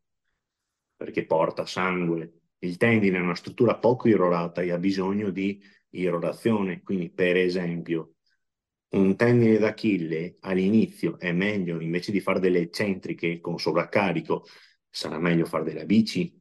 perché 0.95 1.26
porta 1.26 1.66
sangue. 1.66 2.34
Il 2.60 2.78
tendine 2.78 3.18
è 3.18 3.22
una 3.22 3.36
struttura 3.36 3.78
poco 3.78 4.08
irrorata 4.08 4.62
e 4.62 4.72
ha 4.72 4.78
bisogno 4.78 5.30
di 5.30 5.62
irrorazione. 5.91 6.82
Quindi, 6.84 7.10
per 7.12 7.38
esempio, 7.38 8.16
un 8.90 9.16
tendine 9.16 9.58
d'Achille 9.58 10.38
all'inizio 10.42 11.20
è 11.20 11.32
meglio, 11.32 11.80
invece 11.82 12.12
di 12.12 12.20
fare 12.22 12.40
delle 12.40 12.60
eccentriche 12.60 13.40
con 13.40 13.60
sovraccarico, 13.60 14.46
sarà 14.90 15.20
meglio 15.20 15.46
fare 15.46 15.64
della 15.64 15.86
bici, 15.86 16.36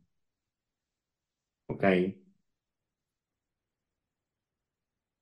ok? 1.68 1.84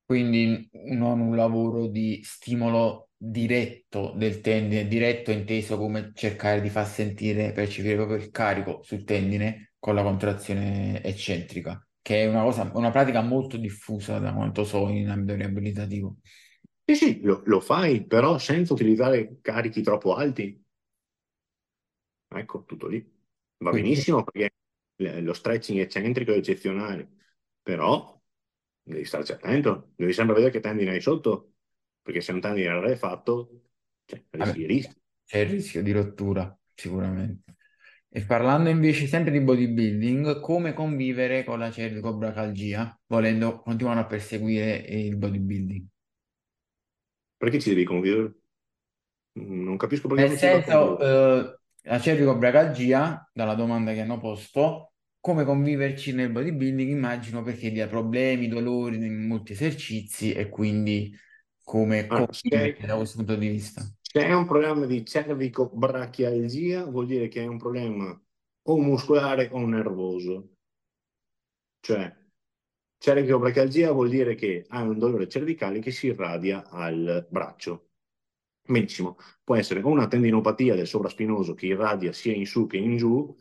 Quindi 0.04 0.68
non 0.94 1.18
un 1.20 1.34
lavoro 1.34 1.88
di 1.88 2.20
stimolo 2.22 3.08
diretto 3.16 4.12
del 4.16 4.40
tendine, 4.40 4.86
diretto 4.86 5.32
inteso 5.32 5.76
come 5.78 6.12
cercare 6.14 6.60
di 6.60 6.68
far 6.70 6.86
sentire, 6.86 7.50
percepire 7.52 7.96
proprio 7.96 8.16
il 8.16 8.30
carico 8.30 8.82
sul 8.84 9.02
tendine 9.04 9.72
con 9.80 9.94
la 9.96 10.02
contrazione 10.04 11.02
eccentrica, 11.02 11.84
che 12.02 12.22
è 12.22 12.28
una 12.28 12.42
cosa, 12.42 12.70
una 12.74 12.90
pratica 12.92 13.20
molto 13.20 13.56
diffusa 13.56 14.18
da 14.20 14.32
quanto 14.32 14.62
so 14.64 14.88
in 14.88 15.08
ambito 15.10 15.34
riabilitativo. 15.34 16.18
Sì, 16.88 16.94
sì, 16.96 17.20
lo, 17.22 17.42
lo 17.46 17.60
fai, 17.60 18.04
però 18.06 18.38
senza 18.38 18.72
utilizzare 18.72 19.40
carichi 19.42 19.82
troppo 19.82 20.14
alti. 20.14 20.64
Ecco, 22.28 22.64
tutto 22.64 22.86
lì. 22.88 23.04
Va 23.58 23.70
Quindi, 23.70 23.72
benissimo 23.72 24.22
perché 24.24 24.54
l- 24.96 25.22
lo 25.22 25.32
stretching 25.32 25.78
eccentrico 25.80 26.32
è 26.32 26.36
eccezionale, 26.36 27.08
però 27.62 28.20
devi 28.82 29.04
starci 29.04 29.32
attento, 29.32 29.92
devi 29.96 30.12
sempre 30.12 30.34
vedere 30.34 30.52
che 30.52 30.60
tendine 30.60 30.90
hai 30.92 31.00
sotto, 31.00 31.54
perché 32.02 32.20
se 32.20 32.32
un 32.32 32.40
tendine 32.40 32.66
è 32.68 32.70
rarefatto, 32.70 33.68
cioè, 34.04 34.22
vabbè, 34.38 34.58
rischi, 34.58 34.66
rischi. 34.66 34.96
c'è 35.24 35.38
il 35.40 35.50
rischio 35.50 35.82
di 35.82 35.92
rottura, 35.92 36.56
sicuramente. 36.74 37.54
E 38.08 38.24
parlando 38.24 38.70
invece 38.70 39.06
sempre 39.06 39.32
di 39.32 39.40
bodybuilding, 39.42 40.40
come 40.40 40.72
convivere 40.74 41.44
con 41.44 41.58
la 41.58 41.70
cervicobracalgia, 41.70 42.98
volendo 43.06 43.60
continuare 43.62 44.00
a 44.00 44.06
perseguire 44.06 44.76
il 44.76 45.16
bodybuilding? 45.16 45.86
Perché 47.36 47.58
ci 47.60 47.70
devi 47.70 47.84
convivere? 47.84 48.32
Non 49.34 49.76
capisco 49.76 50.08
perché 50.08 50.28
Nel 50.28 50.38
senso, 50.38 50.98
eh, 50.98 51.58
la 51.82 52.00
cervicobragalgia, 52.00 53.30
dalla 53.32 53.54
domanda 53.54 53.92
che 53.92 54.00
hanno 54.00 54.18
posto, 54.18 54.92
come 55.20 55.44
conviverci 55.44 56.12
nel 56.12 56.30
bodybuilding, 56.30 56.88
immagino 56.88 57.42
perché 57.42 57.70
dia 57.70 57.88
problemi, 57.88 58.48
dolori 58.48 58.96
in 58.96 59.26
molti 59.26 59.52
esercizi 59.52 60.32
e 60.32 60.48
quindi 60.48 61.14
come 61.62 62.02
se, 62.02 62.06
convivere 62.06 62.86
da 62.86 62.96
questo 62.96 63.16
punto 63.16 63.34
di 63.34 63.48
vista. 63.48 63.82
se 64.00 64.24
è 64.24 64.32
un 64.32 64.46
problema 64.46 64.86
di 64.86 65.04
cervicobrachialgia, 65.04 66.84
vuol 66.84 67.06
dire 67.06 67.28
che 67.28 67.42
è 67.42 67.46
un 67.46 67.58
problema 67.58 68.18
o 68.68 68.78
muscolare 68.78 69.48
o 69.52 69.66
nervoso. 69.66 70.52
Cioè, 71.80 72.25
cervicobrachialgia 72.98 73.92
vuol 73.92 74.08
dire 74.08 74.34
che 74.34 74.64
hai 74.68 74.86
un 74.86 74.98
dolore 74.98 75.28
cervicale 75.28 75.80
che 75.80 75.90
si 75.90 76.06
irradia 76.08 76.68
al 76.68 77.26
braccio. 77.30 77.90
Benissimo, 78.62 79.16
può 79.44 79.54
essere 79.56 79.80
o 79.82 79.88
una 79.88 80.08
tendinopatia 80.08 80.74
del 80.74 80.86
sovraspinoso 80.86 81.54
che 81.54 81.66
irradia 81.66 82.12
sia 82.12 82.34
in 82.34 82.46
su 82.46 82.66
che 82.66 82.78
in 82.78 82.96
giù, 82.96 83.36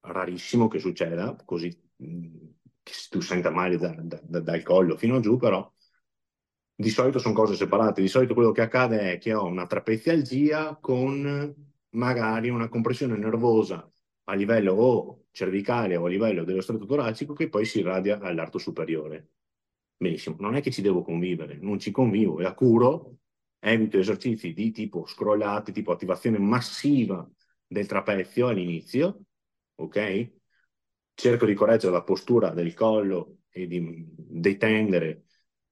rarissimo 0.00 0.68
che 0.68 0.78
succeda, 0.78 1.36
così 1.44 1.68
che 1.96 2.92
tu 3.10 3.20
senta 3.20 3.50
male 3.50 3.76
da- 3.78 3.94
da- 4.00 4.40
dal 4.40 4.62
collo 4.62 4.96
fino 4.96 5.16
a 5.16 5.20
giù, 5.20 5.36
però 5.36 5.72
di 6.74 6.90
solito 6.90 7.18
sono 7.18 7.34
cose 7.34 7.54
separate. 7.54 8.00
Di 8.00 8.08
solito 8.08 8.34
quello 8.34 8.52
che 8.52 8.62
accade 8.62 9.12
è 9.12 9.18
che 9.18 9.34
ho 9.34 9.44
una 9.44 9.66
trapezialgia 9.66 10.76
con 10.80 11.54
magari 11.90 12.48
una 12.48 12.68
compressione 12.68 13.16
nervosa 13.16 13.88
a 14.24 14.34
livello 14.34 14.72
o 14.74 15.21
cervicale 15.32 15.96
o 15.96 16.04
a 16.04 16.08
livello 16.08 16.44
dello 16.44 16.60
strato 16.60 16.84
toracico 16.84 17.32
che 17.32 17.48
poi 17.48 17.64
si 17.64 17.80
irradia 17.80 18.20
all'arto 18.20 18.58
superiore. 18.58 19.30
Benissimo, 19.96 20.36
non 20.38 20.54
è 20.54 20.60
che 20.60 20.70
ci 20.70 20.82
devo 20.82 21.02
convivere, 21.02 21.58
non 21.60 21.78
ci 21.78 21.90
convivo, 21.90 22.38
la 22.40 22.54
curo, 22.54 23.18
evito 23.58 23.98
esercizi 23.98 24.52
di 24.52 24.70
tipo 24.72 25.06
scrollati, 25.06 25.72
tipo 25.72 25.92
attivazione 25.92 26.38
massiva 26.38 27.28
del 27.66 27.86
trapezio 27.86 28.48
all'inizio, 28.48 29.22
ok? 29.76 30.32
Cerco 31.14 31.46
di 31.46 31.54
correggere 31.54 31.92
la 31.92 32.02
postura 32.02 32.50
del 32.50 32.74
collo 32.74 33.38
e 33.48 33.66
di 33.66 34.04
detendere, 34.16 35.24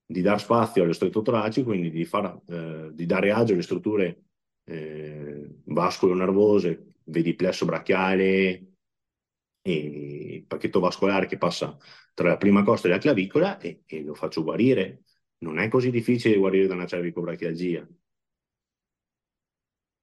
di 0.07 0.23
dar 0.23 0.41
spazio 0.41 0.83
allo 0.83 0.93
stretto 0.93 1.23
toracico, 1.23 1.71
quindi 1.71 1.91
di, 1.91 2.05
far, 2.05 2.41
eh, 2.47 2.91
di 2.93 3.07
dare 3.07 3.33
agio 3.33 3.53
alle 3.55 3.63
strutture 3.63 4.25
eh, 4.65 5.49
vascolo-nervose, 5.65 6.95
vedi 7.05 7.35
plesso 7.35 7.65
brachiale 7.65 8.70
e 9.63 10.45
pacchetto 10.47 10.81
vascolare 10.81 11.27
che 11.27 11.39
passa 11.39 11.77
tra 12.15 12.29
la 12.29 12.37
prima 12.37 12.63
costa 12.63 12.89
e 12.89 12.91
la 12.91 12.99
clavicola 12.99 13.59
e, 13.59 13.83
e 13.87 14.03
lo 14.03 14.15
faccio 14.15 14.43
guarire. 14.43 15.05
Non 15.39 15.59
è 15.59 15.69
così 15.69 15.91
difficile 15.91 16.37
guarire 16.37 16.67
da 16.67 16.75
una 16.75 16.87
cervicobrachialgia. 16.87 17.87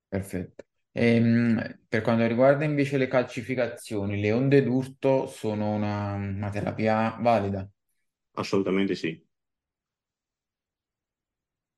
Perfetto. 0.10 0.66
Ehm, 0.92 1.80
per 1.88 2.02
quanto 2.02 2.26
riguarda 2.26 2.64
invece 2.66 2.98
le 2.98 3.08
calcificazioni, 3.08 4.20
le 4.20 4.32
onde 4.32 4.64
d'urto 4.64 5.28
sono 5.28 5.72
una, 5.74 6.14
una 6.14 6.50
terapia 6.50 7.16
valida. 7.20 7.68
Assolutamente 8.36 8.96
sì. 8.96 9.22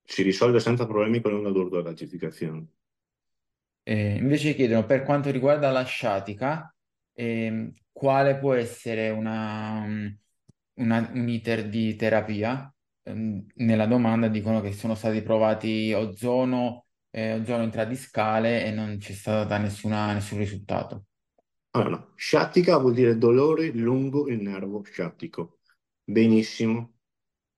Si 0.04 0.24
risolve 0.24 0.60
senza 0.60 0.86
problemi 0.86 1.22
con 1.22 1.32
l'onda 1.32 1.52
d'urto 1.52 1.78
la 1.78 1.84
calcificazione. 1.84 2.68
Eh, 3.84 4.16
invece 4.18 4.54
chiedono 4.56 4.86
per 4.86 5.04
quanto 5.04 5.32
riguarda 5.32 5.72
la 5.72 5.84
sciatica, 5.84 6.74
ehm, 7.20 7.74
quale 7.92 8.38
può 8.38 8.54
essere 8.54 9.10
una, 9.10 9.86
una- 10.76 11.10
un 11.14 11.28
iter 11.30 11.68
di 11.70 11.96
terapia? 11.96 12.74
Ehm, 13.04 13.46
Nella 13.56 13.86
domanda 13.86 14.28
dicono 14.28 14.62
che 14.62 14.72
sono 14.74 14.96
stati 14.96 15.22
provati 15.22 15.94
ozono, 15.94 16.86
eh, 17.12 17.34
ozono 17.34 17.64
intradiscale 17.64 18.66
e 18.66 18.72
non 18.72 18.98
c'è 18.98 19.14
stato 19.14 19.58
nessuna- 19.58 20.14
nessun 20.14 20.38
risultato. 20.40 21.06
Allora, 21.72 22.12
sciatica 22.16 22.78
vuol 22.78 22.94
dire 22.94 23.18
dolore 23.18 23.72
lungo 23.72 24.28
il 24.28 24.42
nervo 24.42 24.82
sciattico. 24.84 25.60
Benissimo. 26.04 26.96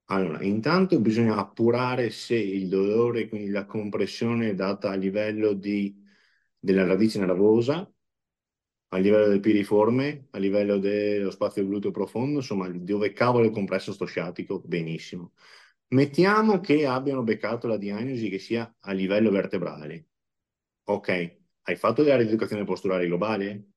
Allora, 0.05 0.43
intanto 0.43 0.99
bisogna 0.99 1.37
appurare 1.37 2.09
se 2.11 2.35
il 2.35 2.67
dolore, 2.69 3.29
quindi 3.29 3.49
la 3.49 3.65
compressione 3.65 4.53
data 4.55 4.89
a 4.91 4.95
livello 4.95 5.53
di, 5.53 5.95
della 6.59 6.85
radice 6.85 7.19
nervosa, 7.19 7.89
a 8.93 8.97
livello 8.97 9.27
del 9.27 9.39
piriforme, 9.39 10.27
a 10.31 10.37
livello 10.37 10.77
dello 10.77 11.31
spazio 11.31 11.65
gluteo 11.65 11.91
profondo, 11.91 12.39
insomma, 12.39 12.67
dove 12.69 13.13
cavolo 13.13 13.45
è 13.47 13.51
compresso 13.51 13.93
sto 13.93 14.05
sciatico, 14.05 14.61
benissimo. 14.65 15.33
Mettiamo 15.89 16.59
che 16.59 16.85
abbiano 16.85 17.23
beccato 17.23 17.67
la 17.67 17.77
diagnosi 17.77 18.29
che 18.29 18.39
sia 18.39 18.73
a 18.79 18.91
livello 18.91 19.31
vertebrale. 19.31 20.07
Ok, 20.85 21.37
hai 21.63 21.75
fatto 21.75 22.03
della 22.03 22.17
rieducazione 22.17 22.65
posturale 22.65 23.05
globale? 23.07 23.69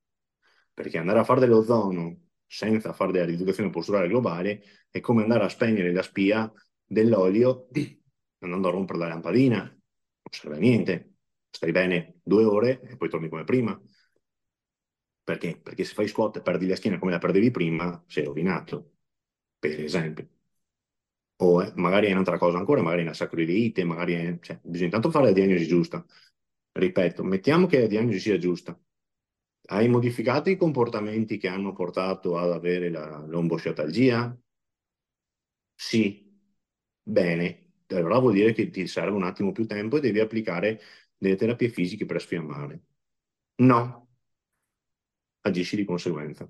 Perché 0.72 0.98
andare 0.98 1.20
a 1.20 1.24
fare 1.24 1.40
dell'ozono 1.40 2.22
senza 2.46 2.92
fare 2.92 3.12
della 3.12 3.26
rieducazione 3.26 3.70
posturale 3.70 4.08
globale 4.08 4.62
è 4.90 5.00
come 5.00 5.22
andare 5.22 5.44
a 5.44 5.48
spegnere 5.48 5.92
la 5.92 6.02
spia 6.02 6.52
dell'olio 6.84 7.68
andando 8.40 8.68
a 8.68 8.70
rompere 8.72 8.98
la 8.98 9.08
lampadina. 9.08 9.60
Non 9.62 9.78
serve 10.30 10.56
a 10.56 10.58
niente. 10.58 11.14
Stai 11.50 11.70
bene 11.70 12.16
due 12.22 12.44
ore 12.44 12.80
e 12.82 12.96
poi 12.96 13.08
torni 13.08 13.28
come 13.28 13.44
prima. 13.44 13.80
Perché? 15.25 15.59
Perché 15.61 15.85
se 15.85 15.95
fai 15.95 16.07
squat 16.09 16.37
e 16.37 16.43
perdi 16.43 16.66
la 16.68 16.77
schiena 16.77 16.99
come 16.99 17.11
la 17.12 17.18
perdevi 17.18 17.51
prima, 17.51 18.03
sei 18.07 18.25
rovinato, 18.25 18.93
per 19.59 19.81
esempio. 19.81 20.29
O 21.37 21.62
eh, 21.62 21.72
magari 21.77 22.07
è 22.07 22.12
un'altra 22.12 22.39
cosa 22.39 22.59
ancora, 22.59 22.83
magari 22.83 23.01
è 23.03 23.05
una 23.05 23.14
sacroiliite, 23.14 23.85
magari 23.85 24.14
è... 24.14 24.39
Cioè, 24.41 24.59
bisogna 24.62 24.87
intanto 24.87 25.11
fare 25.11 25.27
la 25.27 25.33
diagnosi 25.33 25.66
giusta. 25.66 26.05
Ripeto, 26.72 27.22
mettiamo 27.25 27.66
che 27.66 27.81
la 27.81 27.87
diagnosi 27.87 28.20
sia 28.20 28.39
giusta. 28.39 28.79
Hai 29.66 29.89
modificato 29.89 30.51
i 30.51 30.57
comportamenti 30.57 31.39
che 31.39 31.49
hanno 31.49 31.72
portato 31.72 32.37
ad 32.39 32.53
avere 32.53 32.91
la 32.91 33.25
lombosciatalgia? 33.27 34.37
Sì. 35.75 36.22
Bene. 37.03 37.61
Allora 37.89 38.18
vuol 38.18 38.33
dire 38.35 38.53
che 38.53 38.70
ti 38.70 38.87
serve 38.87 39.14
un 39.16 39.22
attimo 39.25 39.53
più 39.53 39.66
tempo 39.66 39.97
e 39.97 40.01
devi 40.01 40.18
applicare 40.20 40.81
delle 41.16 41.37
terapie 41.37 41.68
fisiche 41.68 42.07
per 42.07 42.20
sfiammare. 42.20 42.83
No. 43.57 44.03
Agisci 45.47 45.76
di 45.76 45.84
conseguenza. 45.86 46.47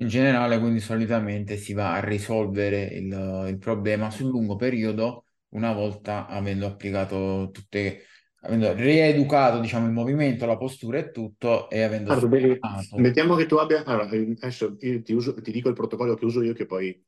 In 0.00 0.06
generale, 0.06 0.60
quindi 0.60 0.78
solitamente 0.78 1.56
si 1.56 1.72
va 1.72 1.94
a 1.94 2.00
risolvere 2.00 2.84
il, 2.84 3.46
il 3.48 3.58
problema 3.58 4.10
sul 4.10 4.28
lungo 4.30 4.54
periodo 4.54 5.24
una 5.50 5.72
volta 5.72 6.28
avendo 6.28 6.66
applicato 6.66 7.50
tutte, 7.52 8.04
avendo 8.42 8.72
rieducato, 8.74 9.58
diciamo, 9.58 9.86
il 9.86 9.92
movimento, 9.92 10.46
la 10.46 10.56
postura 10.56 10.98
e 10.98 11.10
tutto 11.10 11.68
e 11.68 11.82
avendo 11.82 12.12
bene, 12.28 12.60
sfruttato. 12.60 12.96
mettiamo 12.96 13.34
che 13.34 13.46
tu 13.46 13.56
abbia... 13.56 13.82
Allora, 13.84 14.04
adesso 14.04 14.76
io 14.78 15.02
ti, 15.02 15.12
uso- 15.14 15.34
ti 15.40 15.50
dico 15.50 15.68
il 15.68 15.74
protocollo 15.74 16.14
che 16.14 16.24
uso 16.24 16.42
io 16.42 16.52
che 16.52 16.66
poi 16.66 17.04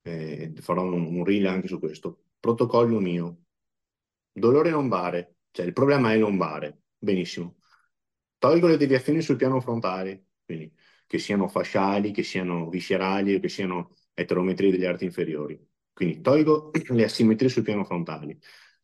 eh, 0.00 0.54
farò 0.60 0.84
un, 0.84 1.04
un 1.04 1.24
reel 1.24 1.46
anche 1.46 1.68
su 1.68 1.78
questo. 1.78 2.24
Protocollo 2.40 2.98
mio. 2.98 3.42
Dolore 4.32 4.70
lombare, 4.70 5.36
cioè 5.50 5.66
il 5.66 5.74
problema 5.74 6.14
è 6.14 6.18
lombare. 6.18 6.84
Benissimo. 6.96 7.56
Tolgo 8.42 8.66
le 8.66 8.76
deviazioni 8.76 9.22
sul 9.22 9.36
piano 9.36 9.60
frontale, 9.60 10.24
quindi 10.44 10.72
che 11.06 11.18
siano 11.18 11.46
fasciali, 11.46 12.10
che 12.10 12.24
siano 12.24 12.68
viscerali 12.68 13.34
o 13.36 13.40
che 13.40 13.48
siano 13.48 13.94
eterometrie 14.14 14.72
degli 14.72 14.84
arti 14.84 15.04
inferiori. 15.04 15.56
Quindi 15.92 16.20
tolgo 16.20 16.70
le 16.90 17.04
asimmetrie 17.04 17.48
sul 17.48 17.62
piano 17.62 17.84
frontale, 17.84 18.38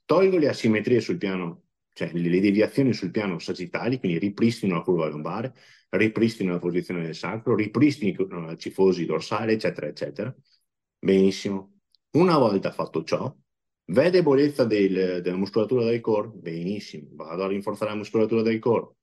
tolgo 0.05 0.39
le 0.39 0.49
asimmetrie 0.49 1.01
sul 1.01 1.17
piano, 1.19 1.65
cioè 1.93 2.13
le, 2.13 2.41
deviazioni 2.41 2.93
sul 2.93 3.11
piano 3.11 3.39
sagittali, 3.41 3.99
quindi 3.99 4.19
ripristino 4.19 4.77
la 4.77 4.83
curva 4.83 5.09
lombare, 5.09 5.53
ripristino 5.91 6.53
la 6.53 6.59
posizione 6.61 7.03
del 7.03 7.17
sacro, 7.17 7.57
ripristino 7.57 8.29
la 8.47 8.57
cifosi 8.57 9.07
dorsale, 9.07 9.53
eccetera, 9.55 9.89
eccetera. 9.89 10.33
Benissimo. 11.01 11.81
Una 12.13 12.39
volta 12.39 12.71
fatto 12.73 13.03
ciò, 13.03 13.35
vede 13.87 14.11
debolezza 14.11 14.65
del- 14.65 15.21
della 15.23 15.37
muscolatura 15.37 15.85
del 15.85 16.01
core? 16.01 16.29
Benissimo. 16.29 17.09
Vado 17.13 17.43
a 17.45 17.49
rinforzare 17.49 17.91
la 17.91 17.97
muscolatura 17.97 18.43
del 18.43 18.59
core. 18.61 18.95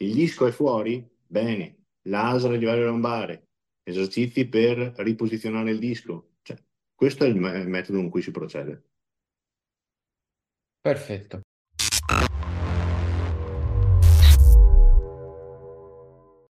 Il 0.00 0.14
disco 0.14 0.46
è 0.46 0.50
fuori? 0.52 1.06
Bene. 1.26 1.86
Laser 2.02 2.52
a 2.52 2.56
livello 2.56 2.84
lombare. 2.84 3.48
Esercizi 3.82 4.48
per 4.48 4.94
riposizionare 4.98 5.70
il 5.70 5.78
disco. 5.78 6.36
Cioè, 6.42 6.56
questo 6.94 7.24
è 7.24 7.28
il 7.28 7.36
me- 7.36 7.64
metodo 7.64 7.98
con 7.98 8.10
cui 8.10 8.22
si 8.22 8.30
procede. 8.30 8.84
Perfetto. 10.80 11.40